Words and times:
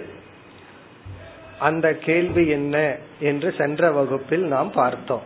அந்த 1.59 1.95
கேள்வி 1.95 2.49
என்ன 2.49 2.97
என்று 3.21 3.55
சென்ற 3.59 3.91
வகுப்பில் 3.91 4.43
நாம் 4.43 4.73
பார்த்தோம். 4.73 5.23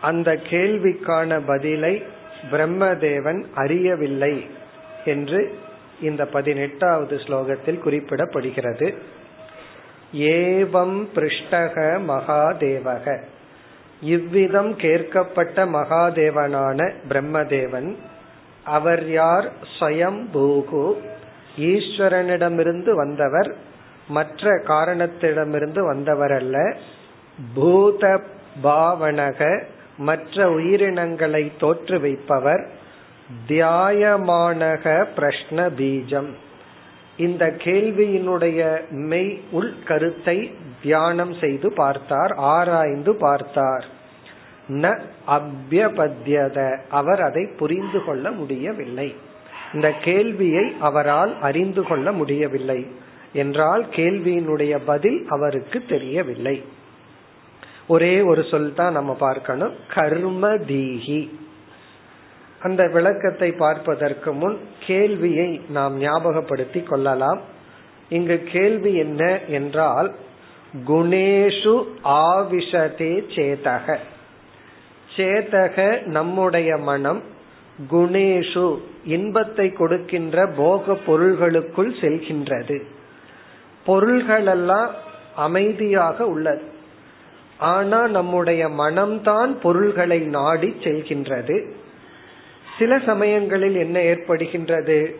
அந்த 0.00 0.40
கேள்விக்கான 0.50 1.40
பதிலை 1.46 2.02
பிரம்மதேவன் 2.50 3.44
அறியவில்லை 3.54 4.46
என்று 5.04 5.58
இந்த 6.00 6.26
பதினெட்டாவது 6.26 7.16
ஸ்லோகத்தில் 7.16 7.78
குறிப்பிடப்படுகிறது. 7.84 8.94
ஏவம் 10.12 11.06
பிருஷ்டக 11.14 12.00
மகாதேவக. 12.08 13.22
இவ்விதம் 14.00 14.76
கேட்கப்பட்ட 14.76 15.64
மகாதேவனான 15.64 16.92
பிரம்மதேவன் 17.08 17.94
அவர் 18.64 19.10
யார்? 19.10 19.52
ஸ்வயம் 19.78 20.24
பூகு 20.34 20.94
ஈஸ்வரனிடமிருந்து 21.58 22.90
வந்தவர் 22.94 23.68
மற்ற 24.08 24.62
காரணத்திடமிருந்து 24.66 25.84
வந்தவர் 25.86 26.32
அல்ல 26.32 26.76
பூத 27.54 28.20
பாவனக 28.62 29.62
மற்ற 29.96 30.50
உயிரினங்களை 30.50 31.52
தோற்றுவிப்பவர் 31.60 32.66
தியாயமானக 33.48 35.06
பிரஷ்ன 35.16 35.68
பீஜம். 35.76 36.28
இந்த 37.16 37.46
கேள்வியினுடைய 37.46 38.90
மெய் 38.90 39.40
உள் 39.50 39.74
கருத்தை 39.84 40.54
தியானம் 40.82 41.34
செய்து 41.34 41.72
பார்த்தார் 41.72 42.34
ஆராய்ந்து 42.34 43.14
பார்த்தார். 43.14 43.84
ந 44.68 44.98
அபியபத்தியத 45.26 46.78
அவர் 46.88 47.20
அதை 47.20 47.46
புரிந்து 47.46 48.04
கொள்ள 48.04 48.30
முடியவில்லை. 48.30 49.14
இந்த 49.72 49.90
கேள்வியை 49.90 50.76
அவரால் 50.80 51.40
அறிந்து 51.40 51.82
கொள்ள 51.82 52.12
முடியவில்லை. 52.12 52.86
என்றால் 53.32 53.86
கேள்வியினுடைய 53.96 54.78
பதில் 54.84 55.26
அவருக்கு 55.28 55.84
தெரியவில்லை. 55.86 56.62
ஒரே 57.86 58.20
ஒரு 58.20 58.44
சொல் 58.44 58.74
தான் 58.74 58.92
நம்ம 58.92 59.14
பார்க்கணும். 59.14 59.74
கர்ம 59.94 60.48
தீகி 60.48 61.30
அந்த 62.60 62.86
விளக்கத்தை 62.86 63.52
பார்ப்பதற்கு 63.52 64.32
முன் 64.32 64.58
கேள்வியை 64.86 65.60
நாம் 65.68 65.98
ஞாபகப்படுத்தி 65.98 66.82
கொள்ளலாம். 66.82 67.40
இங்கு 68.08 68.42
கேள்வி 68.52 68.94
என்ன 68.94 69.40
என்றால் 69.48 70.14
குணேஷு 70.88 71.84
ஆவிஷதே 72.04 73.24
சேதக. 73.34 73.96
சேதக 75.16 76.06
நம்முடைய 76.06 76.76
மனம் 76.76 77.22
குணேஷு 77.90 78.78
இன்பத்தை 79.04 79.72
கொடுக்கின்ற 79.72 80.46
போக 80.46 80.94
பொருள்களுக்குள் 80.94 81.94
செல்கின்றது. 82.00 82.82
பொருள்களெல்லாம் 83.90 84.88
அமைதியாக 85.36 86.26
உள்ளது. 86.26 86.62
ஆனா 87.58 88.06
நம்முடைய 88.06 88.68
மனம்தான் 88.68 89.50
பொருள்களை 89.62 90.18
நாடி 90.18 90.68
செல்கின்றது. 90.68 91.70
சில 92.78 92.98
சமயங்களில் 92.98 93.76
என்ன 93.76 94.00
ஏற்படுகின்றது? 94.00 95.14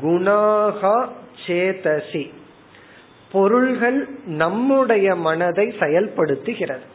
குணாகா 0.00 1.08
சேதசி. 1.46 2.32
பொருள்கள் 3.32 4.08
நம்முடைய 4.24 5.14
மனதை 5.14 5.66
செயல்படுத்துகிறது. 5.66 6.86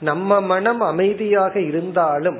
நம்ம 0.00 0.40
மனம் 0.40 0.80
அமைதியாக 0.80 1.60
இருந்தாலும் 1.60 2.38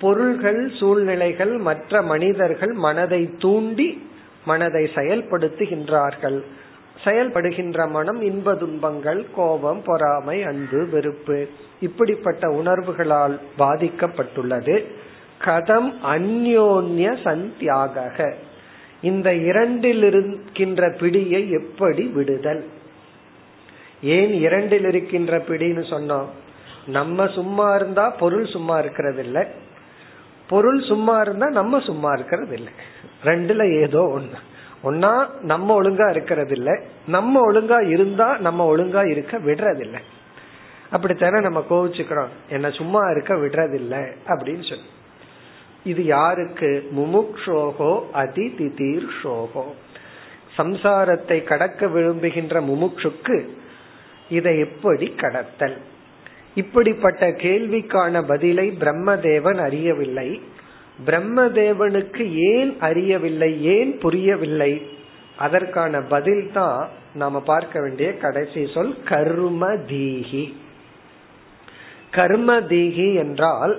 பொருள்கள் 0.00 0.70
சூழ்நிலைகள் 0.80 1.56
மற்ற 1.56 2.02
மனிதர்கள் 2.02 2.72
மனதை 2.72 3.30
தூண்டி 3.38 4.08
மனதை 4.44 4.90
செயல்படுத்துகின்றார்கள். 4.94 6.42
செயல்படுகின்ற 7.02 7.90
மனம் 7.90 8.20
இன்ப 8.22 8.54
துன்பங்கள் 8.54 9.26
கோபம் 9.34 9.82
பொறாமை 9.82 10.42
அன்பு 10.42 10.88
வெறுப்பு 10.88 11.48
இப்படிப்பட்ட 11.80 12.48
உணர்வுகளால் 12.48 13.40
பாதிக்கப்பட்டுள்ளது. 13.58 14.84
கதம் 15.44 15.90
அந்யோன்ய 16.04 17.06
சந்தியாக 17.24 18.34
இந்த 19.02 19.34
இரண்டில் 19.34 20.02
இருக்கின்ற 20.02 20.90
பிடியை 20.90 21.50
எப்படி 21.50 22.02
விடுதல்? 22.02 22.64
ஏன் 24.02 24.32
இரண்டில் 24.32 24.84
இருக்கின்ற 24.84 25.38
பிடின்னு 25.38 25.84
சொன்னோம்? 25.90 26.26
நம்ம 26.86 27.26
சும்மா 27.26 27.74
இருந்தா 27.74 28.10
பொருள் 28.10 28.46
சும்மா 28.46 28.78
இருக்கிறது 28.78 29.24
இல்லை 29.24 29.44
பொருள் 30.48 30.80
சும்மா 30.80 31.20
இருந்தா 31.20 31.46
நம்ம 31.48 31.80
சும்மா 31.80 32.12
இருக்கிறது 32.12 32.54
இல்லை 32.54 32.72
ரெண்டுல 33.24 33.82
ஏதோ 33.82 34.02
ஒன்று 34.08 34.38
ஒன்னா 34.84 35.40
நம்ம 35.40 35.82
ஒழுங்கா 35.82 36.10
இருக்கிறது 36.10 36.56
இல்ல 36.56 36.80
நம்ம 37.06 37.52
ஒழுங்கா 37.52 37.88
இருந்தா 37.88 38.36
நம்ம 38.38 38.76
ஒழுங்கா 38.76 39.10
இருக்க 39.10 39.38
விடுறதில்லை. 39.38 39.98
அப்படித்தானே 40.90 41.40
நம்ம 41.40 41.64
கோவிச்சுக்கிறோம். 41.70 42.28
என்ன 42.48 42.70
சும்மா 42.70 43.10
இருக்க 43.10 43.34
விடுறதில்லை 43.34 44.16
அப்படின்னு 44.26 44.68
சொல்லி. 44.68 44.84
இது 45.84 46.04
யாருக்கு? 46.04 46.90
முமுக்ஷோகோ 46.96 48.10
அதி 48.10 48.54
திதீர் 48.58 49.08
ஷோகோ 49.22 49.64
சம்சாரத்தை 50.58 51.44
கடக்க 51.44 51.86
விரும்புகின்ற 51.86 52.60
முமுட்சுக்கு 52.60 53.48
இதை 54.28 54.58
எப்படி 54.58 55.06
கடத்தல்? 55.06 55.76
இப்படிப்பட்ட 56.54 57.28
கேள்விக்கான 57.28 58.22
பதிலை 58.26 58.70
பிரம்மதேவன் 58.80 59.56
அறியவில்லை. 59.56 60.42
பிரம்மதேவனுக்கு 60.98 62.24
ஏன் 62.52 62.76
அறியவில்லை 62.80 63.62
ஏன் 63.62 63.98
புரியவில்லை? 63.98 64.72
அதற்கான 65.36 66.00
பதில் 66.00 66.50
தான் 66.52 66.88
நாம 67.14 67.40
பார்க்க 67.40 67.80
வேண்டிய 67.80 68.16
கடைசி 68.16 68.66
சொல் 68.66 68.94
கர்ம 69.04 69.66
தீகி 69.66 70.44
கர்ம 72.10 72.60
தீகி 72.60 73.14
என்றால் 73.14 73.74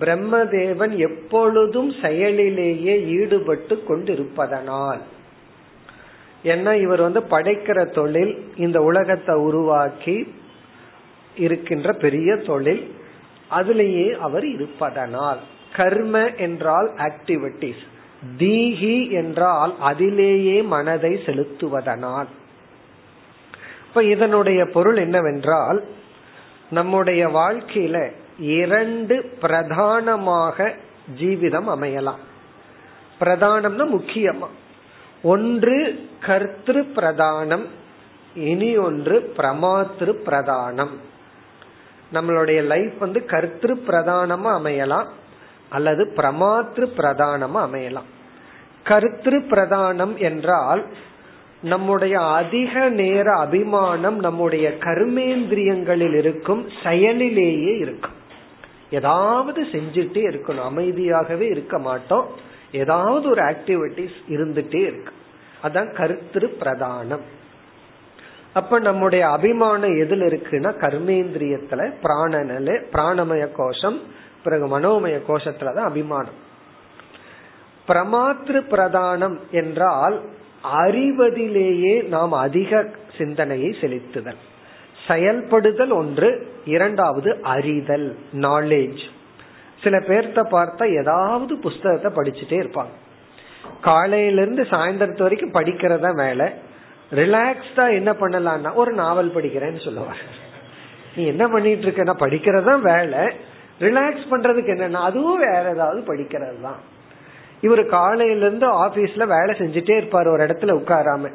பிரம்மதேவன் 0.00 0.94
எப்பொழுதும் 0.98 1.90
செயலிலேயே 2.02 2.94
ஈடுபட்டு 3.18 3.74
கொண்டிருப்பதனால். 3.88 5.00
ஏன்னா 6.44 6.72
இவர் 6.74 7.00
வந்து 7.00 7.20
படைக்கிற 7.20 7.78
தொழில் 7.90 8.32
இந்த 8.56 8.82
உலகத்தை 8.82 9.34
உருவாக்கி 9.34 10.16
இருக்கின்ற 11.34 11.92
பெரிய 11.92 12.36
தொழில் 12.36 12.82
அதிலேயே 13.48 14.12
அவர் 14.12 14.44
இருப்பதனால். 14.44 15.40
கர்ம 15.76 16.26
என்றால் 16.34 16.90
ஆக்டிவிட்டிஸ் 16.96 17.90
தீகி 18.38 19.10
என்றால் 19.10 19.74
அதிலேயே 19.80 20.62
மனதை 20.62 21.10
செலுத்துவதனால். 21.10 22.26
இப்ப 23.88 24.04
இதனுடைய 24.04 24.64
பொருள் 24.64 24.96
என்னவென்றால் 24.96 25.84
நம்முடைய 26.70 27.28
வாழ்க்கையில 27.28 28.12
இரண்டு 28.38 29.36
பிரதானமாக 29.40 30.74
ஜீவிதம் 31.18 31.68
அமையலாம். 31.68 32.20
பிரதானம்னா 33.20 33.98
முக்கியமா. 33.98 34.46
ஒன்று 35.22 36.08
கர்த்திரு 36.26 36.86
பிரதானம் 36.96 37.66
இனி 38.34 38.76
ஒன்று 38.76 39.32
பிரமாத்திரு 39.36 40.14
பிரதானம். 40.26 40.94
நம்மளுடைய 42.12 42.62
லைஃப் 42.62 42.92
வந்து 42.98 43.20
கர்த்திரு 43.26 43.76
பிரதானமா 43.86 44.60
அமையலாம். 44.62 45.06
அல்லது 45.72 46.12
பிரமாத்திரு 46.16 46.88
பிரதானமா 46.96 47.60
அமையலாம். 47.68 48.10
கருத்திரு 48.84 49.40
பிரதானம் 49.50 50.16
என்றால் 50.16 50.84
நம்முடைய 51.62 52.20
அதிக 52.20 52.88
நேர 52.88 53.36
அபிமானம் 53.36 54.18
நம்முடைய 54.18 54.76
கர்மேந்திரியங்களில் 54.80 56.14
இருக்கும் 56.14 56.68
செயலிலேயே 56.82 57.76
இருக்கும். 57.76 58.20
ஏதாவது 58.90 59.62
செஞ்சுட்டே 59.62 60.22
இருக்கணும். 60.30 60.68
அமைதியாகவே 60.70 61.40
இருக்க 61.40 61.78
மாட்டோம். 61.78 62.26
ஏதாவது 62.72 63.30
ஒரு 63.30 63.42
ஆக்டிவிட்டிஸ் 63.42 64.18
இருந்துட்டே 64.28 64.74
இருக்கு. 64.74 65.12
அதான் 65.62 65.94
கருத்திரு 65.96 66.48
பிரதானம். 66.60 67.22
அப்ப 68.52 68.78
நம்முடைய 68.78 69.28
அபிமானம் 69.28 69.90
எதுல 69.90 70.24
இருக்குன்னா 70.26 70.74
கர்மேந்திரியத்துல 70.80 71.92
பிராணனில 72.02 72.84
பிராணமய 72.92 73.48
கோஷம் 73.52 74.00
பிறகு 74.44 74.78
மனோமய 74.78 75.20
கோஷத்துலதான் 75.28 75.88
அபிமானம். 75.90 76.38
பிரமாத்திரு 77.88 78.60
பிரதானம் 78.70 79.36
என்றால் 79.50 80.20
அறிவதிலேயே 80.82 82.04
நாம் 82.04 82.32
அதிக 82.32 82.88
சிந்தனையை 83.18 83.76
செலுத்துதல். 83.80 84.40
செயல்படுதல் 85.08 85.90
ஒன்று 85.90 86.52
இரண்டாவது 86.64 87.38
அறிதல் 87.42 88.18
நாலேஜ் 88.32 89.02
சில 89.82 89.98
பேர்த்த 89.98 90.42
பார்த்தா 90.50 90.96
ஏதாவது 90.96 91.58
புஸ்தகத்தை 91.58 92.12
படிச்சுட்டே 92.12 92.62
இருப்பாங்க. 92.62 92.94
காலையிலிருந்து 93.80 94.62
சாயந்தரத்து 94.62 95.18
வரைக்கும் 95.18 95.52
படிக்கிறதா 95.52 96.14
வேலை. 96.14 96.46
ரிலாக்ஸ்டா 97.10 97.92
என்ன 97.92 98.12
பண்ணலாம்னா 98.12 98.74
ஒரு 98.74 98.92
நாவல் 98.92 99.34
படிக்கிறேன்னு 99.34 99.84
சொல்லுவார் 99.84 100.40
நீ 101.16 101.26
என்ன 101.26 101.48
பண்ணிட்டு 101.48 101.86
இருக்க? 101.86 102.26
படிக்கிறதா 102.26 102.80
வேலை. 102.80 103.36
ரிலாக்ஸ் 103.82 104.30
பண்றதுக்கு 104.30 104.72
என்னன்னா 104.74 105.02
அதுவும் 105.08 105.38
வேற 105.38 105.64
ஏதாவது 105.70 106.00
படிக்கிறது 106.08 106.60
தான் 106.62 106.80
இவர் 107.60 107.82
காலையில 107.86 108.46
இருந்து 108.46 108.66
ஆபீஸ்ல 108.86 109.26
வேலை 109.26 109.52
செஞ்சுட்டே 109.58 109.96
இருப்பார் 109.96 110.28
ஒரு 110.28 110.46
இடத்துல 110.46 110.72
உட்காராம. 110.80 111.30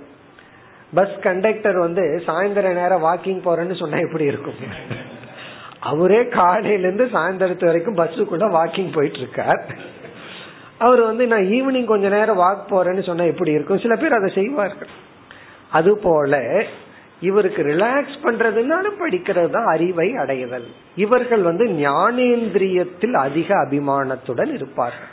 பஸ் 0.93 1.15
கண்டக்டர் 1.19 1.77
வந்து 1.77 2.23
சாயந்தர 2.25 2.73
நேரம் 2.73 3.03
வாக்கிங் 3.03 3.41
போறேன்னு 3.45 3.75
சொன்னா 3.75 3.97
எப்படி 3.97 4.25
இருக்கும்? 4.25 4.59
அவரே 5.79 6.27
காலையில 6.27 6.87
இருந்து 6.87 7.05
சாயந்தரத்து 7.05 7.65
வரைக்கும் 7.65 7.97
பஸ்ஸுக்குள்ள 7.97 8.45
வாக்கிங் 8.57 8.93
போயிட்டு 8.93 9.17
இருக்கார் 9.17 9.61
அவர் 10.77 11.01
வந்து 11.01 11.27
நான் 11.27 11.49
ஈவினிங் 11.55 11.85
கொஞ்ச 11.85 12.07
நேரம் 12.09 12.39
வாக் 12.39 12.71
போறேன்னு 12.71 13.03
சொன்னா 13.03 13.23
எப்படி 13.23 13.51
இருக்கும்? 13.51 13.79
சில 13.79 13.95
பேர் 13.95 14.13
அதை 14.13 14.29
செய்வார்கள். 14.33 14.91
அது 15.71 15.97
போல 15.97 16.41
இவருக்கு 17.21 17.63
ரிலாக்ஸ் 17.63 18.17
பண்றதுனால 18.23 18.91
படிக்கிறது 18.99 19.49
தான் 19.49 19.65
அறிவை 19.65 20.15
அடைதல். 20.15 20.67
இவர்கள் 20.95 21.41
வந்து 21.41 21.65
ஞானேந்திரியத்தில் 21.65 23.13
அதிக 23.13 23.55
அபிமானத்துடன் 23.55 24.53
இருப்பார்கள். 24.53 25.07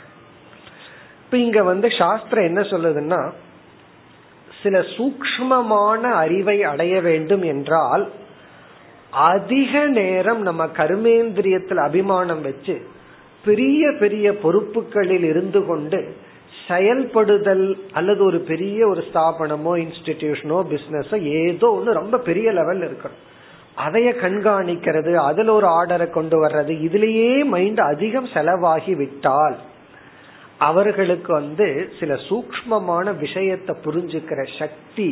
இப்ப 1.23 1.37
இங்க 1.37 1.63
வந்து 1.63 1.91
சாஸ்திரம் 1.91 2.43
என்ன 2.43 2.61
சொல்லுதுன்னா 2.61 3.31
சில 4.61 4.79
சூக்மமான 4.79 6.01
அறிவை 6.01 6.63
அடைய 6.63 7.01
வேண்டும் 7.01 7.41
என்றால் 7.41 8.11
அதிக 9.11 9.85
நேரம் 9.85 10.41
நம்ம 10.41 10.65
கர்மேந்திரியத்தில் 10.65 11.77
அபிமானம் 11.77 12.41
வச்சு 12.41 12.87
பெரிய 13.43 13.91
பெரிய 13.91 14.31
பொறுப்புகளில் 14.31 15.23
இருந்து 15.23 15.65
கொண்டு 15.65 16.15
செயல்படுதல் 16.67 17.65
அல்லது 17.91 18.21
ஒரு 18.25 18.39
பெரிய 18.39 18.87
ஒரு 18.87 19.01
ஸ்தாபனமோ 19.09 19.73
இன்ஸ்டிடியூஷனோ 19.83 20.57
பிசினஸோ 20.71 21.17
ஏதோ 21.41 21.67
ஒன்று 21.71 21.93
ரொம்ப 21.93 22.17
பெரிய 22.17 22.51
லெவல் 22.51 22.81
இருக்கணும். 22.81 23.21
அதைய 23.85 24.09
கண்காணிக்கிறது 24.23 25.13
அதுல 25.29 25.53
ஒரு 25.53 25.67
ஆர்டரை 25.77 26.07
கொண்டு 26.09 26.37
வர்றது 26.43 26.73
இதுலயே 26.87 27.31
மைண்ட் 27.45 27.79
அதிகம் 27.79 28.29
செலவாகி 28.33 28.93
விட்டால் 28.95 29.57
அவர்களுக்கு 30.57 31.33
வந்து 31.33 31.67
சில 31.99 32.13
சூக்மமான 32.27 33.15
விஷயத்தை 33.17 33.75
புரிஞ்சுக்கிற 33.85 34.41
சக்தி 34.59 35.09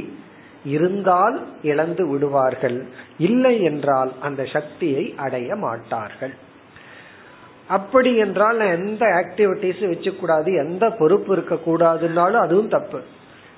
இருந்தால் 0.66 1.38
இழந்து 1.64 2.04
விடுவார்கள். 2.08 2.78
இல்லை 3.18 3.56
என்றால் 3.64 4.12
அந்த 4.22 4.42
சக்தியை 4.46 5.14
அடைய 5.18 5.56
மாட்டார்கள். 5.56 6.34
அப்படி 7.68 8.18
என்றால் 8.18 8.58
நான் 8.58 8.78
எந்த 8.78 9.06
ஆக்டிவிட்டிஸும் 9.06 9.92
வச்சுக்கூடாது 9.92 10.58
எந்த 10.58 10.90
பொறுப்பு 10.90 11.34
இருக்க 11.34 11.56
கூடாதுன்னாலும் 11.56 12.40
அதுவும் 12.40 12.68
தப்பு. 12.68 13.00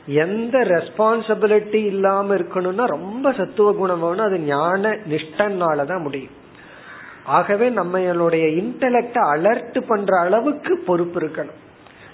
எந்த 0.06 0.60
ரெஸ்பான்சிபிலிட்டி 0.60 1.86
இல்லாம 1.86 2.36
இருக்கணும்னா 2.36 2.86
ரொம்ப 2.86 3.32
சத்துவ 3.32 3.72
குணம் 3.72 4.00
வேணும் 4.00 4.26
அது 4.26 4.40
ஞான 4.40 4.90
நிஷ்டனாலதான் 4.90 6.02
முடியும். 6.02 6.32
ஆகவே 7.26 7.70
நம்மளுடைய 7.70 8.46
இன்டலெக்ட 8.62 9.18
அலர்ட் 9.34 9.82
பண்ற 9.88 10.20
அளவுக்கு 10.20 10.84
பொறுப்பு 10.86 11.20
இருக்கணும். 11.20 11.60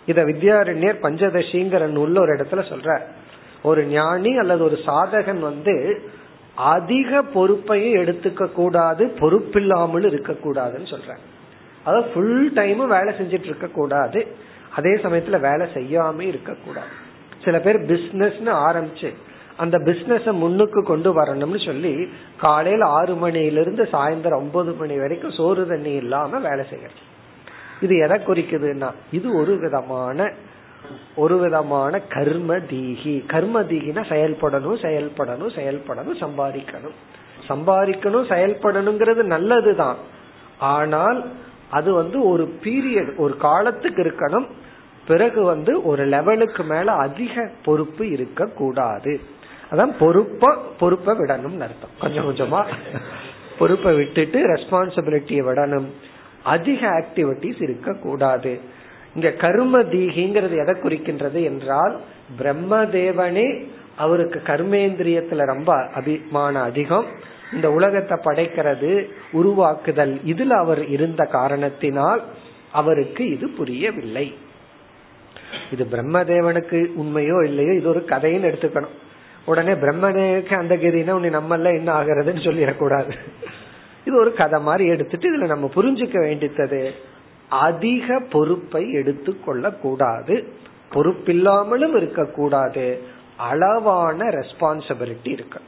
இத 0.06 0.24
வித்யாரண்யர் 0.24 1.02
பஞ்சதசிங்கிற 1.02 1.84
நூல்ல 1.92 2.20
ஒரு 2.20 2.34
இடத்துல 2.34 2.64
சொல்ற 2.70 3.02
ஒரு 3.64 3.86
ஞானி 3.86 4.38
அல்லது 4.38 4.64
ஒரு 4.64 4.78
சாதகன் 4.86 5.40
வந்து 5.40 6.02
அதிக 6.56 7.22
பொறுப்பையும் 7.22 8.04
எடுத்துக்க 8.04 8.52
கூடாது 8.52 9.14
பொறுப்பில்லாமல் 9.20 10.04
இருக்கக்கூடாதுன்னு 10.04 10.90
சொல்றேன் 10.90 11.22
அதாவது 11.83 12.10
ஃபுல் 12.12 12.51
டைமும் 12.56 12.94
வேலை 12.95 13.13
செஞ்சுட்டு 13.19 13.50
இருக்க 13.51 13.68
கூடாது 13.68 14.22
அதே 14.75 14.94
சமயத்துல 15.04 15.39
வேலை 15.39 15.68
செய்யாம 15.74 16.19
இருக்கக்கூடாது. 16.19 16.94
சில 17.44 17.60
பேர் 17.60 17.80
பிசினஸ்னு 17.81 18.51
ஆரம்பிச்சு 18.68 19.10
அந்த 19.57 19.78
பிசினஸ 19.78 20.31
முன்னுக்கு 20.31 20.83
கொண்டு 20.83 21.10
வரணும்னு 21.13 21.66
சொல்லி 21.66 22.10
காலையில 22.38 22.86
ஆறு 22.86 23.13
மணியிலிருந்து 23.16 23.83
சாயந்தரம் 23.92 24.44
ஒன்பது 24.44 24.72
மணி 24.74 24.95
வரைக்கும் 24.98 25.31
சோறு 25.31 25.68
தண்ணி 25.68 25.92
இல்லாம 25.92 26.39
வேலை 26.39 26.66
செய்யறது. 26.69 27.04
இது 27.81 27.98
எதை 27.98 28.18
குறிக்குதுன்னா 28.18 28.89
இது 29.12 29.28
ஒரு 29.40 29.56
விதமான 29.57 30.31
ஒரு 31.16 31.35
விதமான 31.38 32.00
கர்ம 32.00 32.54
தீகி. 32.71 33.26
கர்ம 33.26 33.61
தீகினா 33.61 34.04
செயல்படணும் 34.09 34.80
செயல்படணும் 34.85 35.54
செயல்படணும் 35.57 36.19
சம்பாதிக்கணும். 36.23 36.95
சம்பாதிக்கணும் 37.50 38.26
செயல்படணுங்கிறது 38.30 39.23
நல்லதுதான். 39.35 39.95
ஆனால் 40.59 41.19
அது 41.71 41.90
வந்து 41.94 42.18
ஒரு 42.30 42.44
பீரியட் 42.63 43.11
ஒரு 43.18 43.37
காலத்துக்கு 43.37 44.04
இருக்கணும். 44.04 44.47
பிறகு 45.07 45.42
வந்து 45.44 45.73
ஒரு 45.85 46.04
லெவலுக்கு 46.06 46.63
மேல 46.63 46.92
அதிக 47.06 47.49
பொறுப்பு 47.66 48.04
இருக்க 48.09 48.45
கூடாது 48.45 49.13
அதான் 49.71 49.94
பொறுப்ப 49.99 50.49
பொறுப்பை 50.80 51.13
விடணும் 51.18 51.59
அர்த்தம். 51.68 51.95
கொஞ்சம் 51.99 52.28
கொஞ்சமா 52.28 52.61
பொறுப்பை 53.59 53.92
விட்டுட்டு 53.95 54.40
ரெஸ்பான்சிபிலிட்டியை 54.54 55.44
விடணும். 55.49 55.87
அதிக 56.44 56.81
ஆக்டிவிட்டிஸ் 56.90 57.61
இருக்க 57.61 57.94
கூடாது 57.94 58.54
இங்க 59.16 59.30
கர்ம 59.44 59.80
தீகிங்கிறது 59.94 60.56
எதை 60.63 60.75
குறிக்கின்றது 60.83 61.40
என்றால் 61.44 61.95
பிரம்மதேவனே 62.40 63.47
அவருக்கு 63.97 64.40
கர்மேந்திரியத்துல 64.45 65.45
ரொம்ப 65.54 65.71
அபிமான 65.94 66.61
அதிகம். 66.69 67.06
இந்த 67.54 67.72
உலகத்தை 67.72 68.18
படைக்கிறது 68.26 69.08
உருவாக்குதல் 69.31 70.20
இதுல 70.26 70.48
அவர் 70.48 70.90
இருந்த 70.90 71.26
காரணத்தினால் 71.26 72.22
அவருக்கு 72.72 73.30
இது 73.30 73.50
புரியவில்லை. 73.50 74.34
இது 75.72 75.84
பிரம்மதேவனுக்கு 75.84 76.80
உண்மையோ 77.02 77.44
இல்லையோ 77.44 77.74
இது 77.74 77.90
ஒரு 77.90 78.06
கதைன்னு 78.08 78.50
எடுத்துக்கணும். 78.50 78.96
உடனே 79.46 79.72
பிரம்மதேவனுக்கு 79.72 80.56
அந்த 80.58 80.76
கதினா 80.76 81.10
உன்னை 81.10 81.30
நம்மள 81.30 81.74
என்ன 81.80 81.92
ஆகிறதுன்னு 82.00 82.46
சொல்லிடக்கூடாது. 82.48 83.14
இது 84.06 84.16
ஒரு 84.20 84.34
கதை 84.34 84.60
மாதிரி 84.62 84.86
எடுத்துட்டு 84.90 85.30
இதுல 85.31 85.48
நம்ம 85.48 85.70
புரிஞ்சுக்க 85.76 86.20
வேண்டியது 86.20 86.94
அதிக 87.48 88.20
பொறுப்பை 88.20 88.92
எடுத்துக்கொள்ள 88.92 89.72
கூடாது 89.72 90.36
பொறுப்பில்லாமலும் 90.94 91.96
இருக்கக்கூடாது 91.96 92.86
அளவான 93.50 94.24
ரெஸ்பான்சிபிலிட்டி 94.30 95.31
இருக்கு 95.38 95.60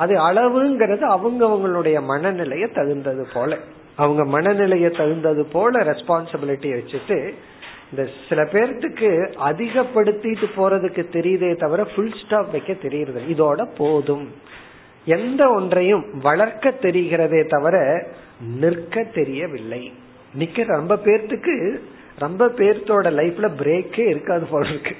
அது 0.00 0.14
அளவுங்கிறது 0.30 1.04
அவங்கவுங்களுடைய 1.14 1.98
மனநிலைய 2.08 2.66
தகுந்தது 2.74 3.26
போல. 3.34 3.56
அவங்க 3.96 4.22
மனநிலைய 4.36 4.96
தகுந்தது 4.96 5.44
போல 5.44 5.82
ரெஸ்பான்சிபிலிட்டி 5.84 6.70
வச்சுட்டு 6.70 7.18
இந்த 7.90 8.02
சில 8.28 8.42
பேர்த்துக்கு 8.44 9.10
அதிகப்படுத்திட்டு 9.50 10.46
போறதுக்கு 10.56 11.02
தெரியுதே 11.16 11.50
தவிர 11.56 11.84
ஃபுல் 11.84 12.14
ஸ்டாப் 12.24 12.50
வைக்க 12.50 12.72
தெரியுது 12.72 13.20
இதோட 13.28 13.68
போதும். 13.78 14.26
எந்த 15.04 15.48
ஒன்றையும் 15.48 16.04
வளர்க்க 16.22 16.70
தெரிகிறதே 16.70 17.48
தவிர 17.48 18.06
நிற்க 18.60 19.02
தெரியவில்லை. 19.14 19.92
நிக்க 20.38 20.64
ரொம்ப 20.64 20.96
பேர்த்துக்கு 21.04 21.78
ரொம்ப 22.18 22.46
பேர்த்தோட 22.46 23.06
லைஃப்ல 23.20 23.48
பிரேக்கே 23.62 24.06
இருக்காது 24.06 24.46
போல 24.46 24.68
இருக்கு. 24.68 24.96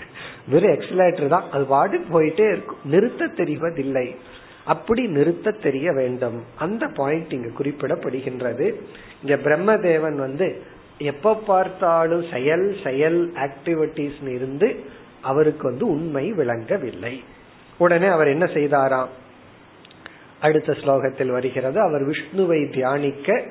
வெறும் 0.49 0.73
எக்ஸலேட்டர் 0.73 1.27
தான். 1.27 1.45
அது 1.51 1.65
பாட்டு 1.65 1.99
போயிட்டே 1.99 2.53
இருக்கும். 2.53 2.79
நிறுத்த 2.85 3.25
தெரிவதில்லை. 3.25 4.17
அப்படி 4.65 5.07
நிறுத்த 5.07 5.51
தெரிய 5.51 5.93
வேண்டும். 5.93 6.45
அந்த 6.57 6.87
பாயிண்ட் 6.95 7.33
இங்கு 7.33 7.53
குறிப்பிடப்படுகின்றது. 7.59 8.75
இங்க 9.23 9.35
பிரம்மதேவன் 9.45 10.17
வந்து 10.17 10.63
எப்ப 10.99 11.35
பார்த்தாலும் 11.35 12.25
செயல் 12.33 12.77
செயல் 12.85 13.33
ஆக்டிவிட்டிஸ் 13.33 14.29
இருந்து 14.29 14.85
அவருக்கு 15.21 15.69
வந்து 15.69 15.89
உண்மை 15.89 16.33
விளங்கவில்லை. 16.33 17.23
உடனே 17.79 18.07
அவர் 18.07 18.27
என்ன 18.27 18.45
செய்தாராம்? 18.45 19.09
அடுத்த 20.41 20.73
ஸ்லோகத்தில் 20.73 21.31
வருகிறது 21.31 21.81
அவர் 21.81 22.09
விஷ்ணுவை 22.09 22.73
தியானிக்க 22.73 23.45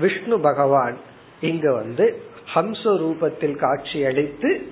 விஷ்ணு 0.00 0.40
பகவான் 0.40 0.96
இங்க 1.40 1.72
வந்து 1.72 2.22
ஹம்ச 2.54 2.84
ரூபத்தில் 2.84 3.56
காட்சி 3.56 4.04
அளித்து 4.04 4.66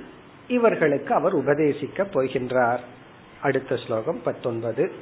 இவர்களுக்கு 0.49 1.15
அவர் 1.15 1.37
உபதேசிக்க 1.37 2.03
போகின்றார். 2.03 2.79
அடுத்த 3.43 3.77
ஸ்லோகம் 3.77 4.21
பத்தொன்பது. 4.23 4.93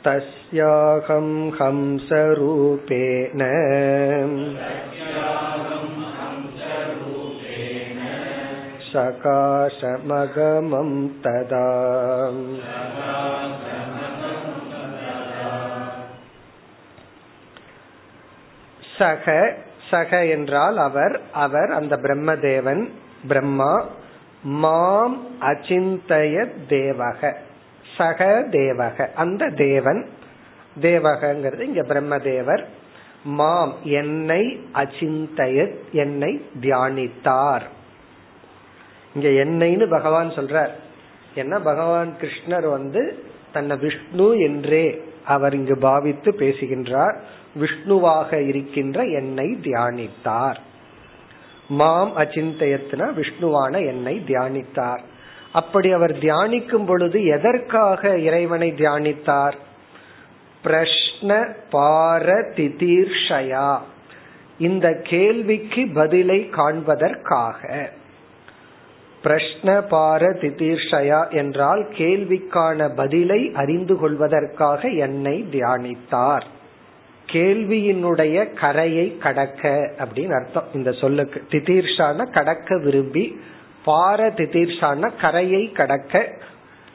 तस्याहं 0.08 1.30
हंसरूपेण 1.60 3.42
सकाशमगमं 8.92 10.92
तदा 11.24 11.70
சக 18.98 19.56
சக 19.90 20.28
என்றால் 20.28 20.78
அவர் 20.78 21.22
அவர் 21.36 21.72
அந்த 21.72 21.96
பிரம்மதேவன் 21.96 22.90
பிரம்மா 23.28 23.86
மாம் 24.62 25.28
அச்சிந்தய 25.42 26.46
தேவக 26.70 27.34
சக 27.98 28.48
தேவக 28.52 29.16
அந்த 29.16 29.52
தேவன் 29.58 30.06
தேவகங்கிறது 30.82 31.62
இங்க 31.62 31.82
பிரம்மதேவர் 31.82 32.66
மாம் 33.38 33.74
என்னை 34.00 34.60
அச்சிந்தய 34.74 35.76
என்னை 35.96 36.42
தியானித்தார் 36.62 37.79
இங்க 39.15 39.29
என்னைன்னு 39.29 39.91
பகவான் 39.91 40.29
சொல்றார். 40.29 40.71
என்ன 41.35 41.61
பகவான் 41.61 42.15
கிருஷ்ணர் 42.21 42.71
வந்து 42.71 43.25
தன்னை 43.53 43.77
விஷ்ணு 43.77 44.39
என்றே 44.39 45.03
அவர் 45.25 45.55
இங்கு 45.55 45.79
பாவித்து 45.79 46.35
பேசுகின்றார். 46.35 47.21
விஷ்ணுவாக 47.61 48.47
இருக்கின்ற 48.47 49.05
என்னை 49.05 49.59
தியானித்தார். 49.63 50.57
மாம் 51.69 52.17
அச்சிந்தயத்தின 52.17 53.13
விஷ்ணுவான 53.13 53.87
என்னை 53.87 54.23
தியானித்தார். 54.27 55.01
அப்படி 55.53 55.93
அவர் 55.93 56.13
தியானிக்கும் 56.13 56.87
பொழுது 56.87 57.25
எதற்காக 57.25 58.19
இறைவனை 58.19 58.73
தியானித்தார்? 58.73 59.55
பிரஷ்ன 60.65 61.53
பார 61.71 62.33
திதீர்ஷயா 62.33 63.79
இந்த 64.59 65.01
கேள்விக்கு 65.03 65.89
பதிலை 65.95 66.49
காண்பதற்காக. 66.49 67.91
பிரஷ்ன 69.25 69.89
பார 69.89 70.31
திதீர்ஷயா 70.31 71.31
என்றால் 71.31 71.87
கேள்விக்கான 71.89 72.95
பதிலை 72.95 73.51
அறிந்து 73.55 73.97
கொள்வதற்காக 73.97 74.89
என்னை 74.89 75.45
தியானித்தார். 75.53 76.43
கேள்வியினுடைய 77.33 78.55
கரையை 78.55 79.19
கடக்க 79.19 79.91
அப்படின்னு 79.99 80.43
அர்த்தம். 80.43 80.65
இந்த 80.75 80.93
சொல்லுக்கு 80.93 81.43
திதீர்ஷான 81.51 82.31
கடக்க 82.31 82.79
விரும்பி 82.79 83.41
பார 83.85 84.29
திதீர்ஷான 84.29 85.11
கரையை 85.21 85.73
கடக்க 85.73 86.29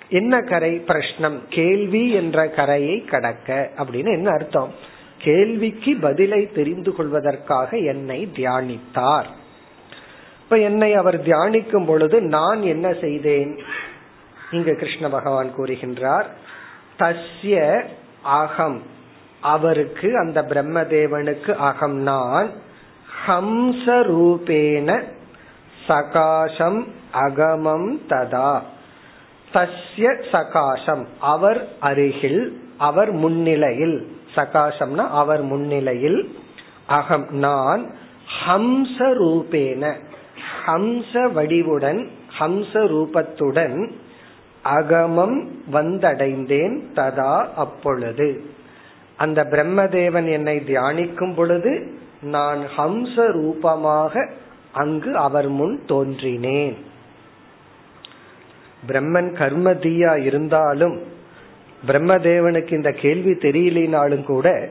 என்ன 0.09 0.41
கரை? 0.41 0.83
பிரஷ்னம். 0.87 1.39
கேள்வி 1.49 2.11
என்ற 2.11 2.47
கரையை 2.47 3.05
கடக்க 3.05 3.69
அப்படின்னு 3.77 4.13
என்ன 4.13 4.29
அர்த்தம்? 4.29 4.71
கேள்விக்கு 5.17 5.97
பதிலை 6.01 6.51
தெரிந்து 6.51 6.95
கொள்வதற்காக 6.95 7.77
என்னை 7.77 8.29
தியானித்தார். 8.35 9.25
இப்ப 10.45 10.57
என்னை 10.57 10.93
அவர் 10.93 11.21
தியானிக்கும் 11.21 11.85
பொழுது 11.85 12.21
நான் 12.21 12.61
என்ன 12.61 12.93
செய்தேன்? 12.93 13.59
இங்கு 14.51 14.75
கிருஷ்ண 14.75 15.09
பகவான் 15.09 15.49
கூறுகின்றார் 15.57 16.25
தஸ்ய 16.99 17.83
அகம் 18.21 18.81
அவருக்கு 19.41 20.17
அந்த 20.17 20.41
பிரம்மதேவனுக்கு 20.41 21.55
அகம் 21.55 21.95
நான் 21.95 22.49
ஹம்ச 23.27 23.85
ரூபேன 23.85 25.03
சகாசம் 25.87 26.87
அகமம் 27.13 28.01
ததா. 28.09 28.61
தஸ்ய 29.53 30.13
சகாசம் 30.31 31.05
அவர் 31.19 31.67
அருகில் 31.79 32.61
அவர் 32.77 33.11
முன்னிலையில் 33.11 34.07
சகாசம்னா 34.35 35.07
அவர் 35.09 35.41
முன்னிலையில் 35.41 36.37
அகம் 36.87 37.27
நான் 37.29 37.95
ஹம்ச 38.45 38.97
ரூபேன 38.97 40.04
ஹம்ச 40.67 41.13
வடிவுடன் 41.13 42.07
ஹம்ச 42.39 42.73
ரூபத்துடன் 42.73 43.91
அகமம் 44.63 45.47
வந்தடைந்தேன் 45.73 46.79
ததா 46.95 47.47
அப்பொழுது. 47.55 48.43
அந்த 49.17 49.43
பிரம்மதேவன் 49.43 50.31
என்னை 50.31 50.57
தியானிக்கும் 50.57 51.35
பொழுது 51.35 51.93
நான் 52.21 52.61
ஹம்ச 52.77 53.15
ரூபமாக 53.15 54.29
அங்கு 54.71 55.17
அவர் 55.17 55.47
முன் 55.47 55.81
தோன்றினேன். 55.85 56.75
பிரம்மன் 58.87 59.29
கர்மதியா 59.39 60.23
இருந்தாலும் 60.23 61.01
பிரம்மதேவனுக்கு 61.87 62.71
இந்த 62.71 62.91
கேள்வி 62.91 63.31
தெரியலினாலும் 63.31 64.23
கூட 64.23 64.69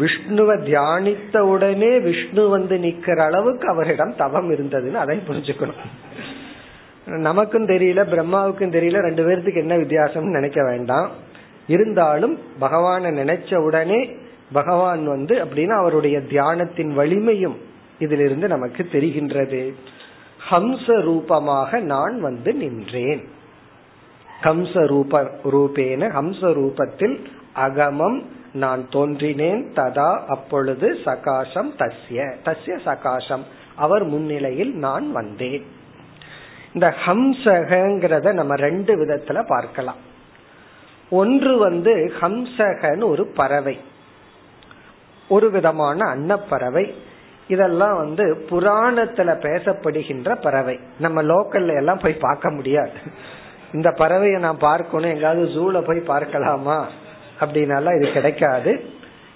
விஷ்ணுவை 0.00 0.56
தியானித்த 0.68 1.38
உடனே 1.38 1.98
விஷ்ணு 1.98 2.48
வந்து 2.48 2.76
நிக்கிற 2.76 3.18
அளவுக்கு 3.18 3.68
அவரிடம் 3.68 4.16
தவம் 4.16 4.50
இருந்ததுன்னு 4.50 4.92
அதை 4.92 5.20
புரிஞ்சுக்கணும். 5.28 5.80
நமக்கும் 7.06 7.66
தெரியல 7.66 8.00
பிரம்மாவுக்கும் 8.12 8.74
தெரியல 8.76 9.00
ரெண்டு 9.00 9.22
பேர்த்துக்கு 9.26 9.56
என்ன 9.56 9.76
வித்தியாசம்னு 9.76 10.30
நினைக்க 10.30 10.64
வேண்டாம். 10.64 11.10
இருந்தாலும் 11.66 12.38
பகவானை 12.58 13.10
நினைச்ச 13.10 13.56
உடனே 13.56 14.16
பகவான் 14.52 15.06
வந்து 15.06 15.44
அப்படின்னா 15.44 15.76
அவருடைய 15.76 16.18
தியானத்தின் 16.18 16.94
வலிமையும் 16.94 17.56
இதிலிருந்து 17.98 18.48
நமக்கு 18.48 18.88
தெரிகின்றது. 18.92 19.72
ஹம்ச 20.50 21.00
ரூபமாக 21.02 21.80
நான் 21.80 22.20
வந்து 22.20 22.52
நின்றேன். 22.54 23.24
ஹம்ச 24.42 24.86
ரூப 24.86 25.30
ரூபேன 25.44 26.08
ஹம்ச 26.18 26.40
ரூபத்தில் 26.40 27.16
அகமம் 27.54 28.22
நான் 28.52 28.88
தோன்றினேன் 28.88 29.72
ததா 29.74 30.24
அப்பொழுது 30.26 30.98
சகாசம் 31.04 31.72
தஸ்ய. 31.78 32.34
தஸ்ய 32.44 32.78
சகாசம் 32.84 33.42
அவர் 33.76 34.04
முன்னிலையில் 34.04 34.76
நான் 34.76 35.12
வந்தேன். 35.12 35.66
இந்த 36.72 36.94
ஹம்சகங்கிறத 37.06 38.32
நம்ம 38.32 38.54
ரெண்டு 38.54 39.04
விதத்துல 39.04 39.46
பார்க்கலாம். 39.46 39.96
ஒன்று 41.10 41.58
வந்து 41.58 42.12
ஹம்சகன்னு 42.20 43.04
ஒரு 43.04 43.26
பறவை. 43.26 43.80
ஒரு 45.28 45.50
விதமான 45.50 46.08
அன்னப்பறவை. 46.08 46.94
இதெல்லாம் 47.48 47.96
வந்து 47.96 48.46
புராணத்துல 48.50 49.36
பேசப்படுகின்ற 49.36 50.42
பறவை. 50.42 50.78
நம்ம 50.98 51.22
லோக்கல்ல 51.22 51.76
எல்லாம் 51.76 51.98
போய் 52.02 52.16
பார்க்க 52.20 52.50
முடியாது. 52.50 52.92
இந்த 53.72 53.90
பறவையை 53.90 54.38
நான் 54.38 54.58
பார்க்கணும். 54.58 55.14
எங்காவது 55.14 55.44
ஜூல 55.46 55.80
போய் 55.86 56.00
பார்க்கலாமா? 56.00 56.88
அப்படின்னால 57.42 57.94
இது 57.98 58.12
கிடைக்காது. 58.12 58.72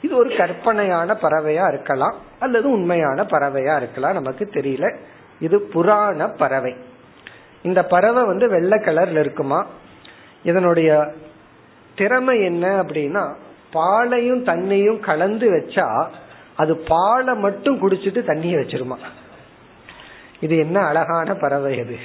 இது 0.03 0.17
ஒரு 0.17 0.31
கற்பனையான 0.37 1.19
பறவையா 1.23 1.65
இருக்கலாம் 1.69 2.17
அல்லது 2.39 2.71
உண்மையான 2.71 3.23
பறவையா 3.23 3.77
இருக்கலாம் 3.77 4.13
நமக்கு 4.13 4.45
தெரியல. 4.53 4.89
இது 5.41 5.57
புராண 5.63 6.29
பறவை. 6.29 6.75
இந்த 7.63 7.85
பறவை 7.85 8.25
வந்து 8.25 8.49
வெள்ளை 8.49 8.79
கலர்ல 8.79 9.21
இருக்குமா? 9.21 9.67
இதனுடைய 10.43 10.91
திறமை 11.95 12.45
என்ன 12.45 12.83
அப்படின்னா 12.83 13.25
பாலையும் 13.71 14.45
தண்ணியும் 14.45 15.01
கலந்து 15.01 15.47
வச்சா 15.51 15.87
அது 16.55 16.73
பாலை 16.77 17.35
மட்டும் 17.35 17.81
குடிச்சிட்டு 17.83 18.21
தண்ணியை 18.31 18.57
வச்சிருமா? 18.61 18.97
இது 20.41 20.55
என்ன 20.57 20.79
அழகான 20.81 21.35
பறவை 21.35 21.81
அது 21.81 21.97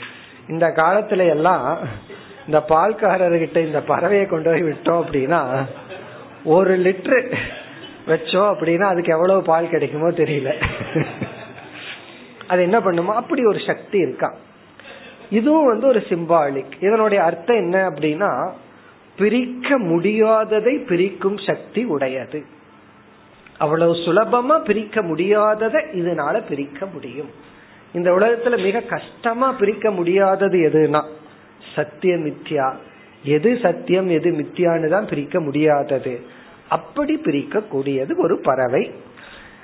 இந்த 0.47 0.67
காலத்துல 0.67 1.27
எல்லாம் 1.29 1.65
இந்த 2.45 2.59
பால்காரர்கிட்ட 2.69 3.57
இந்த 3.67 3.79
பறவையை 3.87 4.25
கொண்டு 4.27 4.49
போய் 4.49 4.63
விட்டோம் 4.63 5.01
அப்படின்னா 5.03 5.41
ஒரு 6.43 6.77
லிட்டரு 6.77 7.37
வச்சோம் 8.07 8.49
அப்படின்னா 8.51 8.81
அதுக்கு 8.81 9.11
எவ்வளவு 9.11 9.41
பால் 9.41 9.69
கிடைக்குமோ 9.69 10.09
தெரியல. 10.09 10.53
அது 12.47 12.61
என்ன 12.61 12.81
பண்ணுமோ 12.81 13.13
அப்படி 13.13 13.45
ஒரு 13.45 13.59
சக்தி 13.59 13.97
இருக்கா. 13.97 14.35
இதுவும் 15.29 15.65
வந்து 15.65 15.87
ஒரு 15.87 16.03
சிம்பாலிக் 16.09 16.73
இதனுடைய 16.79 17.23
அர்த்தம் 17.23 17.55
என்ன 17.55 17.89
அப்படின்னா 17.89 18.51
பிரிக்க 19.15 19.79
முடியாததை 19.79 20.85
பிரிக்கும் 20.85 21.37
சக்தி 21.37 21.83
உடையது. 21.83 22.45
அவ்வளவு 23.57 23.93
சுலபமா 23.93 24.63
பிரிக்க 24.63 25.01
முடியாததை 25.01 25.81
இதனால 25.93 26.41
பிரிக்க 26.47 26.85
முடியும். 26.85 27.31
இந்த 27.93 28.11
உலகத்துல 28.11 28.63
மிக 28.63 28.79
கஷ்டமா 28.79 29.51
பிரிக்க 29.51 29.91
முடியாதது 29.91 30.57
எதுனா 30.59 31.03
சத்திய 31.75 32.15
மித்யா 32.15 32.75
எது 33.23 33.59
சத்தியம் 33.61 34.09
எது 34.09 34.31
மித்தியான்னு 34.31 34.87
தான் 34.87 35.07
பிரிக்க 35.07 35.39
முடியாதது. 35.39 36.21
அப்படி 36.69 37.17
பிரிக்க 37.17 37.59
கூடியது 37.59 38.17
ஒரு 38.17 38.39
பறவை. 38.39 38.93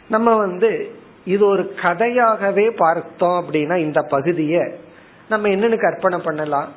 நம்ம 0.09 0.35
வந்து 0.35 0.91
இது 1.25 1.45
ஒரு 1.45 1.75
கதையாகவே 1.81 2.69
பார்த்தோம் 2.69 3.45
அப்படின்னா 3.45 3.77
இந்த 3.77 4.01
பகுதியை 4.01 4.71
நம்ம 5.29 5.47
என்னன்னு 5.47 5.81
கற்பனை 5.81 6.19
பண்ணலாம். 6.19 6.67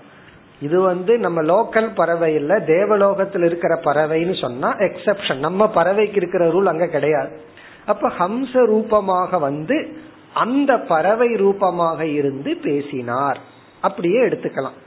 இது 0.61 0.81
வந்து 0.81 1.19
நம்ம 1.19 1.43
லோக்கல் 1.43 1.95
பறவை 1.95 2.35
இல்ல 2.35 2.61
தேவலோகத்தில் 2.61 3.43
இருக்கிற 3.43 3.81
பறவைன்னு 3.85 4.41
சொன்னா 4.41 4.77
எக்ஸப்ஷன் 4.77 5.39
நம்ம 5.39 5.71
பறவைக்கு 5.75 6.17
இருக்கிற 6.17 6.53
ரூல் 6.53 6.65
அங்க 6.65 6.87
கிடையாது. 6.87 7.41
அப்ப 7.87 8.09
ஹம்ச 8.19 8.53
ரூபமாக 8.53 9.39
வந்து 9.39 9.97
அந்த 10.35 10.79
பறவை 10.79 11.35
ரூபமாக 11.35 12.07
இருந்து 12.07 12.57
பேசினார். 12.57 13.41
அப்படியே 13.81 14.21
எடுத்துக்கலாம். 14.21 14.79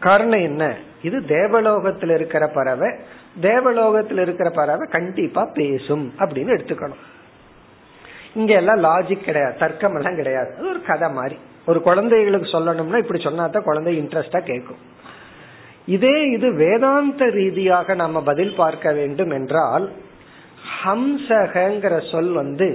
காரணம் 0.00 0.40
என்ன? 0.40 0.76
இது 1.04 1.18
தேவலோகத்தில் 1.26 2.12
இருக்கிற 2.18 2.44
பறவை 2.54 2.90
தேவலோகத்தில் 3.40 4.18
இருக்கிற 4.18 4.50
பறவை 4.50 4.84
கண்டிப்பா 4.90 5.42
பேசும் 5.54 6.04
அப்படின்னு 6.18 6.54
எடுத்துக்கணும். 6.56 7.02
இங்க 8.34 8.52
எல்லாம் 8.54 8.84
லாஜிக் 8.84 9.26
கிடையாது 9.26 9.58
தர்க்கம் 9.58 9.96
எல்லாம் 9.96 10.18
கிடையாது. 10.20 10.50
அது 10.56 10.68
ஒரு 10.68 10.80
கதை 10.82 11.08
மாதிரி. 11.10 11.36
ஒரு 11.66 11.80
குழந்தைகளுக்கு 11.82 12.48
சொல்லணும்னா 12.48 12.96
இப்படி 12.96 13.20
சொன்னா 13.22 13.46
தான் 13.46 13.68
குழந்தை 13.70 13.92
இன்ட்ரெஸ்டா 14.00 14.40
கேட்கும். 14.40 14.80
இதே 15.86 16.16
இது 16.36 16.54
வேதாந்த 16.54 17.24
ரீதியாக 17.30 17.94
நம்ம 17.94 18.22
பதில் 18.22 18.54
பார்க்க 18.56 18.92
வேண்டும் 18.92 19.30
என்றால் 19.30 19.86
ஹம்சகங்கிற 20.84 21.96
சொல் 22.10 22.32
வந்து 22.32 22.68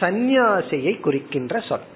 சந்நியாசியை 0.00 0.94
குறிக்கின்ற 1.00 1.60
சொல். 1.60 1.86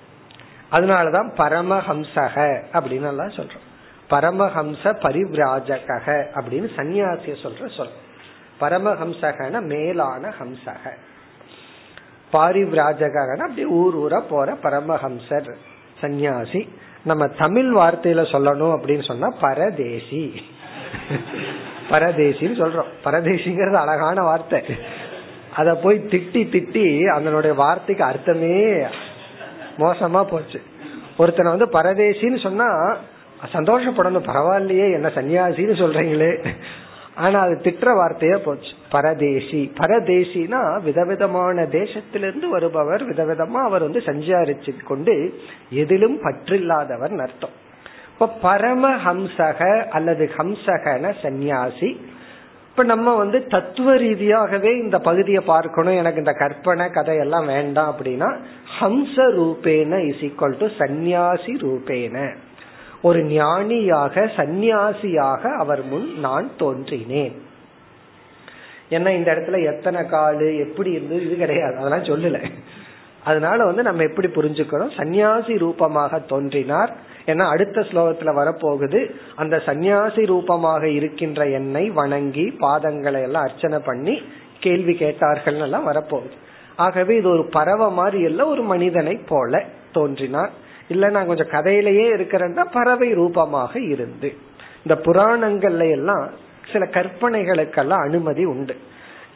அதனாலதான் 0.73 1.29
பரமஹம்சக 1.37 2.37
அப்படின்னு 2.73 3.09
எல்லாம் 3.13 3.37
சொல்றோம். 3.39 3.67
பரமஹம்ச 4.11 4.83
பரிவிராஜக 4.83 6.25
அப்படின்னு 6.35 6.69
சன்னியாசிய 6.77 7.37
சொல்ற 7.43 7.77
சொல். 7.77 7.91
பரமஹம்சகன 8.61 9.61
மேலான 9.61 10.35
ஹம்சக. 10.41 10.91
பாரிவிராஜகன 12.33 13.37
அப்படி 13.37 13.65
ஊர் 13.65 13.97
ஊரா 13.97 14.23
போற 14.29 14.53
பரமஹம்சர் 14.63 15.55
சந்நியாசி. 16.01 16.69
நம்ம 17.03 17.27
தமிழ் 17.27 17.77
வார்த்தையில 17.77 18.23
சொல்லணும் 18.33 18.75
அப்படின்னு 18.77 19.07
சொன்னா 19.07 19.29
பரதேசி. 19.41 20.43
பரதேசின்னு 21.91 22.59
சொல்றோம். 22.63 22.91
பரதேசிங்கிறது 23.05 23.75
அழகான 23.75 24.23
வார்த்தை. 24.23 24.63
அத 25.57 25.75
போய் 25.75 26.07
திட்டி 26.11 26.43
திட்டி 26.47 27.07
அதனுடைய 27.07 27.57
வார்த்தைக்கு 27.57 28.05
அர்த்தமே 28.05 28.87
மோசமா 29.79 30.25
போச்சு. 30.25 30.63
ஒருத்தனை 31.17 31.53
வந்து 31.53 31.79
பரதேசின்னு 31.79 32.41
சொன்னா 32.41 32.97
சந்தோஷப்படணும் 33.53 34.27
பரவாயில்லையே 34.27 34.93
என்ன 34.93 35.09
சன்னியாசின்னு 35.15 35.77
சொல்றீங்களே. 35.83 36.49
ஆனா 37.15 37.41
அது 37.41 37.61
திட்டுற 37.63 37.87
வார்த்தையா 37.87 38.37
போச்சு. 38.37 38.73
பரதேசி. 38.91 39.73
பரதேசினா 39.75 40.83
விதவிதமான 40.83 41.63
தேசத்திலிருந்து 41.63 42.49
வருபவர் 42.49 43.09
விதவிதமா 43.09 43.63
அவர் 43.65 43.81
வந்து 43.81 43.99
சஞ்சாரிச்சு 43.99 44.83
கொண்டு 44.83 45.41
எதிலும் 45.71 46.19
பற்றில்லாதவர் 46.23 47.21
அர்த்தம். 47.21 47.69
இப்ப 48.13 48.29
பரம 48.29 48.97
ஹம்சக 48.97 49.85
அல்லது 49.85 50.31
ஹம்சகன 50.37 51.15
சந்நியாசி 51.23 52.01
இப்ப 52.71 52.83
நம்ம 52.85 53.17
வந்து 53.17 53.47
தத்துவ 53.47 53.95
ரீதியாகவே 53.95 54.81
இந்த 54.83 54.99
பகுதியை 54.99 55.43
பார்க்கணும். 55.47 55.97
எனக்கு 55.97 56.19
இந்த 56.19 56.33
கற்பனை 56.33 56.91
கதையெல்லாம் 56.91 57.47
வேண்டாம் 57.47 57.97
அப்படின்னா 57.97 58.37
ஹம்ச 58.81 59.17
ரூபேன 59.17 60.07
இஸ் 60.09 60.23
ஈக்வல் 60.25 60.59
டு 60.59 60.67
சந்நியாசி 60.79 61.53
ரூபேன. 61.53 62.37
ஒரு 63.03 63.23
ஞானியாக 63.23 64.21
சந்நியாசியாக 64.37 65.57
அவர் 65.57 65.83
முன் 65.85 66.19
நான் 66.19 66.51
தோன்றினேன். 66.59 67.41
என்ன 68.89 69.13
இந்த 69.13 69.35
இடத்துல 69.35 69.65
எத்தனை 69.65 70.01
காலு 70.01 70.59
எப்படி 70.59 70.91
இருந்தது 70.91 71.27
இது 71.27 71.37
கிடையாது. 71.37 71.77
அதெல்லாம் 71.77 72.05
சொல்லல. 72.05 72.51
அதனால 73.25 73.65
வந்து 73.65 73.83
நம்ம 73.83 74.03
எப்படி 74.03 74.29
புரிஞ்சுக்கிறோம் 74.29 74.93
சன்னியாசி 74.97 75.59
ரூபமாக 75.59 76.19
தோன்றினார். 76.19 76.97
ஏன்னா 77.27 77.49
அடுத்த 77.49 77.81
ஸ்லோகத்துல 77.81 78.35
வரப்போகுது. 78.35 79.11
அந்த 79.37 79.59
சந்நியாசி 79.59 80.27
ரூபமாக 80.27 80.89
இருக்கின்ற 80.89 81.49
என்னை 81.49 81.91
வணங்கி 81.91 82.57
பாதங்களை 82.61 83.23
எல்லாம் 83.23 83.43
அர்ச்சனை 83.43 83.79
பண்ணி 83.79 84.23
கேள்வி 84.61 84.95
கேட்டார்கள் 84.95 85.55
எல்லாம் 85.55 85.87
வரப்போகுது. 85.87 86.37
ஆகவே 86.77 87.17
இது 87.17 87.29
ஒரு 87.29 87.45
பறவை 87.45 87.91
மாதிரி 87.91 88.23
இல்ல 88.23 88.47
ஒரு 88.47 88.63
மனிதனை 88.63 89.17
போல 89.29 89.65
தோன்றினார். 89.93 90.51
இல்ல 90.91 91.09
நான் 91.09 91.27
கொஞ்சம் 91.27 91.51
கதையிலேயே 91.51 92.07
இருக்கிறேன்னா 92.17 92.67
பறவை 92.73 93.13
ரூபமாக 93.13 93.81
இருந்து. 93.81 94.35
இந்த 94.87 95.01
புராணங்கள்ல 95.05 95.91
எல்லாம் 95.91 96.31
சில 96.73 96.85
கற்பனைகளுக்கெல்லாம் 96.85 98.05
அனுமதி 98.05 98.45
உண்டு. 98.45 98.77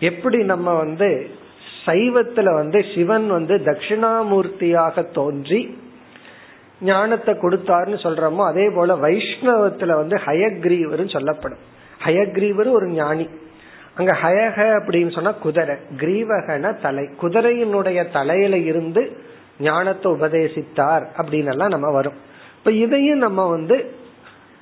எப்படி 0.00 0.42
நம்ம 0.42 0.74
வந்து 0.74 1.30
சைவத்துல 1.86 2.54
வந்து 2.54 2.84
சிவன் 2.94 3.26
வந்து 3.28 3.56
தட்சிணாமூர்த்தியாக 3.56 5.12
தோன்றி 5.12 5.78
ஞானத்தை 6.80 7.34
கொடுத்தாருன்னு 7.34 7.98
சொல்றோமோ 8.06 8.44
அதே 8.44 8.70
போல 8.70 8.94
வைஷ்ணவத்துல 8.94 9.92
வந்து 9.94 10.16
ஹயக்ரீவர்னு 10.16 11.10
சொல்லப்படும். 11.10 11.62
ஹயக்ரீவர் 12.04 12.70
ஒரு 12.70 12.86
ஞானி. 12.86 13.28
அங்க 13.94 14.12
ஹயக 14.22 14.58
அப்படின்னு 14.58 15.12
சொன்னா 15.12 15.30
குதிரை. 15.30 15.76
கிரீவகன 15.96 16.80
தலை. 16.80 17.08
குதிரையினுடைய 17.22 18.12
தலையில 18.12 18.56
இருந்து 18.56 19.32
ஞானத்தை 19.58 20.12
உபதேசித்தார் 20.12 21.04
அப்படின்னு 21.16 21.50
எல்லாம் 21.50 21.68
நம்ம 21.68 21.90
வரும். 21.90 22.14
இப்ப 22.58 22.72
இதையும் 22.72 23.18
நம்ம 23.18 23.46
வந்து 23.46 23.92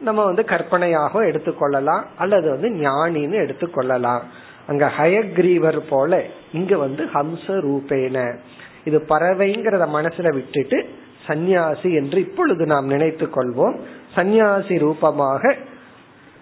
நம்ம 0.01 0.25
வந்து 0.25 0.45
கற்பனையாக 0.45 1.21
எடுத்துக்கொள்ளலாம் 1.25 2.03
அல்லது 2.17 2.51
வந்து 2.51 2.69
ஞானின்னு 2.69 3.37
எடுத்துக்கொள்ளலாம். 3.45 4.21
அங்க 4.67 4.93
ஹயக்ரீவர் 4.99 5.81
போல 5.89 6.23
இங்க 6.53 6.77
வந்து 6.77 7.05
ஹம்ச 7.05 7.47
ரூபேன 7.47 8.37
இது 8.85 8.99
பறவைங்கிறத 9.09 9.85
மனசுல 9.89 10.35
விட்டுட்டு 10.35 10.89
சந்நியாசி 11.27 11.95
என்று 11.95 12.21
இப்பொழுது 12.21 12.67
நாம் 12.67 12.87
நினைத்து 12.87 13.27
கொள்வோம். 13.27 13.77
சந்நியாசி 14.15 14.79
ரூபமாக 14.79 15.57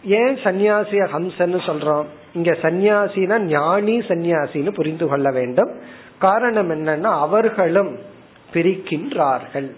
ஏன் 0.04 0.36
சந்நியாசிய 0.36 1.02
ஹம்சன்னு 1.12 1.58
சொல்றோம்? 1.66 2.04
இங்க 2.34 2.50
சந்நியாசினா 2.52 3.38
ஞானி 3.38 3.98
சந்நியாசின்னு 3.98 4.70
புரிந்து 4.70 5.08
கொள்ள 5.08 5.30
வேண்டும். 5.30 5.80
காரணம் 6.18 6.70
என்னன்னா 6.70 7.02
அவர்களும் 7.02 7.98
பிரிக்கின்றார்கள். 8.52 9.74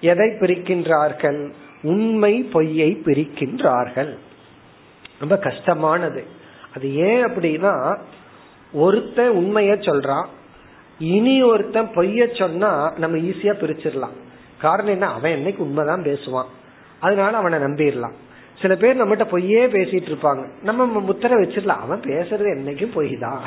எதை 0.00 0.28
பிரிக்கின்றார்கள்? 0.28 1.52
உண்மை 1.82 2.42
பொய்யை 2.42 3.02
பிரிக்கின்றார்கள். 3.04 4.16
ரொம்ப 5.18 5.36
கஷ்டமானது. 5.36 6.24
அது 6.74 6.94
ஏன் 6.94 7.24
அப்படின்னா 7.24 7.98
ஒருத்தன் 8.72 9.30
உண்மைய 9.30 9.70
சொல்றான் 9.70 10.26
இனி 10.98 11.42
ஒருத்தன் 11.42 11.88
பொய்ய 11.94 12.38
சொன்னா 12.38 12.92
நம்ம 12.96 13.16
ஈஸியா 13.16 13.52
பிரிச்சிடலாம். 13.52 14.16
காரணம் 14.58 14.90
என்ன? 14.90 15.12
அவன் 15.12 15.32
என்னைக்கு 15.32 15.56
உண்மைதான் 15.56 16.02
பேசுவான். 16.02 16.46
அதனால 17.00 17.36
அவனை 17.36 17.58
நம்பிடலாம். 17.58 18.14
சில 18.62 18.74
பேர் 18.76 19.06
நம்மகிட்ட 19.06 19.24
பொய்யே 19.24 19.66
பேசிட்டு 19.66 20.16
இருப்பாங்க. 20.16 20.48
நம்ம 20.62 21.00
முத்திர 21.00 21.24
வச்சிடலாம். 21.24 21.80
அவன் 21.80 22.00
பேசுறது 22.00 22.58
என்னைக்கும் 22.58 22.92
பொய் 22.92 23.16
தான் 23.20 23.40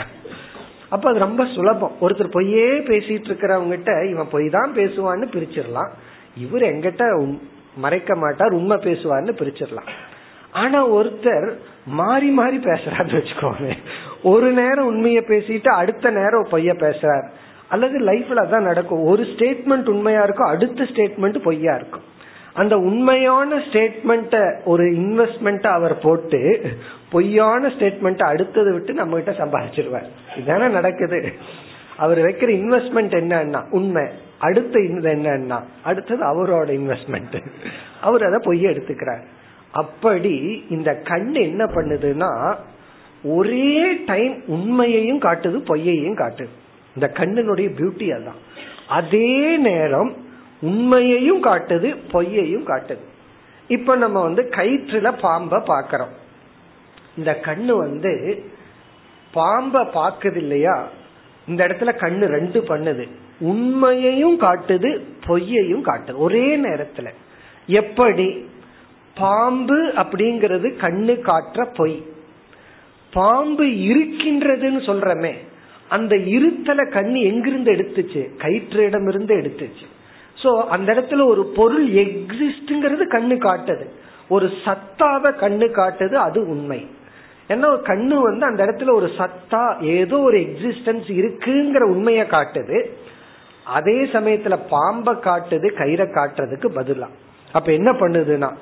அப்ப 0.90 1.10
அது 1.10 1.20
ரொம்ப 1.20 1.46
சுலபம். 1.46 1.92
ஒருத்தர் 2.02 2.36
பொய்யே 2.38 2.68
பேசிட்டு 2.70 3.30
இருக்கிறவங்கிட்ட 3.32 4.10
இவன் 4.10 4.32
பொய் 4.32 4.50
தான் 4.50 4.74
பேசுவான்னு 4.76 5.28
பிரிச்சிடலாம். 5.36 5.92
இவர் 6.38 6.62
எங்கிட்ட 6.62 7.36
மறைக்க 7.76 8.16
மாட்டார் 8.16 8.52
உண்மை 8.52 8.78
பேசுவார்னு 8.78 9.34
பிரிச்சிடலாம். 9.42 9.90
ஆனா 10.52 10.88
ஒருத்தர் 10.88 11.58
மாறி 11.86 12.30
மாறி 12.30 12.58
பேசுறாருன்னு 12.58 13.20
வச்சுக்கோங்க 13.20 13.78
ஒரு 14.24 14.52
நேரம் 14.52 14.90
உண்மைய 14.92 15.22
பேசிட்டு 15.30 15.68
அடுத்த 15.68 16.10
நேரம் 16.10 16.48
பொய்ய 16.52 16.74
பேசுறாரு. 16.86 17.28
அல்லது 17.68 18.00
லைஃப்ல 18.00 18.50
தான் 18.50 18.64
நடக்கும். 18.64 19.06
ஒரு 19.06 19.24
ஸ்டேட்மெண்ட் 19.24 19.88
உண்மையா 19.88 20.24
இருக்கும் 20.24 20.48
அடுத்த 20.48 20.84
ஸ்டேட்மெண்ட் 20.84 21.38
பொய்யா 21.38 21.76
இருக்கும். 21.76 22.02
அந்த 22.54 22.78
உண்மையான 22.78 23.56
ஸ்டேட்மெண்ட்ட 23.56 24.64
ஒரு 24.66 24.84
இன்வெஸ்ட்மெண்ட் 24.84 25.68
அவர் 25.68 26.00
போட்டு 26.00 26.72
பொய்யான 27.12 27.68
ஸ்டேட்மெண்ட் 27.68 28.22
அடுத்தது 28.22 28.74
விட்டு 28.74 28.94
நம்ம 28.94 29.20
கிட்ட 29.20 29.46
சம்பாதிச்சிருவார். 29.46 30.08
இதுதானே 30.36 30.74
நடக்குது. 30.74 31.34
அவர் 31.98 32.18
வைக்கிற 32.18 32.52
இன்வெஸ்ட்மெண்ட் 32.60 33.16
என்னன்னா 33.22 33.70
உண்மை. 33.70 34.04
அடுத்த 34.38 34.80
என்னன்னா 34.80 35.64
அடுத்தது 35.84 36.24
அவரோட 36.24 36.70
இன்வெஸ்ட்மெண்ட் 36.70 37.42
அவர் 38.02 38.24
அதை 38.24 38.40
பொய்ய 38.40 38.66
எடுத்துக்கிறார். 38.68 39.24
அப்படி 39.72 40.66
இந்த 40.70 40.96
கண் 40.96 41.34
என்ன 41.34 41.66
பண்ணுதுன்னா 41.66 42.56
ஒரே 43.24 43.94
டைம் 44.06 44.44
உண்மையையும் 44.48 45.20
காட்டுது 45.20 45.60
பொய்யையும் 45.70 46.18
காட்டுது. 46.18 46.54
இந்த 46.96 47.12
கண்ணினுடைய 47.14 47.68
பியூட்டி 47.78 48.08
அதான் 48.12 48.42
அதே 48.88 49.58
நேரம் 49.58 50.32
உண்மையையும் 50.64 51.44
காட்டுது 51.44 51.96
பொய்யையும் 52.12 52.68
காட்டுது. 52.68 53.04
இப்ப 53.68 53.96
நம்ம 53.96 54.22
வந்து 54.22 54.50
கயிற்றுல 54.50 55.14
பாம்ப 55.22 55.60
பாக்கிறோம். 55.68 56.14
இந்த 57.18 57.40
கண்ணு 57.42 57.78
வந்து 57.78 58.44
பாம்ப 59.34 59.84
பாக்குது 59.94 60.36
இல்லையா 60.36 60.90
இந்த 61.48 61.68
இடத்துல 61.68 61.94
கண்ணு 61.96 62.26
ரெண்டு 62.26 62.62
பண்ணுது. 62.62 63.08
உண்மையையும் 63.40 64.40
காட்டுது 64.40 65.00
பொய்யையும் 65.28 65.84
காட்டுது. 65.86 66.16
ஒரே 66.16 66.58
நேரத்துல. 66.58 67.08
எப்படி? 67.68 68.46
பாம்பு 69.16 69.88
அப்படிங்கிறது 69.88 70.70
கண்ணு 70.82 71.20
காட்டுற 71.22 71.68
பொய். 71.76 72.04
பாம்பு 73.14 73.64
இருக்கின்றதுன்னு 73.64 74.82
சொல்றமே 74.90 75.34
அந்த 75.90 76.16
இருத்தலை 76.16 76.86
கண்ணு 76.92 77.24
எங்கிருந்து 77.24 77.72
எடுத்துச்சு? 77.72 78.30
கயிற்றிடம் 78.38 79.08
இருந்து 79.08 79.36
எடுத்துச்சு. 79.36 79.86
சோ 80.44 80.64
அந்த 80.66 80.94
இடத்துல 80.94 81.26
ஒரு 81.26 81.46
பொருள் 81.46 81.90
எக்ஸிஸ்ட்ங்கிறது 81.90 83.04
கண்ணு 83.12 83.36
காட்டுது. 83.38 83.86
ஒரு 84.30 84.46
சத்தாவ 84.66 85.32
கண்ணு 85.40 85.68
காட்டுது 85.72 86.14
அது 86.14 86.48
உண்மை. 86.48 86.88
ஏன்னா 87.48 87.70
கண்ணு 87.84 88.22
வந்து 88.22 88.46
அந்த 88.46 88.66
இடத்துல 88.66 88.94
ஒரு 88.94 89.12
சத்தா 89.18 89.82
ஏதோ 89.82 90.20
ஒரு 90.20 90.38
எக்ஸிஸ்டன்ஸ் 90.38 91.08
இருக்குங்கிற 91.08 91.82
உண்மையை 91.82 92.26
காட்டுது. 92.26 92.86
அதே 93.66 94.04
சமயத்துல 94.04 94.60
பாம்பை 94.70 95.14
காட்டுது 95.14 95.68
கயிறை 95.78 96.08
காட்டுறதுக்கு 96.12 96.68
பதிலா. 96.76 97.08
அப்ப 97.52 97.72
என்ன 97.72 97.92
பண்ணுதுன்னா 97.92 98.54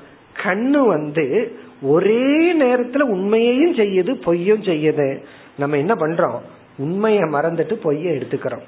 கண்ணு 0.43 0.85
வந்து 0.87 1.55
ஒரே 1.81 2.53
நேரத்துல 2.53 2.99
உண்மையையும் 2.99 3.75
செய்யுது 3.75 4.21
பொய்யும் 4.21 4.61
செய்யுது. 4.61 5.23
நம்ம 5.57 5.77
என்ன 5.77 5.93
பண்றோம்? 5.93 6.39
உண்மையை 6.77 7.21
மறந்துட்டு 7.21 7.75
பொய்ய 7.83 8.11
எடுத்துக்கிறோம். 8.17 8.65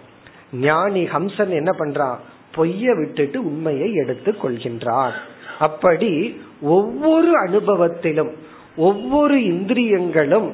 ஞானி 0.54 1.04
ஹம்சன் 1.04 1.50
என்ன 1.50 1.72
பண்றான்? 1.80 2.16
பொய்ய 2.56 2.98
விட்டுட்டு 3.00 3.38
உண்மையை 3.46 3.90
எடுத்துக் 3.94 4.42
கொள்கின்றார். 4.44 5.18
அப்படி 5.60 6.12
ஒவ்வொரு 6.62 7.32
அனுபவத்திலும் 7.46 8.32
ஒவ்வொரு 8.88 9.36
இந்திரியங்களும் 9.46 10.52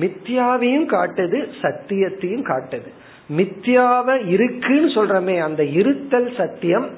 மித்யாவையும் 0.00 0.88
காட்டுது 0.94 1.38
சத்தியத்தையும் 1.62 2.46
காட்டுது. 2.50 2.90
மித்யாவ 3.38 4.06
இருக்குன்னு 4.26 4.88
சொல்றமே 4.96 5.36
அந்த 5.48 5.62
இருத்தல் 5.80 6.30
சத்தியம் 6.36 6.88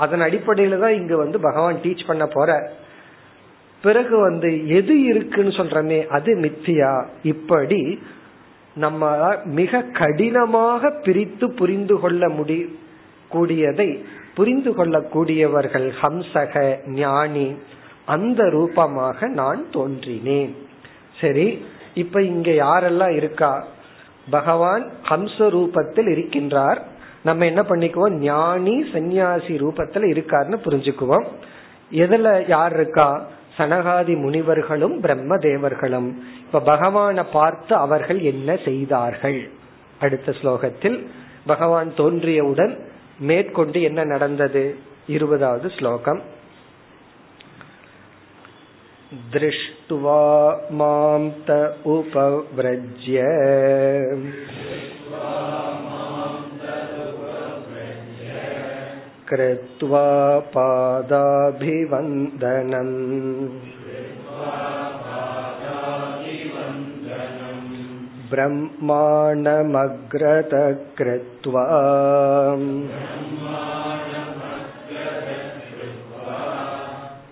அதன் 0.00 0.24
அடிப்படையில 0.26 0.78
தான் 0.78 0.98
இங்க 1.00 1.16
வந்து 1.16 1.38
பகவான் 1.40 1.82
டீச் 1.82 2.06
பண்ண 2.06 2.24
போற. 2.26 2.50
பிறகு 3.84 4.16
வந்து 4.18 4.50
எது 4.78 4.94
இருக்குன்னு 5.10 5.52
சொல்றமே 5.58 5.98
அது 6.16 6.30
மித்தியா 6.44 6.92
இப்படி 7.22 7.80
நம்ம 8.78 9.10
மிக 9.44 9.80
கடினமாக 10.00 10.90
பிரித்து 11.04 11.46
புரிந்து 11.50 11.96
கொள்ள 12.00 12.28
முடி 12.28 12.58
கூடியதை 13.32 13.88
புரிந்து 14.34 14.70
கொள்ளக்கூடியவர்கள் 14.72 15.86
ஹம்சக 16.02 16.54
ஞானி 17.00 17.48
அந்த 18.04 18.42
ரூபமாக 18.50 19.28
நான் 19.38 19.62
தோன்றினேன். 19.72 20.52
சரி 21.20 21.46
இப்ப 21.94 22.22
இங்க 22.22 22.50
யாரெல்லாம் 22.50 23.14
இருக்கா? 23.16 23.52
பகவான் 24.30 24.84
ஹம்ச 25.08 25.38
ரூபத்தில் 25.56 26.08
இருக்கின்றார். 26.14 26.80
நம்ம 27.22 27.44
என்ன 27.44 27.62
பண்ணிக்குவோம்? 27.62 28.14
ஞானி 28.28 28.76
சந்நியாசி 28.92 29.54
ரூபத்துல 29.56 30.06
இருக்காருன்னு 30.14 30.58
புரிஞ்சுக்குவோம். 30.66 31.26
எதுல 31.92 32.48
யார் 32.48 32.74
இருக்கா? 32.74 33.08
சனகாதி 33.57 34.13
முனிவர்களும் 34.17 34.95
பிரம்ம 34.99 35.37
தேவர்களும் 35.37 36.09
இப்ப 36.45 36.61
பகவானை 36.65 37.25
பார்த்து 37.31 37.73
அவர்கள் 37.77 38.19
என்ன 38.23 38.55
செய்தார்கள் 38.65 39.39
அடுத்த 39.99 40.31
ஸ்லோகத்தில் 40.41 40.97
பகவான் 41.45 41.91
தோன்றியவுடன் 41.97 42.73
மேற்கொண்டு 43.19 43.79
என்ன 43.81 44.01
நடந்தது 44.05 44.63
இருபதாவது 45.07 45.67
ஸ்லோகம் 45.69 46.21
दृष्ट्वा 49.33 50.21
मां 50.71 51.23
त 51.47 51.57
उपव्रज्य 51.87 53.17
कृत्वा 59.29 60.05
पादाभिवन्दनम् 60.55 61.19
ब्रह्माणमग्रत 68.33 69.43
कृत्वा 70.97 71.65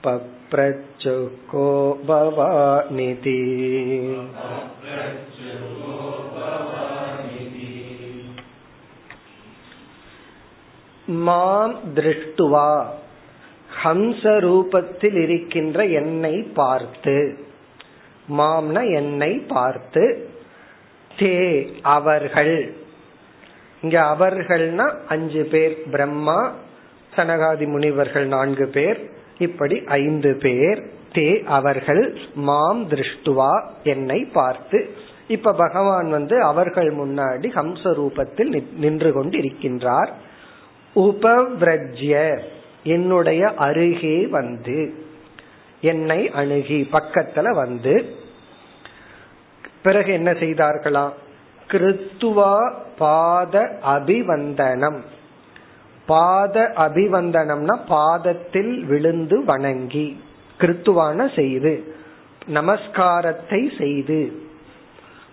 पप्रच्युको 0.06 1.67
भवानिति 2.10 3.39
மாம் 11.07 11.79
திருஷ்டுவா. 11.95 12.85
ஹம்ச 13.85 14.23
ரூபத்தில் 14.23 15.16
இருக்கின்ற 15.16 15.85
என்னை 15.85 16.42
பார்த்து. 16.42 17.38
மாம்ன 18.38 18.95
என்னை 18.95 19.33
பார்த்து. 19.49 20.29
தே 21.19 21.69
அவர்கள். 21.83 22.75
இங்க 23.83 24.01
அவர்கள்னா 24.01 24.95
அஞ்சு 25.09 25.45
பேர் 25.45 25.90
பிரம்மா 25.90 26.53
சனகாதி 27.16 27.66
முனிவர்கள் 27.66 28.27
நான்கு 28.27 28.66
பேர் 28.66 29.11
இப்படி 29.38 29.83
ஐந்து 29.87 30.37
பேர். 30.37 30.83
தே 31.12 31.45
அவர்கள் 31.45 32.19
மாம் 32.35 32.88
திருஷ்டுவா 32.88 33.64
என்னை 33.83 34.25
பார்த்து. 34.25 34.90
இப்ப 35.29 35.53
பகவான் 35.53 36.11
வந்து 36.11 36.42
அவர்கள் 36.42 36.95
முன்னாடி 36.95 37.47
ஹம்ச 37.55 37.83
ரூபத்தில் 37.83 38.62
நின்று 38.73 39.12
கொண்டு 39.12 39.38
இருக்கின்றார் 39.38 40.09
உபவ்ரஜ்ய 40.96 42.40
என்னுடைய 42.82 43.54
அருகே 43.56 44.26
வந்து 44.26 45.04
என்னை 45.80 46.30
அணுகி 46.30 46.88
பக்கத்துல 46.92 47.50
வந்து 47.50 48.14
பிறகு 49.82 50.12
என்ன 50.12 50.30
செய்தார்களா? 50.32 51.11
கிருத்துவா 51.70 52.72
பாத 52.98 53.78
அபிவந்தனம். 53.87 55.00
பாத 56.06 56.72
அபிவந்தனம்னா 56.76 57.76
பாதத்தில் 57.88 58.85
விழுந்து 58.85 59.44
வணங்கி 59.44 60.20
கிருத்துவான 60.61 61.35
செய்து 61.35 61.94
நமஸ்காரத்தை 62.48 63.61
செய்து. 63.78 64.20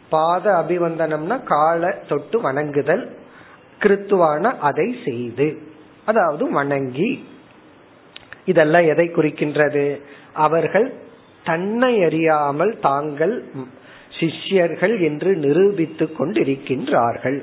பாத 0.09 0.45
அபிவந்தனம்னா 0.51 1.43
காலை 1.43 1.91
தொட்டு 2.09 2.41
வணங்குதல் 2.41 3.21
கிருத்துவான 3.83 4.57
அதை 4.57 4.95
செய்து. 5.05 5.57
அதாவது 6.05 6.51
வணங்கி. 6.51 7.25
இதெல்லாம் 8.45 8.87
எதை 8.87 9.09
குறிக்கின்றது? 9.09 10.01
அவர்கள் 10.33 10.93
தன்னை 11.43 12.03
அறியாமல் 12.03 12.79
தாங்கள் 12.79 13.51
சிஷ்யர்கள் 14.19 14.99
என்று 14.99 15.35
நிரூபித்து 15.35 16.05
கொண்டிருக்கின்றார்கள். 16.19 17.39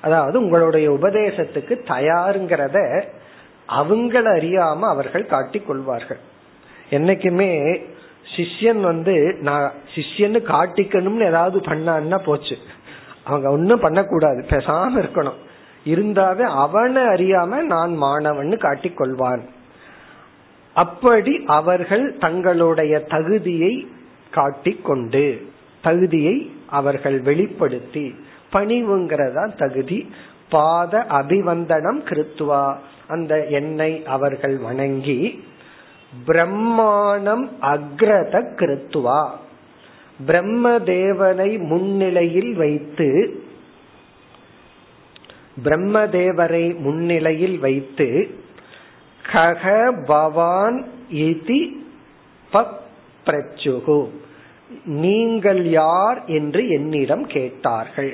அதாவது 0.00 0.40
உங்களுடைய 0.40 0.90
உபதேசத்துக்கு 0.90 1.74
தயாருங்கிறத 1.88 2.78
அவங்கள 3.68 4.26
அறியாம 4.38 4.80
அவர்கள் 4.80 5.26
காட்டிக் 5.26 5.66
கொள்வார்கள். 5.66 6.18
என்னைக்குமே 6.90 7.80
சிஷ்யன் 8.36 8.80
வந்து 8.80 9.36
நான் 9.40 9.72
சிஷ்யன்னு 9.94 10.40
காட்டிக்கணும்னு 10.48 11.26
ஏதாவது 11.26 11.60
பண்ணான்னா 11.60 12.18
போச்சு. 12.18 12.56
அவங்க 13.24 13.50
ஒன்றும் 13.50 13.80
பண்ணக்கூடாது. 13.80 14.44
பேசாம 14.50 15.02
இருக்கணும். 15.04 15.40
இருந்தாவே 15.84 16.42
அவனை 16.42 17.02
அறியாம 17.02 17.62
நான் 17.62 17.94
மாணவன் 17.94 18.58
காட்டிக் 18.58 18.98
கொள்வான் 18.98 19.42
அப்படி 20.76 21.44
அவர்கள் 21.46 22.16
தங்களுடைய 22.18 23.00
தகுதியை 23.00 23.86
காட்டிக்கொண்டு 24.30 25.40
தகுதியை 25.82 26.50
அவர்கள் 26.68 27.20
வெளிப்படுத்தி 27.20 28.14
பணிவுங்கிறதா 28.52 29.44
தகுதி. 29.56 29.98
பாத 30.50 31.06
அபிவந்தனம் 31.08 32.00
கிருத்துவா 32.08 32.76
அந்த 33.08 33.46
எண்ணெய் 33.48 34.04
அவர்கள் 34.04 34.56
வணங்கி 34.56 35.18
பிரம்மாணம் 36.26 37.48
அக்ரத 37.60 38.34
கிருத்துவா 38.56 39.22
பிரம்மதேவனை 40.26 41.50
முன்னிலையில் 41.68 42.52
வைத்து 42.54 43.08
பிரம்மதேவரை 45.62 46.64
முன்னிலையில் 46.78 47.58
வைத்து 47.58 48.08
கக 49.32 49.62
பவான் 50.06 50.78
இதி 51.26 51.62
பிரச்சுகு. 53.26 54.00
நீங்கள் 54.84 55.62
யார் 55.70 56.18
என்று 56.38 56.68
என்னிடம் 56.68 57.26
கேட்டார்கள். 57.26 58.12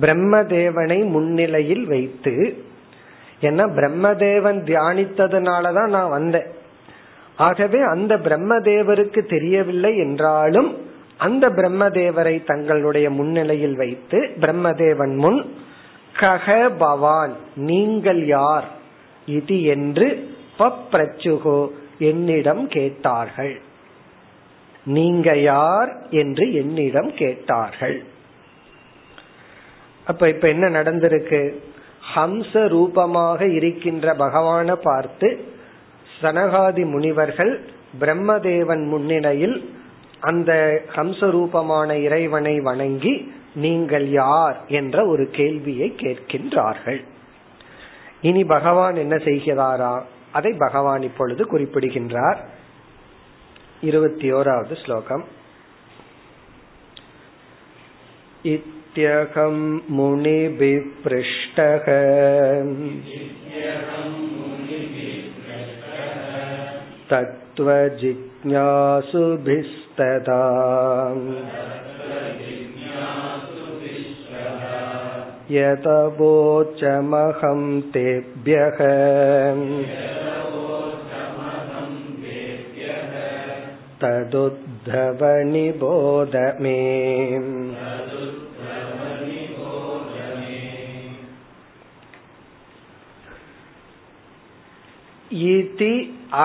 பிரம்மதேவனை 0.00 0.98
முன்னிலையில் 1.14 1.84
வைத்து 1.86 2.34
ஏன்னா 3.40 3.64
பிரம்மதேவன் 3.78 4.60
தியானித்ததுனாலதான் 4.70 5.90
நான் 5.96 6.08
வந்தேன். 6.08 6.48
ஆகவே 7.36 7.80
அந்த 7.94 8.12
பிரம்மதேவருக்கு 8.16 9.20
தெரியவில்லை 9.26 9.92
என்றாலும் 9.98 10.70
அந்த 11.16 11.44
பிரம்மதேவரை 11.48 12.34
தங்களுடைய 12.44 13.10
முன்னிலையில் 13.10 13.76
வைத்து 13.76 14.18
பிரம்மதேவன் 14.40 15.16
முன் 15.16 15.40
கக 16.20 16.70
பவான் 16.78 17.36
நீங்கள் 17.54 18.26
யார்? 18.26 18.68
இது 19.26 19.64
என்று 19.64 20.06
பப்ரச்சுகோ 20.58 21.70
என்னிடம் 21.98 22.68
கேட்டார்கள். 22.68 23.60
நீங்க 24.84 25.36
யார் 25.36 25.90
என்று 26.10 26.44
என்னிடம் 26.52 27.14
கேட்டார்கள். 27.14 28.02
அப்ப 30.04 30.28
இப்ப 30.28 30.48
என்ன 30.48 30.66
நடந்திருக்கு? 30.68 31.54
ஹம்ச 32.14 32.68
ரூபமாக 32.68 33.46
இருக்கின்ற 33.46 34.14
பகவான 34.14 34.74
பார்த்து 34.82 35.28
சனகாதி 36.22 36.84
முனிவர்கள் 36.86 37.52
பிரம்மதேவன் 38.00 38.84
முன்னிலையில் 38.86 39.56
அந்த 40.20 40.52
ஹம்ச 40.94 41.30
ரூபமான 41.30 41.96
இறைவனை 41.96 42.60
வணங்கி 42.60 43.32
நீங்கள் 43.57 44.07
யார் 44.11 44.57
என்ற 44.71 44.97
ஒரு 45.05 45.25
கேள்வியை 45.29 45.89
கேட்கின்றார்கள் 45.97 47.01
இனி 48.21 48.43
பகவான் 48.45 48.95
என்ன 48.95 49.15
செய்கிறாரா 49.25 49.93
அதை 50.31 50.51
பகவான் 50.57 51.03
இப்பொழுது 51.03 51.43
குறிப்பிடுகின்றார் 51.47 52.39
இருபத்தி 53.81 54.27
ஓராவது 54.33 54.75
ஸ்லோகம் 54.83 55.25
इत्यहं 58.45 59.55
मुनिभिः 59.89 60.87
पृष्टः 61.03 61.85
तत्त्वजिज्ञासुभिस्तदा 69.05 70.41
यतवोचमहं 75.51 76.31
तेभ्यः 77.93 78.79
तदुद्धव 84.01 85.21
निबोध 85.51 86.35
मे 86.61 86.79
இதி 95.47 95.93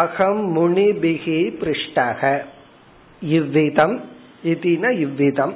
அகம் 0.00 0.42
முனிபிகி 0.56 1.40
பிருஷ்டக 1.60 2.20
இவ்விதம் 3.22 3.96
இதின 4.42 4.90
இவ்விதம் 4.96 5.54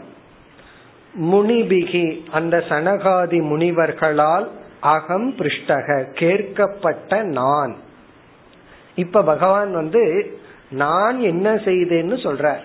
முனிபிகி 1.21 2.21
அந்த 2.32 2.63
சனகாதி 2.69 3.41
முனிவர்களால் 3.41 4.47
அகம் 4.80 5.34
பிருஷ்டக 5.38 6.12
கேட்கப்பட்ட 6.13 7.23
நான். 7.23 7.75
இப்ப 8.95 9.23
பகவான் 9.23 9.73
வந்து 9.73 10.32
நான் 10.69 11.19
என்ன 11.19 11.56
செய்தேன்னு 11.56 12.23
சொல்ற 12.23 12.56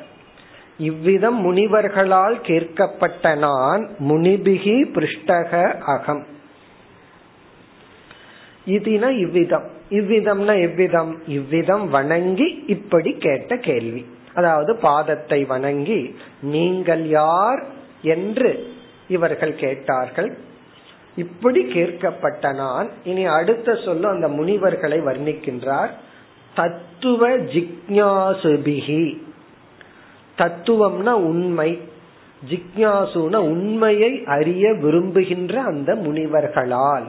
இவ்விதம் 0.78 1.46
முனிவர்களால் 1.46 2.40
கேட்கப்பட்ட 2.40 3.34
நான் 3.34 3.88
முனிபிகி 3.98 4.76
பிருஷ்டக 4.94 5.72
அகம். 5.72 6.26
இதுனா 8.66 9.10
இவ்விதம். 9.10 9.70
இவ்விதம்னா 9.90 10.60
எவ்விதம்? 10.60 11.22
இவ்விதம் 11.26 11.88
வணங்கி 11.88 12.64
இப்படி 12.66 13.12
கேட்ட 13.12 13.56
கேள்வி. 13.56 14.06
அதாவது 14.34 14.78
பாதத்தை 14.82 15.46
வணங்கி 15.46 16.16
நீங்கள் 16.42 17.06
யார் 17.06 17.62
என்று 18.02 18.74
இவர்கள் 19.08 19.54
கேட்டார்கள். 19.54 20.38
இப்படி 21.16 21.64
கேட்கப்பட்ட 21.64 22.54
நான் 22.54 22.88
இனி 23.04 23.24
அடுத்த 23.24 23.74
சொல்லு 23.74 24.08
அந்த 24.08 24.28
முனிவர்களை 24.28 25.00
வர்ணிக்கின்றார். 25.00 25.90
தத்துவ 26.54 27.30
ஜிக்ஞாசுபிகி 27.30 29.18
தத்துவம்னா 30.38 31.10
உண்மை. 31.10 31.80
ஜிக்ஞாசுன 32.50 33.36
உண்மையை 33.36 34.24
அறிய 34.24 34.72
விரும்புகின்ற 34.72 35.60
அந்த 35.60 35.94
முனிவர்களால். 35.94 37.04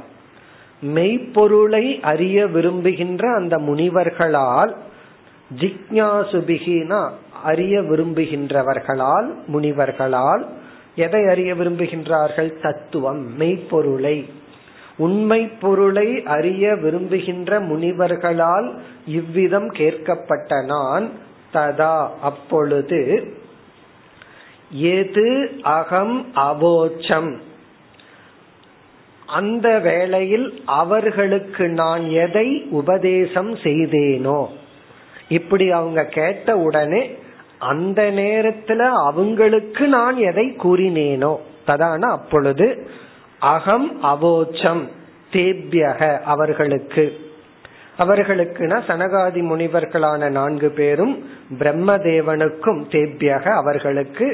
மெய்ப்பொருளை 0.81 1.99
அறிய 2.01 2.47
விரும்புகின்ற 2.47 3.33
அந்த 3.33 3.57
முனிவர்களால் 3.57 4.75
ஜிக்யாசுபிகினா 5.59 7.09
அறிய 7.43 7.81
விரும்புகின்றவர்களால் 7.81 9.33
முனிவர்களால் 9.47 10.45
எதை 10.95 11.27
அறிய 11.27 11.53
விரும்புகின்றார்கள்? 11.53 12.61
தத்துவம் 12.61 13.39
மெய்ப்பொருளை. 13.39 14.29
உண்மை 14.97 15.47
பொருளை 15.47 16.23
அறிய 16.23 16.75
விரும்புகின்ற 16.75 17.59
முனிவர்களால் 17.59 18.79
இவ்விதம் 19.07 19.71
கேட்கப்பட்ட 19.71 20.65
நான் 20.65 21.09
ததா 21.53 22.09
அப்பொழுது 22.21 23.33
எது 24.71 25.59
அகம் 25.61 26.31
அபோச்சம் 26.35 27.37
அந்த 29.25 29.79
வேளையில் 29.79 30.61
அவர்களுக்கு 30.65 31.67
நான் 31.67 32.09
எதை 32.09 32.67
உபதேசம் 32.69 33.55
செய்தேனோ? 33.55 34.47
இப்படி 35.29 35.71
அவங்க 35.71 36.05
கேட்ட 36.05 36.57
உடனே 36.57 37.15
அந்த 37.63 38.01
நேரத்துல 38.15 38.81
அவங்களுக்கு 39.07 39.85
நான் 39.87 40.17
எதை 40.29 40.45
கூறினேனோ 40.63 41.33
ததான 41.67 42.01
அப்பொழுது 42.09 42.67
அகம் 43.53 43.87
அவோச்சம் 44.03 44.83
தேபியக 45.31 46.01
அவர்களுக்கு. 46.23 47.05
அவர்களுக்குனா 47.97 48.77
சனகாதி 48.87 49.41
முனிவர்களான 49.49 50.29
நான்கு 50.29 50.69
பேரும் 50.69 51.13
பிரம்மதேவனுக்கும் 51.59 52.81
தேபியக 52.93 53.45
அவர்களுக்கு. 53.61 54.27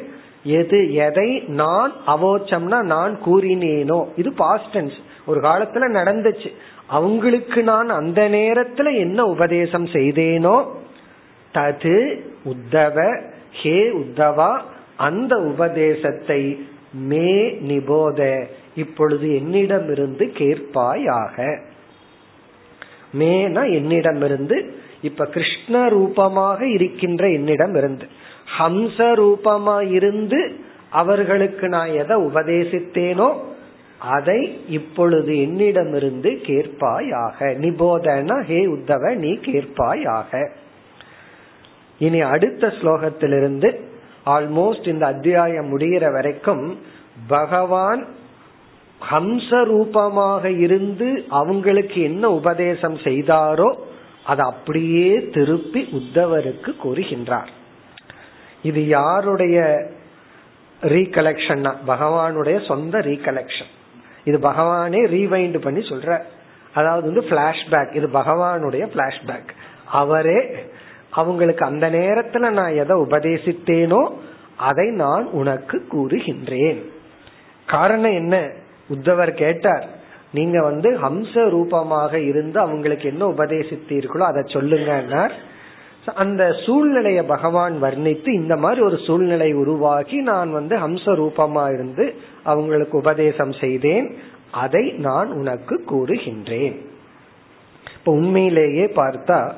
எது 0.59 0.79
எதை 1.05 1.29
நான் 1.61 1.93
அவோச்சம்னா 2.07 2.79
நான் 2.93 3.13
கூறினேனோ 3.25 3.99
இது 4.15 4.29
பாஸ்டன்ஸ் 4.37 4.97
ஒரு 5.25 5.39
காலத்துல 5.41 5.87
நடந்துச்சு. 5.97 6.49
அவங்களுக்கு 6.87 7.59
நான் 7.63 7.89
அந்த 7.89 8.21
நேரத்துல 8.29 8.87
என்ன 8.97 9.19
உபதேசம் 9.25 9.87
செய்தேனோ 9.95 10.57
தது 11.53 11.97
உத்தவ 12.45 12.97
ஹே 13.62 13.77
உத்தவா 14.01 14.51
அந்த 14.95 15.33
உபதேசத்தை 15.51 16.41
மே 17.09 17.51
நிபோத. 17.69 18.19
இப்பொழுது 18.75 19.35
என்னிடமிருந்து 19.35 20.25
கேட்பாயாக. 20.38 21.35
மேனா 23.19 23.63
என்னிடமிருந்து 23.73 24.57
இப்ப 25.01 25.25
கிருஷ்ண 25.25 25.89
ரூபமாக 25.89 26.59
இருக்கின்ற 26.67 27.29
என்னிடம் 27.29 27.75
இருந்து 27.75 28.05
ஹம்ச 28.57 28.97
ரூபமா 29.21 29.77
இருந்து 29.91 30.39
அவர்களுக்கு 30.89 31.67
நான் 31.69 31.91
எதை 31.93 32.15
உபதேசித்தேனோ 32.17 33.29
அதை 34.15 34.39
இப்பொழுது 34.69 35.31
என்னிடமிருந்து 35.41 36.29
கேட்பாயாக. 36.49 37.39
நிபோதனா 37.65 38.38
ஹே 38.43 38.59
உத்தவ 38.65 39.13
நீ 39.15 39.31
கேட்பாயாக. 39.47 40.31
இனி 41.99 42.19
அடுத்த 42.33 42.67
ஸ்லோகத்திலிருந்து 42.67 43.69
ஆல்மோஸ்ட் 44.25 44.88
இந்த 44.88 45.05
அத்தியாயம் 45.05 45.69
முடிகிற 45.73 46.05
வரைக்கும் 46.12 46.65
பகவான் 47.27 48.01
ஹம்ச 49.01 49.49
ரூபமாக 49.63 50.49
இருந்து 50.65 51.07
அவங்களுக்கு 51.29 52.01
என்ன 52.01 52.29
உபதேசம் 52.29 52.97
செய்தாரோ 53.07 53.69
அதை 54.23 54.43
அப்படியே 54.45 55.12
திருப்பி 55.35 55.81
உத்தவருக்கு 55.99 56.71
கூறுகின்றார். 56.83 57.51
இது 58.62 58.81
யாருடைய 58.88 59.57
ரீகலெக்ஷன் 60.81 61.63
பகவானுடைய 61.88 62.57
சொந்த 62.67 62.97
ரீகலெக்ஷன் 62.99 63.71
இது 64.23 64.38
பகவானே 64.49 65.01
ரீவைண்ட் 65.15 65.57
பண்ணி 65.57 65.81
சொல்ற. 65.89 66.09
அதாவது 66.73 67.05
வந்து 67.09 67.23
பிளாஷ்பேக் 67.29 67.95
இது 67.95 68.07
பகவானுடைய 68.07 68.83
பிளாஷ்பேக் 68.95 69.51
அவரே 70.01 70.39
அவங்களுக்கு 71.09 71.65
அந்த 71.65 71.89
நேரத்துல 71.89 72.49
நான் 72.49 72.73
எதை 72.73 72.97
உபதேசித்தேனோ 72.97 74.11
அதை 74.57 74.89
நான் 74.89 75.25
உனக்கு 75.25 75.85
கூறுகின்றேன். 75.91 76.81
காரணம் 77.67 78.11
என்ன? 78.11 78.49
உத்தவர் 78.93 79.31
கேட்டார் 79.31 79.87
நீங்க 80.33 80.61
வந்து 80.61 80.99
ஹம்ச 80.99 81.49
ரூபமாக 81.49 82.19
இருந்து 82.19 82.59
அவங்களுக்கு 82.59 83.09
என்ன 83.09 83.25
உபதேசித்தீர்களோ 83.25 84.17
அதை 84.17 84.41
சொல்லுங்கன்னார். 84.41 85.31
அந்த 86.15 86.51
சூழ்நிலையை 86.65 87.23
பகவான் 87.23 87.83
வர்ணித்து 87.83 88.27
இந்த 88.27 88.55
மாதிரி 88.55 88.81
ஒரு 88.81 88.97
சூழ்நிலை 88.97 89.53
உருவாகி 89.53 90.21
நான் 90.21 90.51
வந்து 90.51 90.77
ஹம்ச 90.77 91.05
ரூபமா 91.05 91.73
இருந்து 91.73 92.15
அவங்களுக்கு 92.43 92.97
உபதேசம் 92.97 93.51
செய்தேன். 93.51 94.17
அதை 94.51 94.91
நான் 94.91 95.31
உனக்கு 95.31 95.83
கூறுகின்றேன். 95.91 96.85
இப்ப 97.97 98.11
உண்மையிலேயே 98.11 98.85
பார்த்தா 98.85 99.51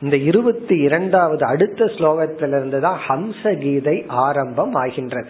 இந்த 0.00 0.16
இருபத்தி 0.16 0.76
இரண்டாவது 0.78 1.44
அடுத்த 1.46 1.84
ஸ்லோகத்திலிருந்து 1.84 2.78
தான் 2.80 2.98
ஹம்ச 3.08 3.58
கீதை 3.58 4.04
ஆரம்பம் 4.08 4.74
ஆகின்றது. 4.74 5.28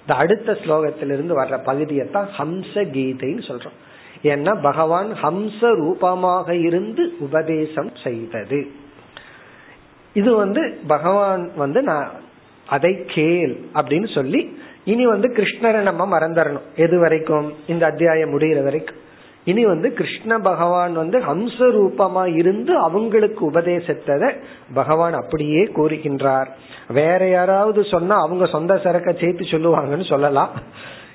இந்த 0.00 0.14
அடுத்த 0.14 0.52
ஸ்லோகத்திலிருந்து 0.52 1.34
வர்ற 1.40 1.58
பகுதியை 1.64 2.06
தான் 2.06 2.28
ஹம்ச 2.38 2.74
கீதைன்னு 2.74 3.42
சொல்றோம். 3.48 3.76
ஏன்னா 4.22 4.62
பகவான் 4.62 5.10
ஹம்ச 5.22 5.60
ரூபமாக 5.60 6.54
இருந்து 6.54 7.12
உபதேசம் 7.18 7.92
செய்தது. 8.02 8.70
இது 10.12 10.34
வந்து 10.34 10.78
பகவான் 10.86 11.50
வந்து 11.56 11.82
நான் 11.82 12.10
அதை 12.66 13.04
கேள் 13.06 13.56
அப்படின்னு 13.74 14.14
சொல்லி 14.14 14.58
இனி 14.84 15.06
வந்து 15.06 15.28
கிருஷ்ணரை 15.28 15.80
நம்ம 15.80 16.18
மறந்துடணும். 16.18 16.66
எது 16.76 16.98
வரைக்கும்? 16.98 17.52
இந்த 17.66 17.86
அத்தியாயம் 17.86 18.38
முடிகிற 18.38 18.62
வரைக்கும். 18.62 18.96
இனி 19.50 19.62
வந்து 19.70 19.88
கிருஷ்ண 19.98 20.38
பகவான் 20.48 20.94
வந்து 21.02 21.18
ஹம்ச 21.28 21.68
ரூபமா 21.76 22.24
இருந்து 22.40 22.72
அவங்களுக்கு 22.86 23.42
உபதேசத்தை 23.50 24.30
பகவான் 24.80 25.16
அப்படியே 25.20 25.62
கூறுகின்றார். 25.78 26.50
வேற 27.00 27.28
யாராவது 27.28 27.82
சொன்னா 27.94 28.16
அவங்க 28.26 28.46
சொந்த 28.56 28.74
சரக்க 28.84 29.12
சேர்த்து 29.22 29.44
சொல்லுவாங்கன்னு 29.52 30.08
சொல்லலாம். 30.10 30.52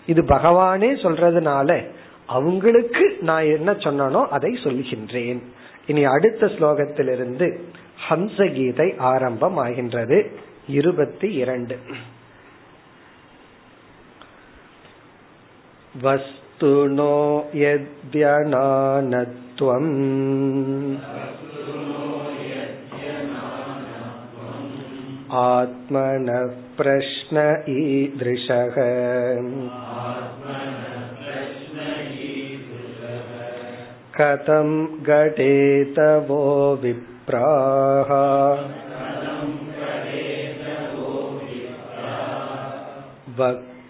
இது 0.05 0.21
பகவானே 0.35 0.91
சொல்றதுனால 1.03 1.69
அவங்களுக்கு 2.37 3.05
நான் 3.21 3.51
என்ன 3.57 3.71
சொன்னனோ 3.85 4.21
அதை 4.37 4.51
சொல்கின்றேன். 4.63 5.41
இனி 5.87 6.03
அடுத்த 6.15 6.45
ஸ்லோகத்திலிருந்து 6.55 7.47
ஹம்ச 8.07 8.37
கீதை 8.55 8.87
ஆரம்பம் 9.11 9.57
ஆகின்றது 9.65 10.17
இருபத்தி 10.79 11.27
இரண்டு. 11.43 11.75
वस्तुनो 16.54 17.14
यद्यनानत्वम् 17.54 18.26
आत्मनः 25.42 26.44
प्रश्न 26.78 27.44
ईदृशः 27.76 28.76
कथं 34.18 34.70
घटेतवो 35.08 36.44
विप्राः 36.82 38.10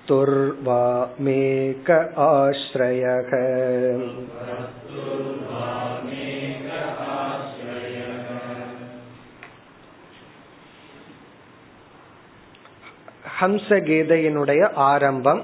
वक्तुर्वा 0.05 0.83
मेक 1.21 1.91
आश्रयः 2.23 3.31
ஹம்ச 13.37 13.77
கீதையினுடைய 13.85 14.63
ஆரம்பம் 14.85 15.41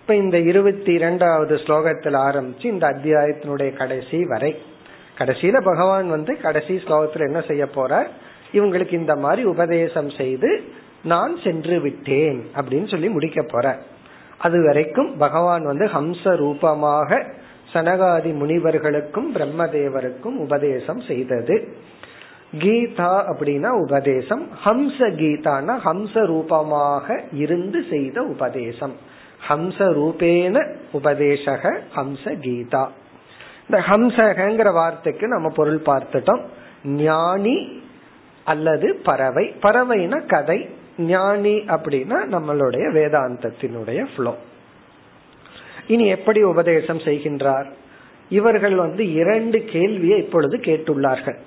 இப்ப 0.00 0.14
இந்த 0.14 0.36
இருபத்தி 0.40 0.90
இரண்டாவது 0.92 1.54
ஸ்லோகத்தில் 1.56 2.18
ஆரம்பிச்சு 2.20 2.66
இந்த 2.66 2.84
அத்தியாயத்தினுடைய 2.86 3.70
கடைசி 3.72 4.18
வரை 4.24 4.52
கடைசியில 5.18 5.60
பகவான் 5.64 6.08
வந்து 6.08 6.32
கடைசி 6.40 6.74
ஸ்லோகத்துல 6.76 7.26
என்ன 7.26 7.40
செய்ய 7.40 7.64
போறார் 7.74 8.08
இவங்களுக்கு 8.52 8.92
இந்த 8.92 9.14
மாதிரி 9.16 9.44
உபதேசம் 9.44 10.10
செய்து 10.10 10.50
நான் 11.03 11.37
சென்று 11.43 11.79
விட்டேன் 11.79 12.47
அப்படின்னு 12.55 12.89
சொல்லி 12.89 13.09
முடிக்க 13.09 13.43
போற. 13.43 13.77
அது 14.37 14.63
வரைக்கும் 14.63 15.17
பகவான் 15.17 15.63
வந்து 15.63 15.85
ஹம்ச 15.85 16.35
ரூபமாக 16.35 17.25
சனகாதி 17.73 18.33
முனிவர்களுக்கும் 18.33 19.35
பிரம்மதேவருக்கும் 19.35 20.35
உபதேசம் 20.37 21.01
செய்தது. 21.01 21.75
கீதா 22.59 23.33
அப்படின்னா 23.33 23.67
உபதேசம். 23.67 24.49
ஹம்ச 24.65 24.99
கீதானா 24.99 25.77
ஹம்ச 25.85 26.25
ரூபமாக 26.25 27.21
இருந்து 27.31 27.83
செய்த 27.89 28.21
உபதேசம். 28.21 28.93
ஹம்ச 29.49 29.77
ரூபேன 29.77 30.75
உபதேசக 30.93 31.79
ஹம்ச 31.95 32.23
கீதா. 32.23 32.87
இந்த 33.69 33.83
ஹம்சகங்கிற 33.87 34.73
வார்த்தைக்கு 34.73 35.27
நம்ம 35.27 35.49
பொருள் 35.49 35.79
பார்த்துட்டோம். 35.79 36.41
ஞானி 36.83 37.81
அல்லது 38.43 38.95
பறவை. 39.03 39.55
பறவைனா 39.61 40.25
கதை. 40.25 40.69
ஞானி 40.97 41.55
அப்படின்னா 41.55 42.17
நம்மளுடைய 42.33 42.85
வேதாந்தத்தினுடைய 42.93 44.05
ஃப்ளோ 44.15 44.35
இனி 45.87 46.07
எப்படி 46.07 46.43
உபதேசம் 46.43 46.97
செய்கின்றார்? 46.97 47.65
இவர்கள் 48.29 48.75
வந்து 48.75 49.13
இரண்டு 49.13 49.63
கேள்வியை 49.63 50.17
இப்பொழுது 50.19 50.57
கேட்டுள்ளார்கள். 50.57 51.37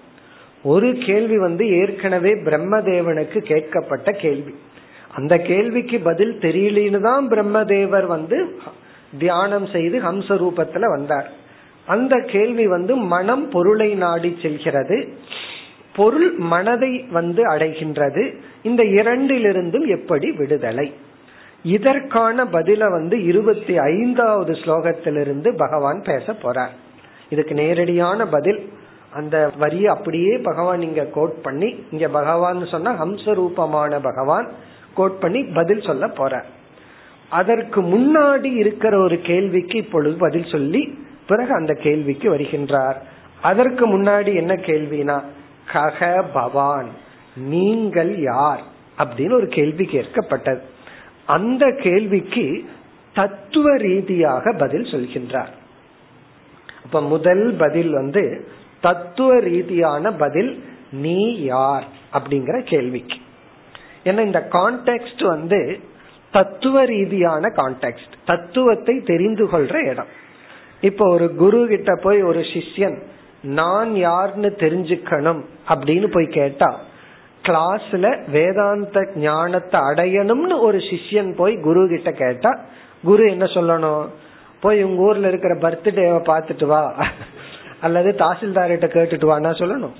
ஒரு 0.63 0.99
கேள்வி 1.07 1.39
வந்து 1.39 1.69
ஏற்கனவே 1.69 2.35
பிரம்மதேவனுக்கு 2.35 3.39
கேட்கப்பட்ட 3.39 4.13
கேள்வி. 4.13 4.55
அந்த 5.15 5.39
கேள்விக்கு 5.39 6.01
பதில் 6.01 6.39
தெரியலன்னு 6.39 7.01
தான் 7.01 7.29
பிரம்மதேவர் 7.29 8.07
வந்து 8.07 8.59
தியானம் 9.19 9.67
செய்து 9.67 10.01
ஹம்ச 10.01 10.29
ரூபத்துல 10.29 10.81
வந்தார். 10.81 11.31
அந்த 11.87 12.25
கேள்வி 12.27 12.67
வந்து 12.67 12.97
மனம் 12.97 13.49
பொருளை 13.49 13.95
நாடி 13.95 14.39
செல்கிறது. 14.43 15.15
பொருள் 16.01 16.29
மனதை 16.53 16.93
வந்து 17.11 17.43
அடைகின்றது. 17.51 18.25
இந்த 18.63 18.83
இரண்டிலிருந்தும் 18.99 19.87
எப்படி 19.87 20.29
விடுதலை? 20.31 20.93
இதற்கான 21.63 22.45
பதில 22.45 22.91
வந்து 22.91 23.17
இருபத்தி 23.25 23.75
ஐந்தாவது 23.79 24.53
ஸ்லோகத்திலிருந்து 24.53 25.49
பகவான் 25.57 26.01
பேச 26.03 26.33
போறார். 26.43 26.75
இதுக்கு 27.29 27.55
நேரடியான 27.55 28.27
பதில். 28.27 28.61
அந்த 29.13 29.37
வரியை 29.59 29.87
அப்படியே 29.87 30.39
பகவான் 30.39 30.83
இங்க 30.83 31.05
கோட் 31.05 31.43
பண்ணி 31.43 31.69
இங்க 31.91 32.09
பகவான் 32.09 32.67
சொன்னா 32.67 32.91
ஹம்சரூபமான 33.05 33.99
பகவான் 34.03 34.49
கோட் 34.95 35.19
பண்ணி 35.19 35.41
பதில் 35.45 35.81
சொல்ல 35.81 36.07
போறார். 36.07 36.49
அதற்கு 37.31 37.81
முன்னாடி 37.83 38.51
இருக்கிற 38.55 38.95
ஒரு 38.99 39.21
கேள்விக்கு 39.21 39.79
இப்பொழுது 39.79 40.17
பதில் 40.19 40.49
சொல்லி 40.51 40.83
பிறகு 41.27 41.53
அந்த 41.55 41.73
கேள்விக்கு 41.75 42.29
வருகின்றார். 42.35 42.99
அதற்கு 43.43 43.85
முன்னாடி 43.89 44.31
என்ன 44.35 44.55
கேள்வினா 44.55 45.19
கக 45.73 46.25
பவான் 46.33 46.89
நீங்கள் 47.37 48.21
யார்? 48.21 48.63
அப்படின்னு 48.99 49.33
ஒரு 49.33 49.47
கேள்வி 49.47 49.85
கேட்கப்பட்டது. 49.85 50.61
அந்த 51.27 51.77
கேள்விக்கு 51.83 52.65
தத்துவ 53.15 53.77
ரீதியாக 53.77 54.53
பதில் 54.53 54.83
சொல்கின்றார். 54.83 55.53
அப்ப 56.85 57.01
முதல் 57.01 57.55
பதில் 57.59 57.91
வந்து 57.91 58.49
தத்துவ 58.81 59.39
ரீதியான 59.39 60.13
பதில் 60.13 60.65
நீ 60.93 61.43
யார்? 61.43 61.87
அப்படிங்கிற 62.13 62.63
கேள்விக்கு. 62.63 63.17
ஏன்னா 64.05 64.25
இந்த 64.25 64.49
கான்டெக்ட் 64.53 65.27
வந்து 65.27 65.81
தத்துவ 66.33 66.85
ரீதியான 66.85 67.49
கான்டெக்ட் 67.57 68.13
தத்துவத்தை 68.27 69.01
தெரிந்து 69.01 69.47
கொள்ற 69.47 69.89
இடம். 69.89 70.09
இப்போ 70.81 71.13
ஒரு 71.13 71.35
குரு 71.35 71.67
கிட்ட 71.69 71.97
போய் 72.03 72.23
ஒரு 72.23 72.41
சிஷ்யன் 72.41 73.03
நான் 73.43 73.97
யாருன்னு 73.97 74.57
தெரிஞ்சுக்கணும் 74.59 75.43
அப்படின்னு 75.69 76.07
போய் 76.07 76.27
கேட்டா 76.27 76.81
கிளாஸ்ல 77.49 78.31
வேதாந்த 78.31 79.09
ஞானத்தை 79.15 79.81
அடையணும்னு 79.81 80.61
ஒரு 80.61 80.79
சிஷ்யன் 80.79 81.35
போய் 81.35 81.57
குரு 81.57 81.89
கிட்ட 81.89 82.13
கேட்டா 82.13 82.61
குரு 83.03 83.31
என்ன 83.31 83.45
சொல்லணும்? 83.45 84.07
போய் 84.61 84.83
உங்க 84.83 85.03
ஊர்ல 85.03 85.29
இருக்கிற 85.29 85.55
பர்த்டேவை 85.55 86.21
பார்த்துட்டு 86.21 86.67
வா. 86.67 87.07
அல்லது 87.81 88.15
தாசில்தார்கிட்ட 88.19 88.87
கேட்டுட்டு 88.87 89.31
வானா 89.31 89.51
சொல்லணும். 89.51 89.95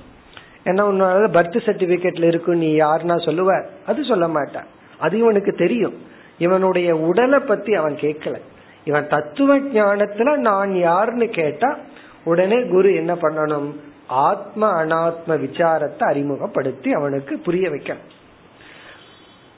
ஏன்னா 0.65 0.83
உன்னால 0.83 1.27
பர்த் 1.27 1.59
சர்டிபிகேட்ல 1.65 2.23
இருக்கு 2.23 2.55
நீ 2.55 2.77
யாருன்னா 2.77 3.15
சொல்லுவ. 3.25 3.65
அது 3.87 4.03
சொல்ல 4.03 4.27
மாட்டான் 4.27 4.65
அது 4.99 5.17
இவனுக்கு 5.17 5.51
தெரியும். 5.51 5.93
இவனுடைய 6.37 6.95
உடலை 6.95 7.39
பத்தி 7.39 7.73
அவன் 7.73 7.95
கேட்கல. 7.95 8.35
இவன் 8.83 9.07
தத்துவ 9.07 9.57
ஞானத்துல 9.57 10.35
நான் 10.35 10.75
யாருன்னு 10.75 11.27
கேட்டா 11.27 11.77
உடனே 12.23 12.61
குரு 12.63 12.95
என்ன 12.95 13.13
பண்ணணும்? 13.13 13.69
ஆத்ம 14.07 14.83
அனாத்ம 14.83 15.37
விசாரத்தை 15.45 16.03
அறிமுகப்படுத்தி 16.03 16.91
அவனுக்கு 16.91 17.37
புரிய 17.37 17.69
வைக்கணும். 17.69 18.09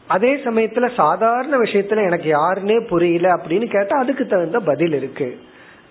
அதே 0.08 0.36
சமயத்துல 0.36 0.94
சாதாரண 0.96 1.58
விஷயத்துல 1.58 2.04
எனக்கு 2.06 2.30
யாருன்னே 2.38 2.88
புரியல 2.88 3.28
அப்படின்னு 3.36 3.68
கேட்டா 3.68 3.98
அதுக்கு 4.00 4.28
தகுந்த 4.28 4.60
பதில் 4.60 4.94
இருக்கு. 4.94 5.38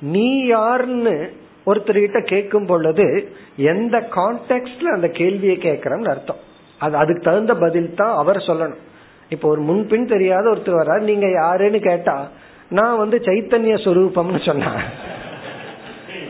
நீ 0.01 0.47
யாருன்னு 0.47 1.33
ஒருத்தர்கிட்ட 1.67 2.21
கேட்கும் 2.25 2.67
பொழுது 2.67 3.35
எந்த 3.57 4.01
கான்டெக்ட்ல 4.01 4.95
அந்த 4.95 5.09
கேள்வியை 5.09 5.57
கேட்கறன்னு 5.57 6.09
அர்த்தம். 6.09 6.41
அது 6.79 6.97
அதுக்கு 6.97 7.23
தகுந்த 7.23 7.55
பதில் 7.55 7.95
தான் 7.95 8.15
அவர் 8.15 8.37
சொல்லணும். 8.37 8.83
இப்போ 9.29 9.49
ஒரு 9.49 9.61
முன்பின் 9.61 10.07
தெரியாத 10.07 10.51
ஒருத்தர் 10.51 10.81
வர்றாரு 10.81 11.01
நீங்க 11.01 11.31
யாருன்னு 11.31 11.79
கேட்டா 11.79 12.29
நான் 12.69 12.97
வந்து 12.97 13.19
சைத்தன்ய 13.19 13.75
சொரூபம்னு 13.85 14.47
சொன்னேன். 14.47 14.81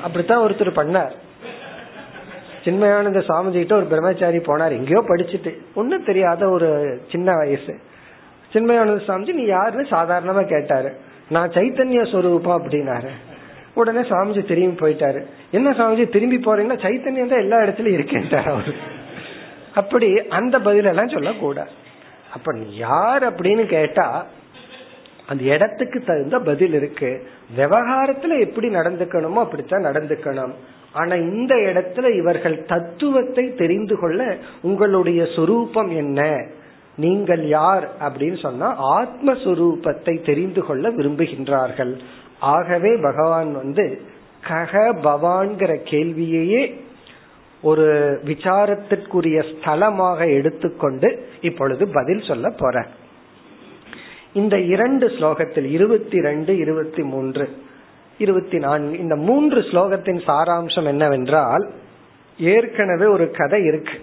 அப்படித்தான் 0.03 0.44
ஒருத்தர் 0.44 0.78
பண்ணார். 0.80 1.14
சின்மயானந்த 2.64 3.20
சாமிஜி 3.28 3.53
கிட்ட 3.53 3.74
ஒரு 3.76 3.86
பிரம்மச்சாரி 3.86 4.38
போனார். 4.38 4.70
எங்கேயோ 4.70 5.05
படிச்சுட்டு. 5.09 5.53
ஒன்னும் 5.74 6.05
தெரியாத 6.05 6.48
ஒரு 6.48 7.00
சின்ன 7.11 7.34
வயசு. 7.36 7.74
சின்மயானந்த 8.53 9.03
சுவாமிஜி 9.07 9.32
நீ 9.32 9.44
யாருன்னு 9.44 9.86
சாதாரணமா 9.90 10.44
கேட்டாரு. 10.46 10.90
நான் 11.28 11.48
சைத்தன்ய 11.48 12.12
சொரூபம் 12.12 12.57
அப்படின்னாரு. 12.59 13.11
உடனே 13.74 14.00
சுவாமிஜி 14.00 14.42
திரும்பி 14.44 14.86
போயிட்டாரு. 14.86 15.20
என்ன 15.50 15.70
சுவாமிஜி 15.70 16.09
திரும்பி 16.09 16.36
போறீங்கன்னா 16.36 16.78
சைத்தன்யம் 16.84 17.32
தான் 17.32 17.44
எல்லா 17.44 17.59
இடத்துலயும் 17.59 17.98
இருக்கேன்ட்டார் 17.98 18.50
அவரு. 18.55 18.74
அப்படி 19.74 20.09
அந்த 20.28 20.59
பதிலெல்லாம் 20.59 21.12
சொல்லக்கூடாது. 21.12 21.70
அப்ப 22.32 22.57
யார் 22.57 23.22
அப்படின்னு 23.32 23.64
கேட்டா 23.66 24.26
அந்த 25.26 25.42
இடத்துக்கு 25.44 26.00
தகுந்த 26.00 26.38
பதில் 26.38 26.74
இருக்கு. 26.74 27.10
விவகாரத்துல 27.56 28.38
எப்படி 28.40 28.68
நடந்துக்கணுமோ 28.68 29.42
அப்படித்தான் 29.44 29.84
நடந்துக்கணும். 29.84 30.54
ஆனா 30.92 31.14
இந்த 31.14 31.54
இடத்துல 31.54 32.16
இவர்கள் 32.16 32.64
தத்துவத்தை 32.64 33.54
தெரிந்து 33.54 33.98
கொள்ள 33.98 34.36
உங்களுடைய 34.62 35.26
சொரூபம் 35.36 35.90
என்ன? 35.90 36.48
நீங்கள் 36.96 37.48
யார் 37.48 37.88
அப்படின்னு 38.00 38.38
சொன்னா 38.40 39.00
ஆத்மஸ்வரூபத்தை 39.00 40.24
தெரிந்து 40.24 40.64
கொள்ள 40.64 40.90
விரும்புகின்றார்கள். 40.90 41.98
ஆகவே 42.38 42.96
பகவான் 42.96 43.52
வந்து 43.52 44.00
கக 44.48 44.72
பவான்கிற 45.02 45.72
கேள்வியையே 45.90 46.62
ஒரு 47.62 47.86
விசாரத்திற்குரிய 48.24 49.38
ஸ்தலமாக 49.52 50.20
எடுத்துக்கொண்டு 50.32 51.08
இப்பொழுது 51.40 51.88
பதில் 51.88 52.22
சொல்ல 52.22 52.48
போற 52.48 52.86
இந்த 54.32 54.58
இரண்டு 54.58 55.08
ஸ்லோகத்தில் 55.08 55.64
இருபத்தி 55.64 56.20
ரெண்டு 56.20 56.56
இருபத்தி 56.56 57.02
மூன்று 57.02 57.56
இருபத்தி 58.18 58.58
நான்கு 58.58 58.98
இந்த 58.98 59.16
மூன்று 59.16 59.60
ஸ்லோகத்தின் 59.60 60.20
சாராம்சம் 60.26 60.84
என்னவென்றால் 60.84 61.72
ஏற்கனவே 62.38 63.06
ஒரு 63.06 63.30
கதை 63.30 63.64
இருக்கு. 63.64 64.00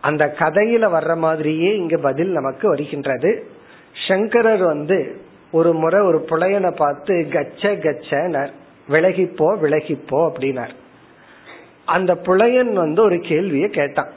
அந்த 0.00 0.34
கதையில 0.38 0.88
வர்ற 0.92 1.16
மாதிரியே 1.16 1.76
இங்க 1.76 1.96
பதில் 1.96 2.28
நமக்கு 2.28 2.68
வருகின்றது. 2.68 3.46
சங்கரர் 4.08 4.64
வந்து 4.64 5.20
ஒரு 5.50 5.72
முறை 5.72 6.00
ஒரு 6.00 6.26
புலையனை 6.28 6.76
பார்த்து 6.76 7.28
கச்ச 7.32 7.74
கச்சனர் 7.74 8.50
விலகிப்போ 8.88 9.58
விலகிப்போ 9.62 10.30
அப்படின்னார். 10.30 10.74
அந்த 11.84 12.14
புலையன் 12.14 12.72
வந்து 12.72 13.02
ஒரு 13.02 13.18
கேள்வியை 13.18 13.68
கேட்டான். 13.68 14.12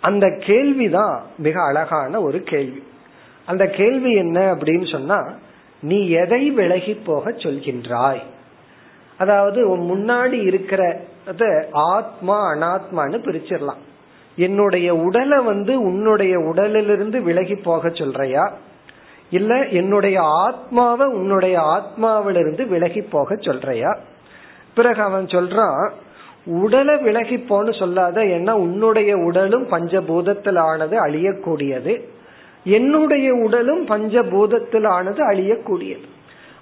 அந்த 0.00 0.36
கேள்விதான் 0.40 1.22
மிக 1.38 1.62
அழகான 1.62 2.20
ஒரு 2.20 2.40
கேள்வி. 2.40 2.82
அந்த 3.46 3.66
கேள்வி 3.66 4.12
என்ன 4.12 4.54
அப்படின்னு 4.54 4.90
சொன்னா 4.90 5.28
நீ 5.80 6.08
எதை 6.08 6.50
விலகி 6.50 6.94
போக 6.94 7.30
சொல்கின்றாய்? 7.30 8.20
அதாவது 9.18 9.76
முன்னாடி 9.76 10.38
இருக்கிற 10.42 11.00
ஆத்மா 11.72 12.52
அனாத்மான்னு 12.52 13.18
பிரிச்சிடலாம். 13.26 13.82
என்னுடைய 14.36 14.94
உடலை 14.94 15.38
வந்து 15.38 15.82
உன்னுடைய 15.82 16.38
உடலிலிருந்து 16.38 17.22
விலகி 17.22 17.54
போக 17.54 17.88
சொல்றையா? 17.88 18.50
இல்ல 19.30 19.66
என்னுடைய 19.66 20.22
ஆத்மாவை 20.22 21.06
உன்னுடைய 21.06 21.60
ஆத்மாவிலிருந்து 21.60 22.66
விலகி 22.68 23.02
போக 23.02 23.34
சொல்றையா? 23.34 23.98
பிறகு 24.74 25.02
அவன் 25.02 25.24
சொல்றான் 25.24 25.90
உடலை 26.44 26.96
விலகி 26.96 27.36
போன்னு 27.36 27.78
சொல்லாத 27.78 28.20
ஏன்னா 28.20 28.50
உன்னுடைய 28.50 29.16
உடலும் 29.16 29.66
பஞ்சபூதத்தில் 29.70 30.58
ஆனது 30.58 30.96
அழியக்கூடியது. 31.06 32.20
என்னுடைய 32.64 33.34
உடலும் 33.34 33.86
பஞ்சபூதத்தில் 33.86 34.86
ஆனது 34.86 35.30
அழியக்கூடியது. 35.30 36.06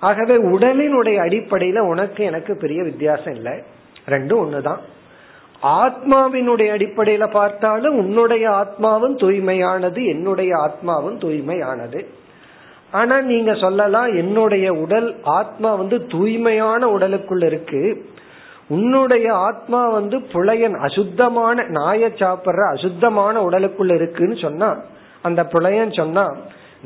ஆகவே 0.00 0.36
உடலினுடைய 0.36 1.16
அடிப்படையில 1.16 1.78
உனக்கு 1.78 2.24
எனக்கு 2.24 2.56
பெரிய 2.56 2.82
வித்தியாசம் 2.82 3.34
இல்லை. 3.34 3.52
ரெண்டும் 4.08 4.44
ஒண்ணுதான். 4.44 4.78
ஆத்மாவினுடைய 5.62 6.68
அடிப்படையில 6.76 7.30
பார்த்தாலும் 7.30 7.96
உன்னுடைய 7.96 8.50
ஆத்மாவும் 8.50 9.16
தூய்மையானது 9.16 10.06
என்னுடைய 10.06 10.56
ஆத்மாவும் 10.56 11.18
தூய்மையானது. 11.18 12.06
ஆனா 12.90 13.20
நீங்க 13.20 13.54
சொல்லலாம் 13.54 14.16
என்னுடைய 14.16 14.72
உடல் 14.72 15.16
ஆத்மா 15.22 15.74
வந்து 15.74 16.06
தூய்மையான 16.06 16.98
உடலுக்குள்ள 16.98 17.44
இருக்கு. 17.44 18.06
உன்னுடைய 18.68 19.34
ஆத்மா 19.34 19.88
வந்து 19.88 20.18
புலையன் 20.18 20.78
அசுத்தமான 20.78 21.62
நாய 21.62 22.08
சாப்பிடுற 22.08 22.72
அசுத்தமான 22.72 23.48
உடலுக்குள்ள 23.48 23.94
இருக்குன்னு 23.94 24.36
சொன்னா 24.36 24.76
அந்த 25.22 25.44
பிரளயம் 25.44 25.92
சொன்னா 25.92 26.36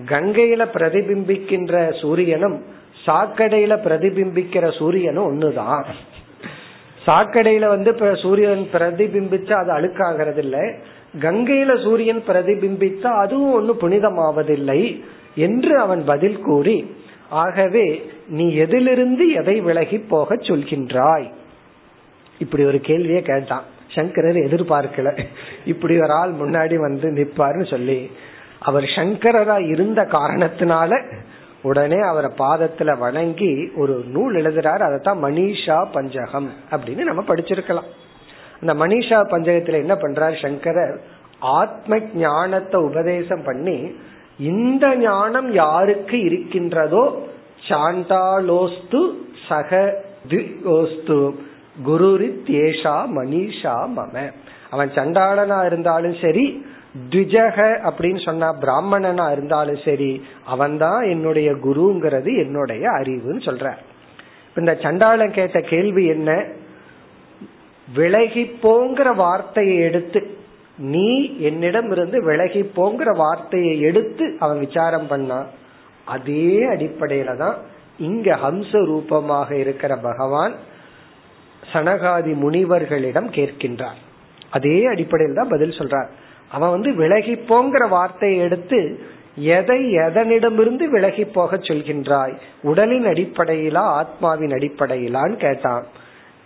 கங்கையில 0.07 0.63
பிரதிபிம்பிக்கின்ற 0.75 2.01
சூரியனும் 2.01 2.63
சாக்கடையில 3.07 3.73
பிரதிபிம்பிக்கிற 3.87 4.79
சூரியனும் 4.79 5.29
ஒண்ணுதான். 5.29 5.85
சாக்கடையில 7.07 7.67
வந்து 7.67 8.17
சூரியன் 8.23 8.69
பிரதிபிம்பிச்சா 8.73 9.53
அது 9.53 9.71
அழுக்காகிறது 9.79 10.37
இல்ல 10.37 10.59
கங்கையில 11.21 11.83
சூரியன் 11.83 12.23
பிரதிபிம்பித்தா 12.29 13.11
அதுவும் 13.23 13.55
ஒண்ணு 13.57 13.83
புனிதமாவதில்லை 13.83 15.03
என்று 15.35 15.79
அவன் 15.79 16.05
பதில் 16.05 16.41
கூறி 16.41 16.97
ஆகவே 17.29 18.11
நீ 18.29 18.55
எதிலிருந்து 18.55 19.33
எதை 19.33 19.61
விலகி 19.61 19.99
போக 19.99 20.35
சொல்கின்றாய்? 20.35 21.33
இப்படி 22.39 22.65
ஒரு 22.65 22.79
கேள்வியே 22.79 23.21
கேட்டான். 23.21 23.65
சங்கரர் 23.95 24.39
எதிர்பார்க்கல. 24.47 25.11
இப்படி 25.65 25.95
ஒரு 25.99 26.13
ஆள் 26.13 26.33
முன்னாடி 26.33 26.77
வந்து 26.77 27.09
நிற்பாருன்னு 27.11 27.67
சொல்லி 27.71 28.11
அவர் 28.61 28.87
சங்கரரா 28.97 29.57
இருந்த 29.71 30.01
காரணத்தினால 30.13 30.93
உடனே 31.63 31.99
அவரை 32.01 32.31
பாதத்துல 32.39 32.99
வணங்கி 32.99 33.53
ஒரு 33.77 33.95
நூல் 34.07 34.35
எழுதுறாரு 34.35 34.83
அதைத்தான் 34.87 35.23
மணிஷா 35.25 35.79
பஞ்சகம் 35.93 36.49
அப்படின்னு 36.71 37.03
நம்ம 37.11 37.23
படிச்சிருக்கலாம். 37.29 37.91
அந்த 38.61 38.75
மணிஷா 38.75 39.19
பஞ்சகத்துல 39.33 39.81
என்ன 39.85 39.95
பண்றாரு 39.95 40.37
சங்கரர்? 40.43 40.97
ஆத்ம 41.59 41.99
ஞானத்தை 42.15 42.79
உபதேசம் 42.83 43.43
பண்ணி 43.45 43.79
இந்த 44.39 44.85
ஞானம் 44.97 45.49
யாருக்கு 45.53 46.19
இருக்கின்றதோ 46.21 47.05
சாண்டாலோஸ்து 47.69 49.01
சக 49.49 49.71
தியோஸ்து 51.77 51.87
குருரித்யேஷா 51.87 52.97
மணிஷா 53.17 53.77
மம. 53.97 54.33
அவன் 54.71 54.89
சண்டாளனா 54.89 55.67
இருந்தாலும் 55.67 56.15
சரி 56.21 56.65
த்விஜக 57.11 57.59
அப்படின்னு 57.89 58.25
சொன்னா 58.25 58.53
பிராமணனா 58.53 59.33
இருந்தாலும் 59.33 59.81
சரி 59.85 60.23
அவன் 60.45 60.77
தான் 60.77 61.03
என்னுடைய 61.03 61.53
குருங்கிறது 61.53 62.37
என்னுடைய 62.37 62.91
அறிவுன்னு 62.91 63.43
சொல்ற. 63.49 63.73
இந்த 64.57 64.79
சண்டாளன் 64.83 65.31
கேட்ட 65.31 65.61
கேள்வி 65.61 66.07
என்ன? 66.07 66.47
விலகி 67.89 68.45
போங்கிற 68.63 69.17
வார்த்தையை 69.17 69.79
எடுத்து 69.79 70.21
நீ 70.79 71.37
என்னிடம் 71.39 71.91
இருந்து 71.91 72.23
விலகி 72.23 72.63
போங்கிற 72.77 73.17
வார்த்தையை 73.17 73.81
எடுத்து 73.81 74.37
அவன் 74.39 74.59
விசாரம் 74.59 75.07
பண்ணா 75.07 75.47
அதே 76.05 76.59
அடிப்படையில 76.59 77.37
தான் 77.37 77.57
இங்க 77.99 78.35
ஹம்ச 78.35 78.85
ரூபமாக 78.85 79.57
இருக்கிற 79.57 79.97
பகவான் 79.97 80.55
சனகாதி 81.75 82.33
முனிவர்களிடம் 82.35 83.31
கேட்கின்றார். 83.31 84.01
அதே 84.51 84.85
அடிப்படையில் 84.85 85.37
தான் 85.37 85.49
பதில் 85.49 85.79
சொல்றார். 85.79 86.09
அவன் 86.51 86.71
வந்து 86.71 86.95
விலகி 86.95 87.35
போங்கிற 87.35 87.89
வார்த்தையை 87.89 88.39
எடுத்து 88.39 89.01
எதை 89.37 89.97
எதனிடமிருந்து 89.97 90.85
விலகி 90.85 91.25
போக 91.25 91.57
சொல்கின்றாய்? 91.57 92.37
உடலின் 92.63 93.07
அடிப்படையிலா 93.07 93.85
ஆத்மாவின் 94.01 94.51
அடிப்படையிலான்னு 94.51 95.37
கேட்டான். 95.37 95.87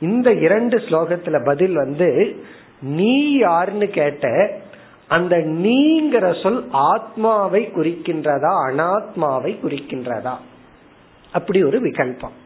இந்த 0.01 0.33
இரண்டு 0.33 0.76
ஸ்லோகத்துல 0.76 1.45
பதில் 1.45 1.74
வந்து 1.74 2.37
நீ 2.81 3.37
யாருன்னு 3.37 3.89
கேட்ட 3.89 4.51
அந்த 5.09 5.37
நீங்கிற 5.37 6.43
சொல் 6.43 6.68
ஆத்மாவை 6.70 7.70
குறிக்கின்றதா 7.76 8.53
அனாத்மாவை 8.68 9.53
குறிக்கின்றதா? 9.64 10.35
அப்படி 11.33 11.62
ஒரு 11.62 11.79
விகல்பம். 11.81 12.37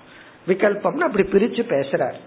விகல்பம்னு 0.49 1.07
அப்படி 1.09 1.29
பிரிச்சு 1.29 1.63
பேசுறார். 1.69 2.19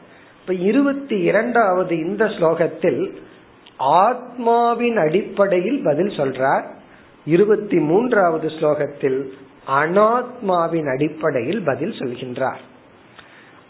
இப்ப 0.47 0.57
இருபத்தி 0.57 1.19
இரண்டாவது 1.19 1.99
இந்த 1.99 2.25
ஸ்லோகத்தில் 2.25 3.15
ஆத்மாவின் 3.79 4.97
அடிப்படையில் 4.97 5.81
பதில் 5.83 6.07
சொல்றார். 6.07 6.65
இருபத்தி 7.25 7.77
மூன்றாவது 7.77 8.47
ஸ்லோகத்தில் 8.47 9.29
அனாத்மாவின் 9.67 10.91
அடிப்படையில் 10.91 11.61
பதில் 11.63 11.91
சொல்கின்றார். 11.91 12.61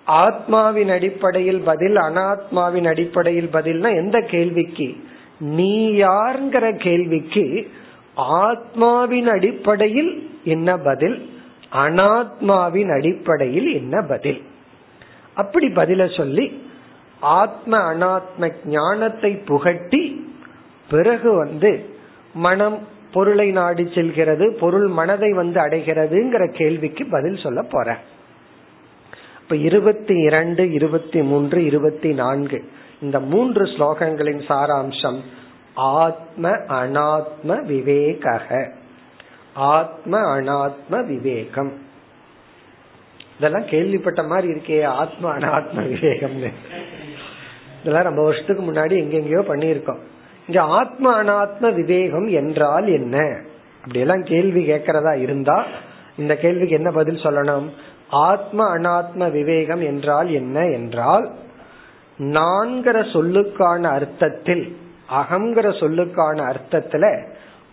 ஆத்மாவின் 0.07 0.89
அடிப்படையில் 0.89 1.61
பதில் 1.61 1.95
அனாத்மாவின் 1.95 2.87
அடிப்படையில் 2.87 3.49
பதில்னா 3.53 3.95
எந்த 3.95 4.19
கேள்விக்கு? 4.19 4.95
நீ 5.39 5.91
யாருங்கிற 5.91 6.77
கேள்விக்கு 6.77 7.71
ஆத்மாவின் 8.17 9.27
அடிப்படையில் 9.27 10.29
என்ன 10.43 10.77
பதில்? 10.77 11.29
அனாத்மாவின் 11.75 12.93
அடிப்படையில் 12.93 13.73
என்ன 13.73 14.01
பதில்? 14.01 14.41
அப்படி 15.35 15.67
பதில 15.67 16.17
சொல்லி 16.17 16.69
ஆத்ம 17.19 17.93
அனாத்ம 17.93 18.53
ஞானத்தை 18.65 19.35
புகட்டி 19.35 20.33
பிறகு 20.89 21.37
வந்து 21.37 21.85
மனம் 22.33 22.93
பொருளை 23.11 23.51
நாடி 23.51 23.91
செல்கிறது 23.95 24.57
பொருள் 24.59 24.87
மனதை 24.87 25.33
வந்து 25.33 25.61
அடைகிறதுங்கிற 25.61 26.51
கேள்விக்கு 26.51 27.07
பதில் 27.11 27.37
சொல்ல 27.37 27.61
போற. 27.61 27.97
இப்ப 29.41 29.55
இருபத்தி 29.55 30.15
இரண்டு 30.21 30.71
இருபத்தி 30.71 31.21
மூன்று 31.21 31.65
இருபத்தி 31.65 32.13
நான்கு 32.13 32.69
இந்த 33.01 33.19
மூன்று 33.19 33.65
ஸ்லோகங்களின் 33.65 34.41
சாராம்சம் 34.47 35.19
ஆத்ம 35.73 36.49
அனாத்ம 36.49 37.61
விவேக 37.61 38.41
ஆத்ம 39.53 40.19
அனாத்ம 40.19 41.05
விவேகம். 41.05 41.83
இதெல்லாம் 43.37 43.65
கேள்விப்பட்ட 43.65 44.23
மாதிரி 44.23 44.53
இருக்கே 44.53 44.83
ஆத்ம 44.83 45.37
அனாத்ம 45.37 45.77
விவேகம்னு. 45.77 46.51
இதெல்லாம் 47.81 48.03
ரொம்ப 48.03 48.23
வருஷத்துக்கு 48.23 48.63
முன்னாடி 48.71 48.95
எங்கெங்கயோ 49.03 49.41
பண்ணியிருக்கோம். 49.49 49.99
இங்க 50.47 50.61
ஆத்ம 50.61 51.23
அனாத்ம 51.23 51.73
விவேகம் 51.73 52.27
என்றால் 52.27 52.87
என்ன? 52.87 53.41
அப்படியெல்லாம் 53.81 54.23
கேள்வி 54.23 54.67
கேட்கறதா 54.69 55.15
இருந்தா 55.15 55.63
இந்த 56.17 56.35
கேள்விக்கு 56.35 56.75
என்ன 56.75 56.91
பதில் 56.91 57.23
சொல்லணும்? 57.23 57.69
ஆத்ம 58.09 58.77
அனாத்ம 58.77 59.31
விவேகம் 59.31 59.81
என்றால் 59.81 60.29
என்ன 60.29 60.65
என்றால் 60.65 61.31
நான்கிற 62.17 62.97
சொல்லுக்கான 63.13 63.83
அர்த்தத்தில் 63.83 64.77
அகங்கிற 65.11 65.67
சொல்லுக்கான 65.79 66.37
அர்த்தத்துல 66.51 67.05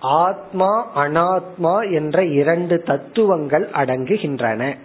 ஆத்மா 0.00 0.70
அனாத்மா 1.06 1.92
என்ற 1.92 2.24
இரண்டு 2.24 2.82
தத்துவங்கள் 2.82 3.68
அடங்குகின்றன. 3.74 4.76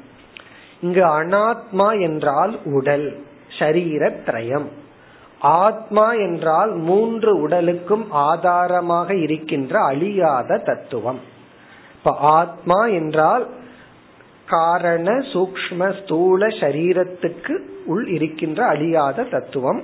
இங்கு 0.82 1.06
அனாத்மா 1.06 2.02
என்றால் 2.02 2.60
உடல் 2.64 3.24
ஷரீரத்ரயம் 3.60 4.66
ஆத்மா 5.40 6.14
என்றால் 6.14 6.72
மூன்று 6.72 7.40
உடலுக்கும் 7.40 8.12
ஆதாரமாக 8.12 9.16
இருக்கின்ற 9.16 9.80
அழியாத 9.84 10.58
தத்துவம். 10.58 11.20
இப்ப 11.96 12.16
ஆத்மா 12.20 12.86
என்றால் 12.86 13.48
காரண 14.46 15.12
சூக்ம 15.12 16.04
ஸ்தூல 16.04 16.48
சரீரத்துக்கு 16.48 17.58
உள் 17.86 18.08
இருக்கின்ற 18.08 18.66
அழியாத 18.66 19.24
தத்துவம். 19.24 19.84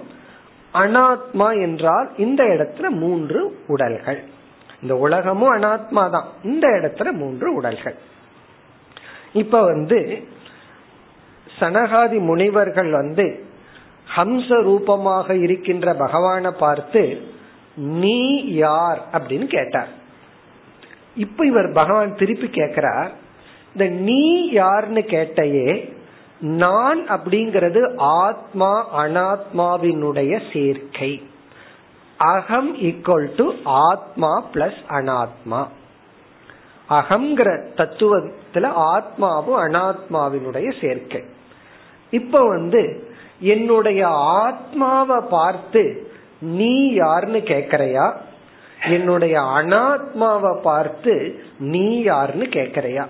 அனாத்மா 0.73 1.61
என்றால் 1.61 2.09
இந்த 2.17 2.43
இடத்துல 2.43 2.89
மூன்று 2.89 3.59
உடல்கள். 3.67 4.23
இந்த 4.81 4.95
உலகமும் 4.95 5.57
அனாத்மா 5.57 6.09
தான். 6.09 6.25
இந்த 6.43 6.67
இடத்துல 6.67 7.11
மூன்று 7.11 7.53
உடல்கள். 7.53 7.95
இப்ப 9.33 9.63
வந்து 9.63 10.27
சனகாதி 11.63 12.19
முனிவர்கள் 12.19 12.91
வந்து 12.91 13.45
ஹம்ச 14.17 14.61
ரூபமாக 14.61 15.35
இருக்கின்ற 15.35 15.93
பகவானை 15.93 16.51
பார்த்து 16.51 17.21
நீ 17.75 18.45
யார்? 18.45 19.01
அப்படின்னு 19.11 19.45
கேட்டார். 19.45 19.87
இப்ப 21.15 21.45
இவர் 21.45 21.71
பகவான் 21.71 22.15
திருப்பி 22.15 22.47
கேட்கிறார் 22.47 23.11
இந்த 23.73 23.93
நீ 23.93 24.51
யார்னு 24.53 25.03
கேட்டையே 25.03 25.93
நான் 26.39 27.09
அப்படிங்கிறது 27.09 27.95
ஆத்மா 27.97 29.03
அனாத்மாவினுடைய 29.05 30.53
சேர்க்கை. 30.53 31.27
அகம் 32.17 32.77
ஈக்குவல் 32.77 33.35
டு 33.35 33.53
ஆத்மா 33.63 34.43
பிளஸ் 34.53 34.81
அனாத்மா. 34.89 35.67
அகங்கிற 36.89 37.65
தத்துவத்துல 37.75 38.71
ஆத்மாவும் 38.93 39.57
அனாத்மாவினுடைய 39.57 40.81
சேர்க்கை. 40.81 41.23
இப்ப 42.13 42.47
வந்து 42.47 42.81
என்னுடைய 43.39 44.07
ஆத்மாவை 44.41 45.19
பார்த்து 45.29 46.11
நீ 46.39 46.93
யாருன்னு 46.93 47.37
கேக்குறையா? 47.37 48.15
என்னுடைய 48.89 49.39
அனாத்மாவை 49.39 50.61
பார்த்து 50.61 51.13
நீ 51.59 52.01
யாருன்னு 52.01 52.45
கேக்குறையா? 52.45 53.05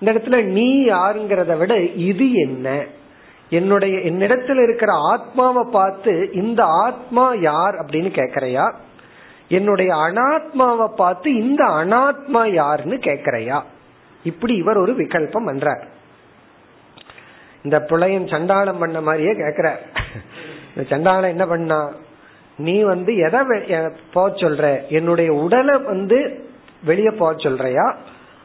இந்த 0.00 0.12
இடத்துல 0.12 0.42
நீ 0.42 0.84
யாருங்கிறத 0.86 1.56
விட 1.58 1.78
இது 1.78 2.32
என்ன? 2.32 2.84
என்னுடைய 3.50 3.98
என்னிடத்துல 3.98 4.62
இருக்கிற 4.62 4.92
ஆத்மாவை 4.92 5.62
பார்த்து 5.72 6.30
இந்த 6.32 6.64
ஆத்மா 6.64 7.32
யார் 7.34 7.74
அப்படின்னு 7.74 8.10
கேக்குறையா? 8.20 8.74
என்னுடைய 9.48 9.94
அனாத்மாவை 9.94 10.88
பார்த்து 10.96 11.34
இந்த 11.34 11.64
அனாத்மா 11.64 12.52
யாருன்னு 12.52 12.96
கேக்குறையா? 12.96 13.62
இப்படி 14.24 14.54
இவர் 14.54 14.76
ஒரு 14.76 14.92
விகல்பம் 14.92 15.48
பண்றார். 15.48 15.82
இந்த 17.62 17.80
பிள்ளையும் 17.80 18.26
சண்டாளம் 18.26 18.78
பண்ண 18.78 19.00
மாதிரியே 19.00 19.32
கேக்குற. 19.32 19.68
இந்த 20.76 20.88
சண்டாளம் 20.88 21.30
என்ன 21.30 21.46
பண்ணா 21.46 21.92
நீ 22.56 22.82
வந்து 22.82 23.16
எதை 23.16 23.40
போக 24.12 24.36
சொல்ற? 24.36 24.88
என்னுடைய 24.88 25.32
உடலை 25.32 25.76
வந்து 25.76 26.48
வெளியே 26.84 27.10
போக 27.10 27.34
சொல்றியா? 27.36 27.96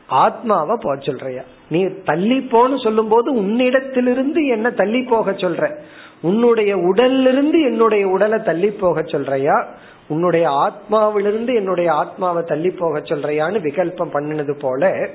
ஆத்மாவை 0.07 0.78
போக 0.82 0.97
சொல்றியா? 1.01 1.41
நீ 1.70 1.86
தள்ளி 2.03 2.47
போன்னு 2.51 2.84
சொல்லும் 2.84 3.07
போது 3.07 3.34
உன்னிடத்திலிருந்து 3.34 4.47
என்ன 4.47 4.70
தள்ளி 4.70 5.01
போக 5.03 5.32
சொல்ற. 5.32 5.76
உன்னுடைய 6.22 6.78
உடலிலிருந்து 6.78 7.61
என்னுடைய 7.61 8.07
உடலை 8.07 8.39
தள்ளி 8.43 8.72
போக 8.72 9.03
சொல்றியா? 9.03 9.68
உன்னுடைய 10.07 10.49
ஆத்மாவிலிருந்து 10.49 11.55
என்னுடைய 11.55 11.93
ஆத்மாவை 11.93 12.43
தள்ளி 12.43 12.70
போக 12.70 12.99
சொல்றியான்னு 12.99 13.59
விகல்பம் 13.63 14.13
பண்ணினது 14.13 14.59
போல 14.59 15.09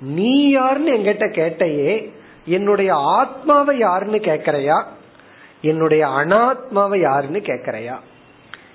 நீ 0.00 0.50
யாருன்னு 0.50 0.94
என்கிட்ட 0.96 1.26
கேட்டையே 1.38 2.10
என்னுடைய 2.48 2.94
ஆத்மாவை 2.94 3.78
யாருன்னு 3.78 4.16
கேக்குறையா? 4.16 4.84
என்னுடைய 5.62 6.06
அனாத்மாவை 6.06 7.00
யாருன்னு 7.00 7.38
கேக்குறையா? 7.38 7.96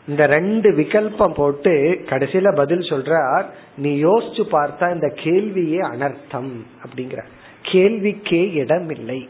இந்த 0.07 0.25
ரெண்டு 0.25 0.71
விகல்பம் 0.71 1.33
போட்டு 1.33 1.71
கடைசியில 2.05 2.55
பதில் 2.55 2.79
சொல்றார் 2.79 3.45
நீ 3.77 4.03
யோசிச்சு 4.03 4.43
பார்த்தா 4.51 4.93
இந்த 4.93 5.07
கேள்வியே 5.15 5.79
அனர்த்தம் 5.93 6.51
அப்படிங்கிற 6.83 7.23
கேள்விக்கே 7.71 8.53
இடம் 8.53 8.89
இல்லை 8.89 9.29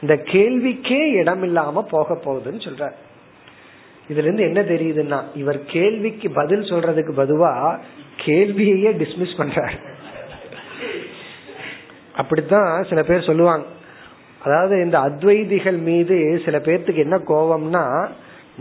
இந்த 0.00 0.14
கேள்விக்கே 0.14 1.00
இடம் 1.10 1.42
இல்லாம 1.42 1.82
போக 1.82 2.14
போகுதுன்னு 2.14 2.66
சொல்றார். 2.68 2.96
இதுல 4.08 4.16
இருந்து 4.16 4.42
என்ன 4.42 4.60
தெரியுதுன்னா 4.60 5.22
இவர் 5.34 5.64
கேள்விக்கு 5.64 6.30
பதில் 6.30 6.62
சொல்றதுக்கு 6.62 7.12
பதுவா 7.12 7.80
கேள்வியையே 8.24 8.92
டிஸ்மிஸ் 9.02 9.38
பண்றார். 9.38 9.76
அப்படித்தான் 12.16 12.86
சில 12.88 13.02
பேர் 13.02 13.24
சொல்லுவாங்க. 13.24 13.66
அதாவது 14.44 14.84
இந்த 14.84 14.98
அத்வைதிகள் 14.98 15.78
மீது 15.78 16.40
சில 16.44 16.58
பேர்த்துக்கு 16.58 16.94
என்ன 16.94 17.16
கோபம்னா 17.16 18.08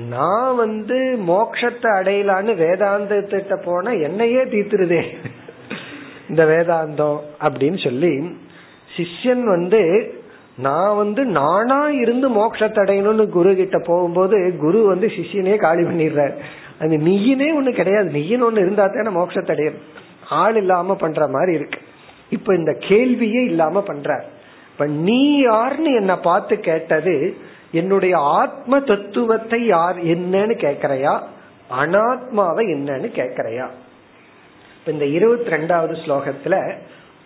நான் 0.10 0.56
வந்து 0.56 1.20
மோக்ஷத்தை 1.28 1.90
அடையலான்னு 2.00 2.54
வேதாந்தத்திட்ட 2.56 3.56
போனா 3.64 3.92
என்னையே 3.92 4.44
தீத்துருதே 4.44 5.04
இந்த 6.30 6.46
வேதாந்தம் 6.46 7.20
அப்படின்னு 7.42 7.84
சொல்லி 7.84 8.14
சிஷ்யன் 8.98 9.44
வந்து 9.44 10.14
நான் 10.58 10.96
வந்து 10.96 11.26
நானா 11.26 11.90
இருந்து 11.90 12.30
மோட்சத்தை 12.30 12.80
அடையணும்னு 12.80 13.26
குரு 13.30 13.56
கிட்ட 13.56 13.78
போகும்போது 13.86 14.56
குரு 14.58 14.80
வந்து 14.84 15.08
சிஷியனே 15.08 15.56
காலி 15.56 15.84
பண்ணிடுறாரு. 15.84 16.34
அது 16.80 16.98
நீயினே 16.98 17.48
ஒண்ணு 17.60 17.72
கிடையாது. 17.72 18.10
நீயின்னு 18.10 18.48
ஒண்ணு 18.48 18.64
இருந்தா 18.66 18.86
தானே 18.88 19.18
மோட்சத்தை 19.18 19.54
அடையணும். 19.56 19.86
ஆள் 20.30 20.56
இல்லாம 20.56 20.96
பண்ற 20.96 21.28
மாதிரி 21.28 21.54
இருக்கு. 21.54 21.80
இப்ப 22.30 22.56
இந்த 22.56 22.72
கேள்வியே 22.80 23.44
இல்லாம 23.46 23.82
பண்ற 23.82 24.26
இப்ப 24.80 24.92
நீ 24.92 25.40
யாருன்னு 25.40 25.94
என்ன 25.94 26.18
பார்த்து 26.18 26.60
கேட்டது 26.60 27.38
என்னுடைய 27.72 28.18
ஆத்ம 28.18 28.80
தத்துவத்தை 28.80 29.66
யார் 29.66 29.98
என்னன்னு 30.04 30.56
கேக்குறையா? 30.56 31.22
அனாத்மாவை 31.80 32.64
என்னன்னு 32.76 33.10
கேக்குறையா? 33.18 33.68
இந்த 34.86 35.06
இருபத்தி 35.06 35.52
ரெண்டாவது 35.52 35.96
ஸ்லோகத்துல 36.06 36.74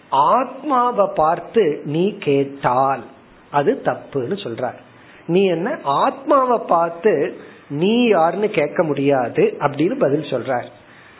ஆத்மாவை 0.10 1.10
பார்த்து 1.16 1.82
நீ 1.86 2.18
கேட்டால் 2.18 3.04
அது 3.52 3.82
தப்புன்னு 3.86 4.38
சொல்றார். 4.44 4.80
நீ 5.28 5.46
என்ன? 5.46 5.78
ஆத்மாவை 5.84 6.58
பார்த்து 6.68 7.38
நீ 7.70 8.08
யாருன்னு 8.08 8.50
கேட்க 8.50 8.84
முடியாது 8.84 9.56
அப்படின்னு 9.60 10.00
பதில் 10.00 10.30
சொல்றார். 10.30 10.68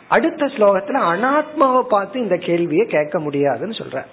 அடுத்த 0.08 0.46
ஸ்லோகத்துல 0.46 1.00
அனாத்மாவை 1.12 1.82
பார்த்து 1.82 2.20
இந்த 2.20 2.36
கேள்வியை 2.36 2.86
கேட்க 2.86 3.20
முடியாதுன்னு 3.20 3.74
சொல்ற 3.74 4.04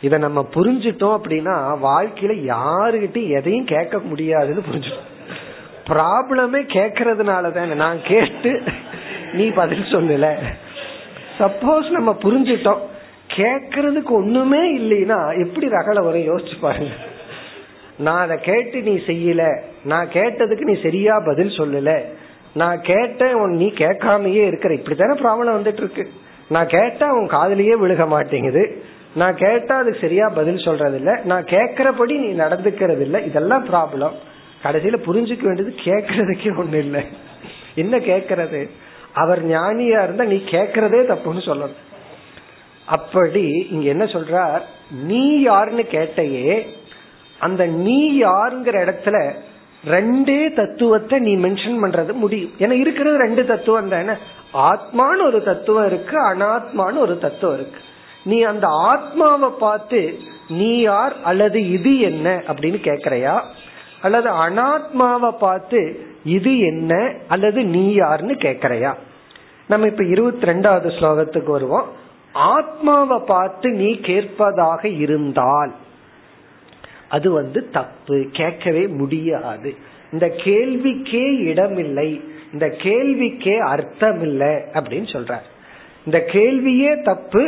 இத 0.00 0.18
நம்ம 0.18 0.48
புரிஞ்சிட்டோம் 0.54 1.20
அப்படின்னா 1.24 1.76
வாழ்க்கையில 1.82 2.54
யாருகிட்டையும் 2.54 3.28
எதையும் 3.28 3.64
கேட்க 3.64 3.98
முடியாதுன்னு 3.98 4.62
புரிஞ்சிட்டோம் 4.72 5.14
ப்ராப்ளமே 5.86 6.60
கேட்கறதுனால 6.66 7.52
தானே 7.52 7.74
நான் 7.74 7.98
கேட்டு 8.04 8.62
நீ 9.32 9.48
பதில் 9.48 9.82
சொல்லல. 9.82 10.36
சப்போஸ் 11.38 11.90
நம்ம 11.90 12.16
புரிஞ்சிட்டோம். 12.22 12.78
கேட்கறதுக்கு 13.36 14.08
ஒண்ணுமே 14.08 14.78
இல்லைன்னா 14.78 15.46
எப்படி 15.46 15.66
ரகல 15.66 16.02
வரும்? 16.02 16.38
யோசிச்சு 16.38 16.60
பாருங்க. 16.60 16.94
நான் 17.98 18.20
அதை 18.20 18.38
கேட்டு 18.40 18.82
நீ 18.82 18.94
செய்யல. 18.94 19.60
நான் 19.84 20.08
கேட்டதுக்கு 20.08 20.60
நீ 20.60 20.82
சரியா 20.82 21.22
பதில் 21.26 21.48
சொல்லல. 21.48 22.04
நான் 22.54 22.80
கேட்டேன் 22.82 23.50
நீ 23.50 23.72
கேட்காமயே 23.76 24.46
இருக்கிற. 24.46 24.74
இப்படித்தானே 24.74 25.16
ப்ராப்ளம் 25.16 25.60
வந்துட்டு 25.60 25.76
இருக்கு. 25.76 26.10
நான் 26.48 26.66
கேட்டா 26.66 27.14
உன் 27.14 27.28
காதலியே 27.28 27.74
விழுக 27.82 28.06
மாட்டேங்குது. 28.06 28.84
நான் 29.16 29.36
கேட்டா 29.36 29.74
அதுக்கு 29.76 29.98
சரியா 30.00 30.28
பதில் 30.28 30.58
சொல்றது 30.58 30.96
இல்ல 30.96 31.20
நான் 31.24 31.44
கேக்குறபடி 31.44 32.14
நீ 32.18 32.30
நடந்துக்கிறது 32.42 33.00
இல்ல 33.00 33.20
இதெல்லாம் 33.20 33.64
ப்ராப்ளம் 33.68 34.16
கடைசியில 34.62 34.98
புரிஞ்சுக்க 35.06 35.42
வேண்டியது 35.42 35.74
கேக்குறதுக்கே 35.84 36.50
ஒண்ணு 36.62 36.74
இல்லை. 36.74 37.02
என்ன 37.74 37.98
கேட்கறது? 37.98 38.60
அவர் 39.12 39.46
ஞானியா 39.46 40.02
இருந்தா 40.02 40.24
நீ 40.24 40.36
கேக்குறதே 40.36 41.00
தப்புன்னு 41.10 41.42
சொல்லணும். 41.48 41.76
அப்படி 42.86 43.66
இங்க 43.70 43.84
என்ன 43.84 44.04
சொல்றார்? 44.04 44.60
நீ 44.90 45.40
யாருன்னு 45.40 45.84
கேட்டையே 45.90 46.66
அந்த 47.38 47.66
நீ 47.66 48.22
யாருங்கிற 48.22 48.76
இடத்துல 48.86 49.34
ரெண்டே 49.86 50.54
தத்துவத்தை 50.54 51.18
நீ 51.18 51.36
மென்ஷன் 51.36 51.82
பண்றது 51.82 52.12
முடியும். 52.12 52.50
ஏன்னா 52.58 52.70
இருக்கிறது 52.70 53.16
ரெண்டு 53.16 53.46
தத்துவம் 53.46 53.88
தானே. 53.88 54.12
ஆத்மான்னு 54.54 55.26
ஒரு 55.26 55.42
தத்துவம் 55.44 55.86
இருக்கு 55.86 56.16
அனாத்மான்னு 56.30 56.98
ஒரு 56.98 57.18
தத்துவம் 57.18 57.58
இருக்கு. 57.58 57.80
நீ 58.26 58.38
அந்த 58.42 58.66
ஆத்மாவை 58.68 59.50
பார்த்து 59.58 60.00
நீ 60.48 60.70
யார் 60.80 61.14
அல்லது 61.22 61.58
இது 61.70 61.92
என்ன 62.00 62.42
அப்படின்னு 62.46 62.78
கேக்குறையா? 62.88 63.36
அல்லது 64.02 64.28
அனாத்மாவை 64.30 65.30
பார்த்து 65.38 65.80
இது 66.24 66.52
என்ன 66.58 66.92
அல்லது 67.28 67.60
நீ 67.64 67.84
யாருன்னு 67.92 68.34
கேக்குறையா? 68.34 68.92
நம்ம 69.68 69.86
இப்ப 69.86 70.04
இருபத்தி 70.04 70.46
ரெண்டாவது 70.46 70.88
ஸ்லோகத்துக்கு 70.98 71.50
வருவோம். 71.50 71.88
ஆத்மாவை 72.32 73.18
பார்த்து 73.26 73.70
நீ 73.70 73.90
கேட்பதாக 74.00 74.88
இருந்தால் 74.88 75.74
அது 77.08 77.30
வந்து 77.30 77.60
தப்பு 77.70 78.26
கேட்கவே 78.32 78.86
முடியாது. 78.86 79.70
இந்த 80.12 80.26
கேள்விக்கே 80.44 81.24
இடமில்லை 81.38 82.10
இந்த 82.52 82.66
கேள்விக்கே 82.66 83.56
அர்த்தம் 83.58 84.20
இல்லை 84.22 84.54
அப்படின்னு 84.72 85.08
சொல்ற 85.14 85.32
இந்த 86.06 86.18
கேள்வியே 86.32 86.92
தப்பு 87.02 87.42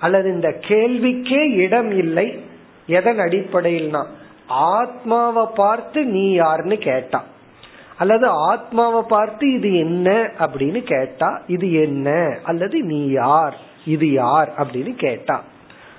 அல்லது 0.00 0.32
இந்த 0.32 0.48
கேள்விக்கே 0.48 1.52
இடம் 1.52 1.90
இல்லை 1.90 2.44
எதன் 2.86 3.18
அடிப்படையில்னா 3.18 4.06
ஆத்மாவை 4.48 5.46
பார்த்து 5.54 6.04
நீ 6.04 6.32
யாருன்னு 6.32 6.78
கேட்டான் 6.78 7.24
அல்லது 7.98 8.26
ஆத்மாவை 8.26 9.02
பார்த்து 9.08 9.52
இது 9.52 9.78
என்ன 9.78 10.30
அப்படின்னு 10.38 10.82
கேட்டா 10.82 11.42
இது 11.46 11.72
என்ன? 11.72 12.38
அல்லது 12.42 12.82
நீ 12.82 13.06
யார்? 13.06 13.56
இது 13.86 14.12
யார்? 14.12 14.52
அப்படின்னு 14.58 14.94
கேட்டா. 14.94 15.44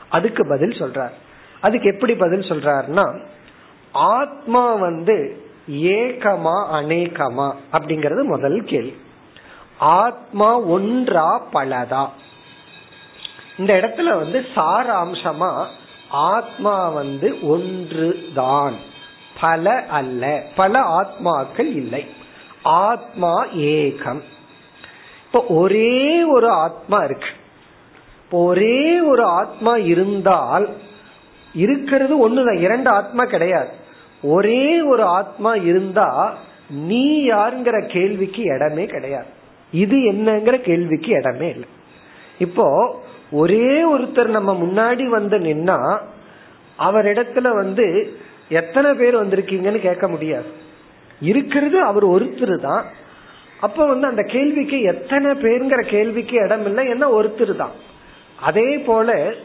அதுக்கு 0.10 0.47
பதில் 0.47 0.70
சொல்றார். 0.70 1.12
அதுக்கு 1.62 1.88
எப்படி 1.88 2.16
பதில் 2.16 2.39
சொல்றாருன்னா 2.39 3.20
ஆத்மா 3.91 4.74
வந்து 4.74 5.43
ஏகமா 5.72 6.66
அநேகமா 6.74 7.54
அப்படிங்கறது 7.72 8.24
முதல் 8.24 8.64
கேள்வி. 8.64 8.95
ஆத்மா 9.78 10.60
ஒன்றா 10.60 11.47
பலதா? 11.54 12.08
இந்த 13.60 13.74
இடத்துல 13.74 14.18
வந்து 14.18 14.45
சாராம்சமா 14.55 15.66
ஆத்மா 16.10 16.89
வந்து 16.89 17.41
ஒன்று 17.41 18.28
தான் 18.36 18.76
பல 19.41 19.86
அல்ல. 19.89 20.43
பல 20.55 20.80
ஆத்மாக்கள் 20.80 21.70
இல்லை. 21.76 22.05
ஆத்மா 22.64 23.45
ஏகம். 23.45 24.22
இப்ப 25.26 25.45
ஒரே 25.49 26.24
ஒரு 26.24 26.49
ஆத்மா 26.49 26.97
இருக்கு. 26.97 27.28
ஒரே 28.32 29.01
ஒரு 29.01 29.24
ஆத்மா 29.24 29.76
இருந்தால் 29.76 30.70
இருக்கிறது 31.53 32.30
ஒண்ணுதான். 32.30 32.60
இரண்டு 32.60 32.89
ஆத்மா 32.89 33.24
கிடையாது. 33.24 33.70
ஒரே 34.24 34.82
ஒரு 34.82 35.03
ஆத்மா 35.03 35.55
இருந்தா 35.55 36.38
நீ 36.70 37.30
யாருங்கிற 37.30 37.88
கேள்விக்கு 37.88 38.43
இடமே 38.43 38.86
கிடையாது. 38.86 39.28
இது 39.72 39.97
என்னங்கிற 39.97 40.57
கேள்விக்கு 40.57 41.12
இடமே 41.12 41.49
இல்லை. 41.49 41.68
இப்போ 42.38 42.99
ஒரே 43.32 43.84
ஒருத்தர் 43.84 44.28
நம்ம 44.28 44.54
முன்னாடி 44.54 45.06
வந்து 45.06 45.38
நின்னா 45.38 45.98
அவரிடத்துல 46.80 47.54
வந்து 47.54 48.16
எத்தனை 48.50 48.94
பேர் 48.94 49.16
வந்திருக்கீங்கன்னு 49.16 49.80
கேட்க 49.80 50.08
முடியாது. 50.08 50.46
இருக்கிறது 51.22 51.84
அவர் 51.84 52.06
ஒருத்தர் 52.06 52.60
தான். 52.60 52.86
அப்ப 53.60 53.86
வந்து 53.86 54.08
அந்த 54.08 54.24
கேள்விக்கு 54.24 54.82
எத்தனை 54.82 55.32
பேருங்கிற 55.32 55.90
கேள்விக்கு 55.90 56.36
இடம் 56.36 56.66
இல்லை 56.66 56.88
என்ன 56.88 57.10
ஒருத்தர் 57.10 57.56
தான். 57.56 57.72
அதே 58.42 58.78
போல 58.78 59.36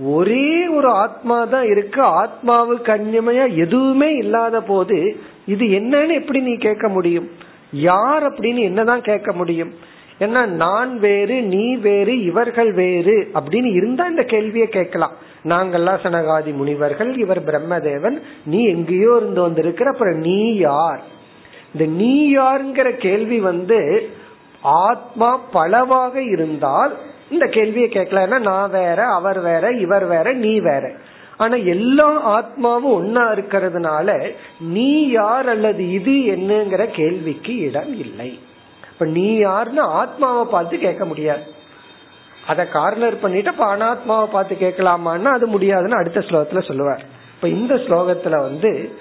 ஒரே 0.00 0.66
ஒரு 0.66 0.88
ஆத்மா 0.88 1.44
தான் 1.44 1.64
இருக்கு 1.64 2.02
ஆத்மாவுக்கு 2.02 2.90
அந்நியமையா 2.96 3.54
எதுவுமே 3.54 4.14
இல்லாத 4.14 4.60
போது 4.60 5.16
இது 5.46 5.64
என்னன்னு 5.66 6.14
எப்படி 6.14 6.40
நீ 6.40 6.56
கேட்க 6.56 6.88
முடியும்? 6.88 7.30
யார் 7.72 8.32
அப்படின்னு 8.32 8.58
என்னதான் 8.58 9.00
கேட்க 9.00 9.32
முடியும்? 9.32 9.74
ஏன்னா 10.20 10.46
நான் 10.46 10.98
வேறு 10.98 11.42
நீ 11.42 11.76
வேறு 11.76 12.22
இவர்கள் 12.22 12.72
வேறு 12.72 13.30
அப்படின்னு 13.34 13.72
இருந்தா 13.72 14.06
இந்த 14.06 14.22
கேள்வியை 14.22 14.68
கேட்கலாம். 14.68 15.12
நாங்கெல்லாம் 15.44 16.02
சனகாதி 16.02 16.54
முனிவர்கள் 16.54 17.18
இவர் 17.18 17.44
பிரம்மதேவன் 17.44 18.20
நீ 18.44 18.66
எங்கேயோ 18.66 19.16
இருந்து 19.16 19.40
வந்திருக்கிற 19.40 19.90
அப்புறம் 19.90 20.18
நீ 20.18 20.56
யார்? 20.56 21.02
இந்த 21.72 21.92
நீ 21.96 22.36
யாருங்கிற 22.36 22.96
கேள்வி 22.96 23.40
வந்து 23.40 24.08
ஆத்மா 24.62 25.36
பலவாக 25.36 26.22
இருந்தால் 26.22 26.96
இந்த 27.30 27.46
கேள்வியை 27.46 27.88
கேட்கல 27.88 28.38
நான் 28.38 28.70
வேற 28.70 29.06
அவர் 29.06 29.40
வேற 29.40 29.70
இவர் 29.70 30.06
வேற 30.06 30.32
நீ 30.32 30.60
வேற. 30.60 30.92
ஆனா 31.36 31.54
எல்லா 31.54 32.40
ஆத்மாவும் 32.40 32.94
ஒன்னா 32.98 33.24
இருக்கிறதுனால 33.34 34.30
நீ 34.60 35.08
யார் 35.08 35.48
அல்லது 35.48 35.90
இது 35.90 36.12
என்னங்கிற 36.12 36.86
கேள்விக்கு 36.90 37.56
இடம் 37.56 37.94
இல்லை. 37.98 38.38
இப்ப 38.94 39.06
நீ 39.06 39.36
யாருன்னு 39.36 39.80
ஆத்மாவை 39.80 40.44
பார்த்து 40.50 40.78
கேட்க 40.78 41.04
முடியாது. 41.04 41.42
அத 42.46 42.66
கார்னர் 42.66 43.20
பண்ணிட்டு 43.20 43.50
இப்ப 43.50 43.76
அனாத்மாவை 43.76 44.26
பார்த்து 44.26 44.56
கேட்கலாமான்னா 44.60 45.24
அது 45.24 45.46
முடியாதுன்னு 45.46 45.96
அடுத்த 45.96 46.20
ஸ்லோகத்துல 46.20 46.66
சொல்லுவார். 46.66 47.04
இப்ப 47.34 47.48
இந்த 47.48 47.74
ஸ்லோகத்துல 47.74 48.30
வந்து 48.30 48.92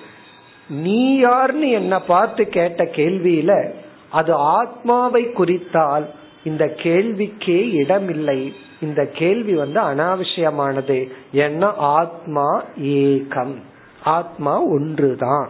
நீ 0.69 1.17
யாருன்னு 1.17 1.69
என்ன 1.69 2.01
பார்த்து 2.01 2.47
கேட்ட 2.47 2.83
கேள்வியில 2.83 3.73
அது 4.09 4.33
ஆத்மாவை 4.33 5.25
குறித்தால் 5.25 6.05
இந்த 6.43 6.65
கேள்விக்கே 6.65 7.71
இடமில்லை. 7.71 8.53
இந்த 8.81 9.05
கேள்வி 9.05 9.53
வந்து 9.53 9.81
அனாவசியமானது. 9.81 11.11
ஏன்னா 11.33 11.73
ஆத்மா 11.75 12.63
ஏகம். 12.81 13.61
ஆத்மா 14.03 14.61
ஒன்றுதான். 14.61 15.49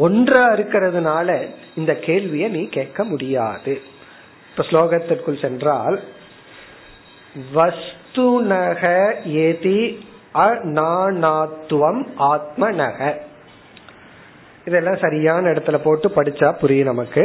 ஒன்றா 0.00 0.44
இருக்கிறதுனால 0.50 1.28
இந்த 1.74 1.92
கேள்வியை 1.94 2.48
நீ 2.50 2.62
கேட்க 2.68 3.04
முடியாது. 3.04 3.72
இப்ப 4.50 4.62
ஸ்லோகத்திற்குள் 4.62 5.40
சென்றால் 5.40 5.96
வஸ்துனக 7.54 8.82
எதி 9.42 9.80
ஆத்ம 10.32 10.80
ஆத்மநக 12.32 13.14
இதெல்லாம் 14.64 15.00
சரியான 15.00 15.50
இடத்துல 15.50 15.76
போட்டு 15.84 16.08
படிச்சா 16.08 16.48
புரியும் 16.52 16.86
நமக்கு. 16.86 17.24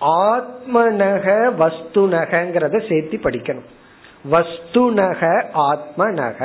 ஆத்மநக 0.00 1.26
வஸ்துநகங்கிறத 1.62 2.76
சேர்த்து 2.88 3.16
படிக்கணும். 3.22 3.68
வஸ்துநக 4.30 5.22
ஆத்மநக 5.54 6.38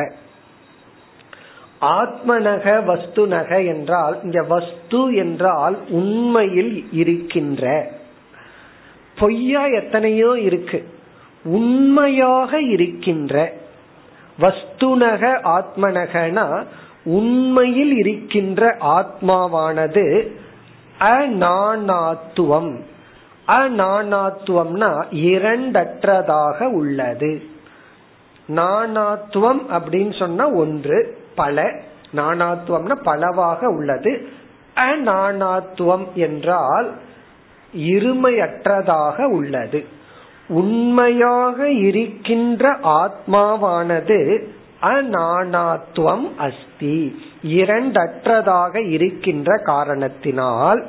ஆத்மநக 1.82 2.84
வஸ்துநக 2.84 3.66
என்றால் 3.66 4.24
இங்க 4.24 4.42
வஸ்து 4.42 5.16
என்றால் 5.16 5.78
உண்மையில் 5.90 6.88
இருக்கின்ற. 6.92 7.92
பொய்யா 9.20 9.66
எத்தனையோ 9.66 10.40
இருக்கு. 10.40 10.94
உண்மையாக 11.44 12.62
இருக்கின்ற. 12.62 13.54
வஸ்துநக 14.40 15.40
ஆத்மநகனா 15.44 16.64
உண்மையில் 17.04 17.98
இருக்கின்ற 17.98 18.78
ஆத்மாவானது 18.80 20.28
அநானாத்துவம். 21.00 22.80
அநானாத்துவம்னா 23.48 25.04
இரண்டற்றதாக 25.12 26.64
உள்ளது. 26.64 27.44
நானாத்துவம் 28.56 29.60
அப்படின்னு 29.70 30.18
சொன்னா 30.18 30.50
ஒன்று 30.50 31.24
பல 31.36 31.72
நானாத்துவம்னா 32.16 32.96
பலவாக 33.04 33.70
உள்ளது. 33.70 34.28
அநானாத்துவம் 34.76 36.14
என்றால் 36.14 36.94
இருமையற்றதாக 37.78 39.24
உள்ளது. 39.24 39.86
உண்மையாக 40.48 41.70
இருக்கின்ற 41.70 42.72
ஆத்மாவானது 42.84 44.44
அநானாத்துவம் 44.82 46.28
அஸ்தி. 46.38 47.22
இரண்டற்றதாக 47.44 48.90
இருக்கின்ற 48.90 49.58
காரணத்தினால் 49.64 50.88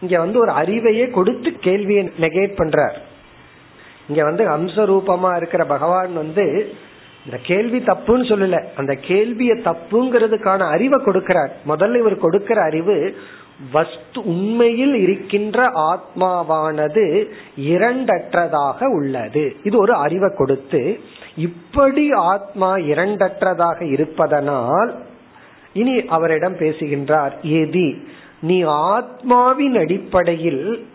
இங்க 0.00 0.18
வந்து 0.18 0.38
ஒரு 0.38 0.52
அறிவையே 0.52 1.10
கொடுத்து 1.10 1.52
கேள்வியை 1.52 2.12
நெகேட் 2.20 2.58
பண்றார். 2.58 2.96
இங்க 4.08 4.24
வந்து 4.24 4.48
அம்சரூபமா 4.48 5.36
இருக்கிற 5.36 5.64
பகவான் 5.64 6.12
வந்து 6.12 6.74
இந்த 7.24 7.38
கேள்வி 7.42 7.78
தப்புன்னு 7.78 8.26
சொல்லல. 8.30 8.64
அந்த 8.76 8.98
கேள்விய 9.08 9.52
தப்புங்கிறதுக்கான 9.68 10.58
அறிவை 10.70 11.04
கொடுக்கிறார். 11.04 11.50
முதல்ல 11.68 11.98
இவர் 11.98 12.18
கொடுக்கிற 12.18 12.62
அறிவு 12.62 13.16
வஸ்து 13.72 14.24
உண்மையில் 14.24 14.94
இருக்கின்ற 14.94 15.70
ஆத்மாவானது 15.74 17.24
இரண்டற்றதாக 17.60 18.84
உள்ளது. 18.84 19.56
இது 19.62 19.78
ஒரு 19.78 19.94
அறிவை 19.94 20.30
கொடுத்து 20.36 21.00
இப்படி 21.36 22.12
ஆத்மா 22.12 22.76
இரண்டற்றதாக 22.76 23.82
இருப்பதனால் 23.82 24.94
இனி 25.72 26.04
அவரிடம் 26.04 26.56
பேசுகின்றார் 26.56 27.40
ஏதி 27.42 28.08
நீ 28.40 28.62
ஆத்மாவின் 28.62 29.78
அடிப்படையில் 29.78 30.86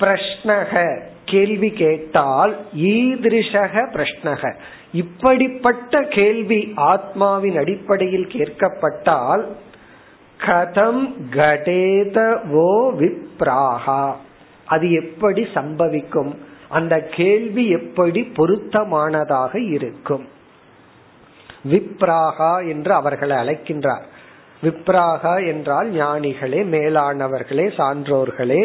பிரஷ்னக. 0.00 1.00
கேள்வி 1.24 1.70
கேட்டால் 1.70 2.56
ஈதிருஷக 2.76 3.74
பிரஷ்னக. 3.92 4.54
இப்படிப்பட்ட 4.94 6.02
கேள்வி 6.02 6.72
ஆத்மாவின் 6.76 7.58
அடிப்படையில் 7.58 8.26
கேட்கப்பட்டால் 8.26 9.44
கதம் 10.40 11.04
கடேதவோ 11.30 12.72
விப்ராகா 13.00 14.04
அது 14.66 14.92
எப்படி 14.92 15.42
சம்பவிக்கும்? 15.54 16.32
அந்த 16.68 16.94
கேள்வி 17.16 17.68
எப்படி 17.68 18.20
பொருத்தமானதாக 18.36 19.54
இருக்கும்? 19.70 20.24
விப்ராகா 21.64 22.68
என்று 22.68 22.92
அவர்களை 22.94 23.36
அழைக்கின்றார். 23.36 24.04
விப்ராகா 24.62 25.34
என்றால் 25.46 25.88
ஞானிகளே 25.92 26.60
மேலானவர்களே 26.74 27.66
சான்றோர்களே. 27.78 28.62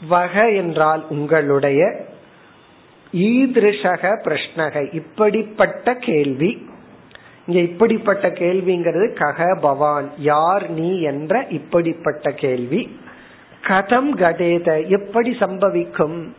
வக 0.00 0.50
என்றால் 0.50 1.04
உங்களுடைய 1.08 1.82
ஈதிருஷக 3.14 4.12
பிரஷ்னக. 4.24 4.94
இப்படிப்பட்ட 4.94 5.94
கேள்வி. 5.94 6.66
இங்க 7.46 7.60
இப்படிப்பட்ட 7.60 8.28
கேள்விங்கிறது 8.28 9.14
கக 9.14 9.58
பவான். 9.60 10.10
யார் 10.18 10.70
நீ 10.70 11.00
என்ற 11.00 11.46
இப்படிப்பட்ட 11.48 12.30
கேள்வி. 12.30 12.98
கதம் 13.62 14.12
கடேத 14.16 14.88
எப்படி 14.88 15.30
சம்பவிக்கும்? 15.30 16.32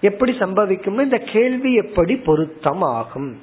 எப்படி 0.00 0.32
சம்பவிக்கும் 0.32 1.00
இந்த 1.00 1.18
கேள்வி 1.18 1.74
எப்படி 1.74 2.16
பொருத்தம் 2.16 2.82
ஆகும் 2.82 3.40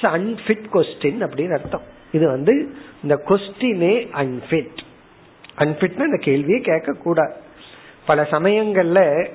அன்பிட் 0.00 0.66
கொஸ்டின் 0.72 1.20
அப்படின்னு 1.20 1.52
அர்த்தம். 1.52 1.82
இது 2.12 2.26
வந்து 2.26 2.74
இந்த 3.02 3.22
கொஸ்டினே 3.26 4.08
அன்பிட் 4.12 4.78
அன்பிட்னா 5.58 5.98
இந்த 5.98 6.18
கேள்வியை 6.20 6.60
கேட்க 6.60 6.92
கூடாது 6.92 7.34
பல 8.06 8.22
சமயங்கள்ல 8.30 9.28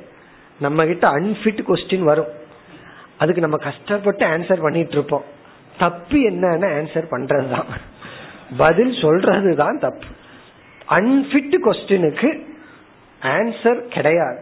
நம்ம 0.60 0.86
கிட்ட 0.86 1.10
அன்பிட் 1.10 1.64
கொஸ்டின் 1.68 2.04
வரும். 2.04 2.40
அதுக்கு 3.22 3.46
நம்ம 3.46 3.58
கஷ்டப்பட்டு 3.68 4.24
ஆன்சர் 4.34 4.66
பண்ணிட்டு 4.66 4.96
இருப்போம் 4.98 5.26
தப்பு 5.82 6.18
என்னன்னு 6.30 6.68
ஆன்சர் 6.78 7.12
பண்றதுதான். 7.14 7.70
பதில் 8.62 8.94
சொல்றது 9.02 9.52
தான் 9.64 9.78
தப்பு 9.86 10.08
அன்பிட் 10.98 11.58
கொஸ்டினுக்கு 11.66 12.30
ஆன்சர் 13.22 13.82
கிடையாது. 13.96 14.40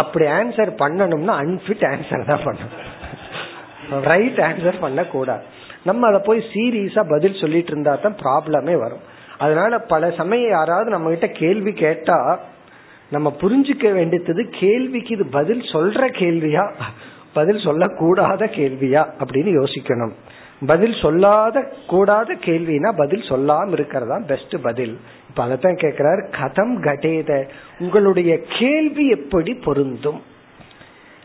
அப்படி 0.00 0.26
ஆன்சர் 0.38 0.72
பண்ணணும்னா 0.82 1.34
அன்பிட் 1.44 1.84
ஆன்சர் 1.92 2.28
தான் 2.30 2.44
பண்ணணும். 2.46 2.76
ரைட் 4.10 4.40
ஆன்சர் 4.48 4.78
பண்ணக்கூடாது. 4.84 5.44
நம்ம 5.88 6.06
அதை 6.10 6.20
போய் 6.28 6.40
சீரியஸா 6.54 7.02
பதில் 7.14 7.40
சொல்லிட்டு 7.42 7.72
இருந்தா 7.72 7.92
தான் 8.06 8.18
ப்ராப்ளமே 8.24 8.74
வரும். 8.84 9.04
அதனால 9.44 9.72
பல 9.92 10.10
சமயம் 10.20 10.54
யாராவது 10.58 10.88
நம்ம 10.94 11.10
கிட்ட 11.12 11.28
கேள்வி 11.42 11.72
கேட்டா 11.84 12.18
நம்ம 13.14 13.28
புரிஞ்சுக்க 13.42 13.86
வேண்டியது 13.98 14.42
கேள்விக்கு 14.58 15.12
இது 15.16 15.26
பதில் 15.38 15.62
சொல்ற 15.74 16.02
கேள்வியா? 16.18 16.64
பதில் 17.34 17.56
சொல்லக்கூடாத 17.56 18.42
கேள்வியா 18.56 19.02
அப்படின்னு 19.18 19.62
யோசிக்கணும். 19.62 20.12
பதில் 20.66 20.94
சொல்லாத 21.02 21.72
கூடாத 21.86 22.34
கேள்வினா 22.34 22.92
பதில் 22.96 23.20
சொல்லாம 23.20 23.72
இருக்கிறதா 23.72 24.18
பெஸ்ட் 24.26 24.62
பதில். 24.62 24.98
இப்ப 25.28 25.42
அதைத்தான் 25.42 25.76
கேட்கிறார் 25.76 26.18
கதம் 26.18 26.74
கடேத 26.80 27.48
உங்களுடைய 27.78 28.40
கேள்வி 28.58 29.08
எப்படி 29.08 29.54
பொருந்தும்? 29.54 30.22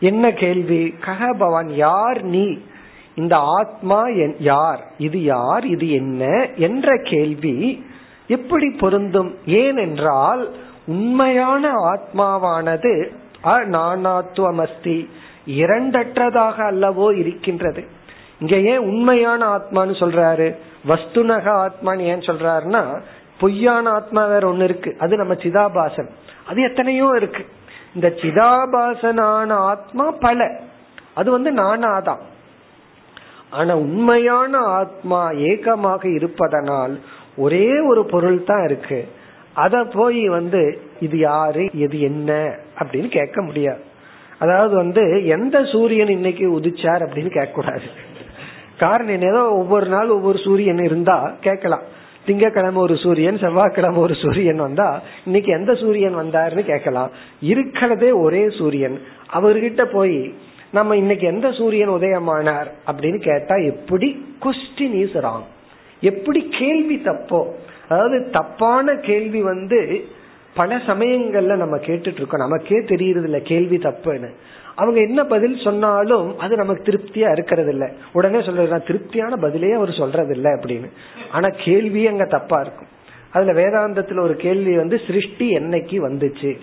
என்ன 0.00 0.32
கேள்வி? 0.32 0.94
கக 1.00 1.32
பவான் 1.32 1.68
யார் 1.68 2.22
நீ? 2.22 2.58
இந்த 3.14 3.36
ஆத்மா 3.36 4.02
யார்? 4.38 4.86
இது 4.98 5.22
யார்? 5.22 5.66
இது 5.66 5.90
என்ன? 5.90 6.48
என்ற 6.56 7.00
கேள்வி 7.04 7.86
எப்படி 8.28 8.70
பொருந்தும்? 8.70 9.34
ஏனென்றால் 9.46 10.54
உண்மையான 10.86 11.72
ஆத்மாவானது 11.72 13.10
நானாத்துவமஸ்தி 13.44 15.08
இரண்டற்றதாக 15.46 16.70
அல்லவோ 16.70 17.16
இருக்கின்றது. 17.16 17.84
இங்க 18.40 18.56
ஏன் 18.56 18.78
உண்மையான 18.78 19.56
ஆத்மான்னு 19.56 20.02
சொல்றாரு? 20.02 20.56
வஸ்துனக 20.88 21.68
ஆத்மான்னு 21.68 21.98
ஏன் 21.98 22.18
சொல்றாருன்னா 22.18 23.00
பொய்யான 23.40 23.90
ஆத்மா 23.90 24.26
வேற 24.26 24.52
ஒண்ணு 24.52 24.62
இருக்கு. 24.62 24.96
அது 24.98 25.16
நம்ம 25.16 25.34
சிதாபாசன். 25.34 26.08
அது 26.46 26.62
எத்தனையோ 26.62 27.12
இருக்கு. 27.16 27.46
இந்த 27.94 28.08
சிதாபாசனான 28.08 29.50
ஆத்மா 29.50 30.10
பல. 30.10 30.60
அது 31.14 31.30
வந்து 31.30 31.52
நானாதான். 31.52 32.18
ஆனா 33.50 33.76
உண்மையான 33.76 34.58
ஆத்மா 34.58 35.30
ஏகமாக 35.30 36.08
இருப்பதனால் 36.08 37.00
ஒரே 37.36 37.80
ஒரு 37.80 38.06
பொருள் 38.06 38.44
தான் 38.44 38.64
இருக்கு. 38.64 39.08
அத 39.54 39.84
போய் 39.84 40.28
வந்து 40.28 40.80
இது 41.00 41.18
யாரு? 41.18 41.68
இது 41.72 42.00
என்ன? 42.00 42.56
அப்படின்னு 42.78 43.08
கேட்க 43.08 43.42
முடியாது. 43.42 43.94
அதாவது 44.38 44.74
வந்து 44.76 45.26
எந்த 45.26 45.64
சூரியன் 45.64 46.08
இன்னைக்கு 46.08 46.60
உதிச்சார் 46.60 47.02
அப்படின்னு 47.06 47.30
கேட்க 47.30 47.50
கூடாது 47.52 47.88
காரணம் 48.78 49.14
என்னதோ 49.14 49.42
ஒவ்வொரு 49.50 49.86
நாள் 49.86 50.08
ஒவ்வொரு 50.08 50.38
சூரியன் 50.38 50.84
இருந்தா 50.84 51.36
கேட்கலாம். 51.40 51.84
திங்கக்கிழமை 52.26 52.74
ஒரு 52.74 52.96
சூரியன் 52.96 53.38
செவ்வாய்க்கிழமை 53.38 53.98
ஒரு 53.98 54.14
சூரியன் 54.14 54.56
வந்தா 54.56 55.00
இன்னைக்கு 55.24 55.52
எந்த 55.52 55.74
சூரியன் 55.74 56.16
வந்தாருன்னு 56.16 56.64
கேட்கலாம். 56.64 57.10
இருக்கிறதே 57.40 58.10
ஒரே 58.10 58.50
சூரியன். 58.50 59.00
அவர்கிட்ட 59.32 59.84
போய் 59.84 60.34
நம்ம 60.72 60.96
இன்னைக்கு 60.96 61.26
எந்த 61.26 61.50
சூரியன் 61.50 61.88
உதயமானார் 61.88 62.68
அப்படின்னு 62.86 63.20
கேட்டா 63.20 63.56
எப்படி 63.56 64.08
கொஸ்டின் 64.42 64.96
இஸ் 65.02 65.16
ராங் 65.16 65.46
எப்படி 66.00 66.48
கேள்வி 66.58 67.00
தப்போ? 67.04 67.40
அதாவது 67.88 68.30
தப்பான 68.30 68.94
கேள்வி 68.94 69.42
வந்து 69.42 69.80
பல 70.56 70.76
சமயங்கள்ல 70.76 71.56
நம்ம 71.56 71.76
கேட்டுட்டு 71.76 72.18
இருக்கோம் 72.20 72.44
நமக்கே 72.44 72.78
தெரியுறது 72.80 73.24
இல்ல 73.24 73.38
கேள்வி 73.40 73.76
தப்புன்னு. 73.76 74.30
அவங்க 74.74 75.00
என்ன 75.00 75.24
பதில் 75.24 75.56
சொன்னாலும் 75.56 76.38
அது 76.38 76.56
நமக்கு 76.56 76.82
திருப்தியா 76.82 77.30
இருக்கிறது 77.32 77.70
இல்ல 77.70 77.92
உடனே 78.12 78.42
சொல்றது 78.42 78.82
திருப்தியான 78.82 79.36
பதிலே 79.36 79.72
அவர் 79.72 79.92
சொல்றது 79.92 80.34
இல்ல 80.34 80.48
அப்படின்னு. 80.54 80.88
ஆனா 81.32 81.48
கேள்வி 81.56 82.06
அங்க 82.06 82.24
தப்பா 82.24 82.60
இருக்கும். 82.60 82.88
அதுல 83.30 83.52
வேதாந்தத்துல 83.60 84.20
ஒரு 84.20 84.36
கேள்வி 84.36 84.76
வந்து 84.76 85.00
சிருஷ்டி 85.06 85.50
என்னைக்கு 85.56 85.96
வந்துச்சு? 86.08 86.58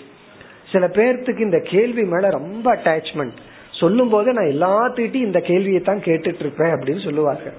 சில 0.72 0.88
பேர்த்துக்கு 0.88 1.40
இந்த 1.40 1.60
கேள்வி 1.64 2.04
மேல 2.04 2.30
ரொம்ப 2.30 2.76
அட்டாச்மெண்ட் 2.76 3.38
சொல்லும் 3.72 4.10
போது 4.10 4.34
நான் 4.34 4.52
எல்லாத்துக்கிட்டையும் 4.54 5.28
இந்த 5.30 5.40
கேள்வியை 5.40 5.82
தான் 5.82 6.00
கேட்டுட்டு 6.00 6.40
இருப்பேன் 6.40 6.74
அப்படின்னு 6.74 7.04
சொல்லுவார்கள். 7.04 7.54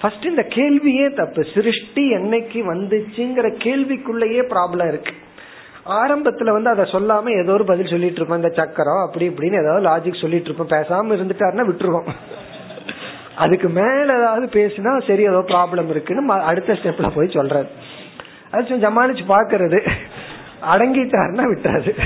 ஃபர்ஸ்ட் 0.00 0.26
இந்த 0.26 0.46
கேள்வியே 0.48 1.14
தப்பு. 1.14 1.44
சிருஷ்டி 1.54 2.12
என்னைக்கு 2.12 2.58
வந்துச்சுங்கிற 2.72 3.46
கேள்விக்குள்ளேயே 3.64 4.42
ப்ராப்ளம் 4.52 4.88
இருக்கு. 4.88 5.12
ஆரம்பத்துல 5.88 6.50
வந்து 6.50 6.70
அதை 6.70 6.84
சொல்லாம 6.84 7.42
ஏதோ 7.42 7.52
ஒரு 7.52 7.64
பதில் 7.64 7.86
சொல்லிட்டு 7.86 8.14
இருப்போம். 8.14 8.42
இந்த 8.42 8.54
சக்கரம் 8.54 9.06
அப்படி 9.06 9.28
இப்படின்னு 9.28 9.60
ஏதாவது 9.60 9.88
லாஜிக் 9.88 10.20
சொல்லிட்டு 10.20 10.50
இருப்போம். 10.50 10.80
பேசாம 10.80 11.14
இருந்துட்டாருன்னா 11.14 11.64
விட்டுருவோம். 11.66 12.08
அதுக்கு 13.36 13.68
மேல 13.68 14.16
ஏதாவது 14.16 14.46
பேசினா 14.46 15.06
சரி 15.06 15.22
ஏதோ 15.22 15.44
ப்ராப்ளம் 15.46 15.88
இருக்குன்னு 15.88 16.32
அடுத்த 16.32 16.72
ஸ்டெப்ல 16.72 17.10
போய் 17.14 17.28
சொல்றாரு. 17.28 17.68
அது 18.50 18.76
ஜமானிச்சு 18.76 19.24
பாக்குறது. 19.28 19.90
அடங்கிட்டாருன்னா 20.72 21.44
விட்டாரு. 21.52 21.98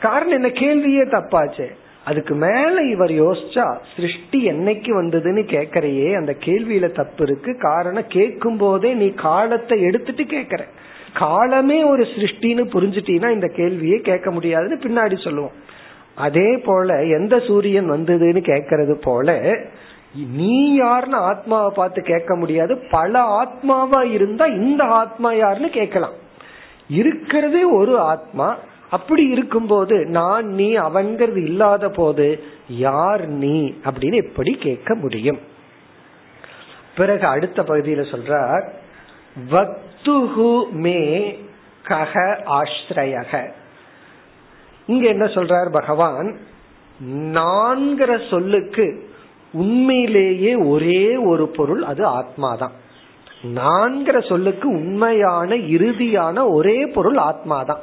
காரணம் 0.00 0.32
என்ன? 0.32 0.48
கேள்வியே 0.48 1.06
தப்பாச்சே. 1.06 1.66
அதுக்கு 2.04 2.34
மேல 2.34 2.82
இவர் 2.82 3.10
யோசிச்சா 3.10 3.76
சிருஷ்டி 3.96 4.50
என்னைக்கு 4.50 4.90
வந்ததுன்னு 5.00 5.42
கேக்குறையே 5.44 6.16
அந்த 6.16 6.36
கேள்வியில 6.44 6.92
தப்பு 6.92 7.22
இருக்கு. 7.22 7.58
காரணம் 7.58 8.04
கேட்கும் 8.08 8.56
போதே 8.56 8.92
நீ 8.92 9.10
காலத்தை 9.10 9.82
எடுத்துட்டு 9.82 10.22
கேக்குற. 10.22 10.60
காலமே 11.14 11.84
ஒரு 11.84 12.02
சிருஷ்டின்னு 12.02 12.64
புரிஞ்சுட்டீங்கன்னா 12.74 13.30
இந்த 13.30 13.52
கேள்வியே 13.56 13.98
கேட்க 13.98 14.30
முடியாதுன்னு 14.30 14.78
பின்னாடி 14.82 15.24
சொல்லுவோம். 15.24 15.52
அதே 16.14 16.56
போல 16.56 17.04
எந்த 17.04 17.38
சூரியன் 17.38 17.90
வந்ததுன்னு 17.90 18.40
கேட்கறது 18.42 18.94
போல 18.94 19.52
நீ 20.34 20.74
யாருன்னு 20.74 21.16
ஆத்மாவை 21.16 21.72
பார்த்து 21.74 22.02
கேட்க 22.02 22.36
முடியாது. 22.36 22.82
பல 22.90 23.42
ஆத்மாவா 23.42 24.10
இருந்தா 24.10 24.44
இந்த 24.44 24.84
ஆத்மா 24.84 25.32
யாருன்னு 25.32 25.70
கேட்கலாம். 25.70 26.12
இருக்கிறதே 26.88 27.62
ஒரு 27.64 27.98
ஆத்மா. 27.98 28.56
அப்படி 28.90 29.24
இருக்கும்போது 29.24 30.06
நான் 30.06 30.46
நீ 30.46 30.76
அவன்கிறது 30.76 31.42
இல்லாத 31.42 31.88
போது 31.88 32.42
யார் 32.68 33.28
நீ 33.28 33.74
அப்படின்னு 33.84 34.14
எப்படி 34.14 34.52
கேட்க 34.52 34.94
முடியும்? 34.94 35.38
பிறகு 36.96 37.26
அடுத்த 37.26 37.62
பகுதியில 37.62 38.04
சொல்றார் 38.14 38.68
வக்துஹு 40.04 40.70
மே 40.70 41.00
கக 41.88 42.14
ஆஸ்ரயக 42.46 43.52
இங்க 44.86 45.08
என்ன 45.08 45.24
சொல்றார் 45.24 45.70
பகவான்? 45.70 46.38
நான்கிற 47.10 48.30
சொல்லுக்கு 48.30 49.10
உண்மையிலேயே 49.52 50.54
ஒரே 50.54 51.16
ஒரு 51.16 51.48
பொருள் 51.48 51.82
அது 51.82 52.08
ஆத்மாதான். 52.08 52.74
நான்கிற 53.54 54.28
சொல்லுக்கு 54.28 54.68
உண்மையான 54.68 55.54
இறுதியான 55.54 56.48
ஒரே 56.48 56.86
பொருள் 56.86 57.16
ஆத்மாதான். 57.16 57.82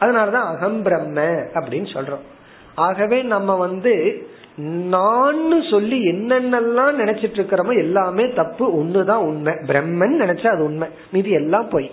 அதனாலதான் 0.00 0.48
அகம் 0.52 0.82
பிரம்ம 0.82 1.20
அப்படின்னு 1.54 1.88
சொல்றோம். 1.96 2.26
ஆகவே 2.78 3.18
நம்ம 3.34 3.54
வந்து 3.56 3.94
நான் 4.90 5.40
சொல்லி 5.70 5.98
என்னென்னலாம் 6.08 6.96
நினைச்சிட்டு 7.00 7.36
இருக்கிறோமோ 7.38 7.74
எல்லாமே 7.76 8.24
தப்பு 8.32 8.64
ஒண்ணுதான் 8.82 9.24
உண்மை. 9.30 9.52
பிரம்மன் 9.66 10.16
நினைச்சா 10.22 10.46
அது 10.46 10.64
உண்மை. 10.64 10.88
மீதி 11.12 11.30
எல்லாம் 11.30 11.68
பொய். 11.68 11.90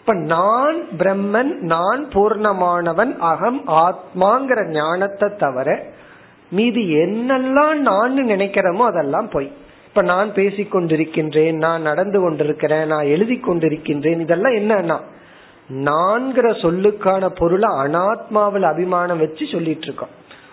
இப்ப 0.00 0.14
நான் 0.14 0.78
பிரம்மன் 0.98 1.52
நான் 1.72 2.02
பூர்ணமானவன் 2.12 3.12
அகம் 3.30 3.60
ஆத்மாங்கிற 3.84 4.60
ஞானத்தை 4.70 5.28
தவிர 5.36 5.68
மீதி 6.50 6.84
என்னெல்லாம் 6.94 7.78
நான் 7.90 8.14
நினைக்கிறோமோ 8.28 8.84
அதெல்லாம் 8.92 9.28
பொய். 9.28 9.50
இப்ப 9.88 10.02
நான் 10.12 10.30
பேசிக்கொண்டிருக்கின்றேன் 10.30 11.56
நான் 11.56 11.82
நடந்து 11.82 12.18
கொண்டிருக்கிறேன் 12.20 12.86
நான் 12.86 13.06
எழுதி 13.06 13.36
கொண்டிருக்கின்றேன் 13.36 14.20
இதெல்லாம் 14.20 14.56
என்னன்னா 14.60 14.98
நான்கிற 15.68 16.50
சொல்லுக்கான 16.50 17.28
பொருளை 17.28 17.68
அனாத்மாவில் 17.68 18.62
அபிமானம் 18.62 19.18
வச்சு 19.18 19.46
சொல்லிட்டு 19.52 19.84
இருக்கோம். 19.84 20.08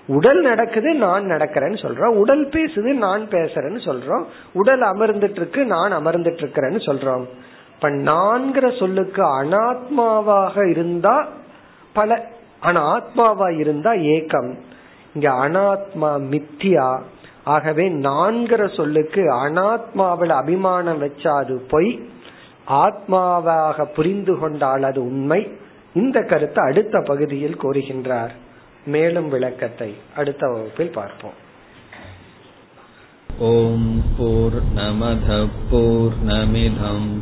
உடல் 0.07 0.41
நடக்குது 0.41 0.93
நான் 0.93 1.24
நடக்கிறேன்னு 1.24 1.78
சொல்றோம். 1.82 2.16
உடல் 2.16 2.47
பேசுது 2.47 2.93
நான் 2.93 3.28
பேசுறேன்னு 3.28 3.80
சொல்றோம். 3.86 4.24
உடல் 4.53 4.82
அமர்ந்துட்டு 4.82 5.32
இருக்கு 5.32 5.66
நான் 5.66 5.93
அமர்ந்துட்டு 5.93 6.45
இருக்கிறேன்னு 6.45 6.80
சொல்றோம். 6.86 7.26
இப்ப 7.74 7.89
நான்கிற 7.89 8.80
சொல்லுக்கு 8.80 9.43
அனாத்மாவாக 9.43 10.70
இருந்தா 10.70 11.28
பல 11.93 12.28
ஆனா 12.59 12.95
ஆத்மாவா 12.95 13.57
இருந்தா 13.57 13.91
ஏக்கம். 13.91 14.57
இங்க 15.14 15.32
அனாத்மா 15.32 16.22
மித்தியா. 16.32 17.01
ஆகவே 17.43 17.89
நான்கிற 17.89 18.76
சொல்லுக்கு 18.76 19.22
அனாத்மாவில் 19.22 20.30
அபிமானம் 20.30 21.01
வச்சா 21.01 21.28
அது 21.28 21.61
பொய். 21.70 22.09
ஆத்மாவாக 22.68 23.86
புரிந்து 23.86 24.38
கொண்டால் 24.38 24.84
அது 24.84 25.05
உண்மை. 25.05 25.47
இந்த 25.93 26.22
கருத்தை 26.22 26.64
அடுத்த 26.66 27.03
பகுதியில் 27.05 27.61
கூறுகின்றார். 27.64 28.30
மேலும் 28.86 29.30
விளக்கத்தை 29.30 29.95
அடுத்த 30.16 30.47
வகுப்பில் 30.47 30.91
பார்ப்போம். 30.91 31.41
ஓம் 33.39 34.03
போர் 34.18 34.64
நமத 34.76 35.47
போர் 35.72 36.24
நமிதம் 36.26 37.22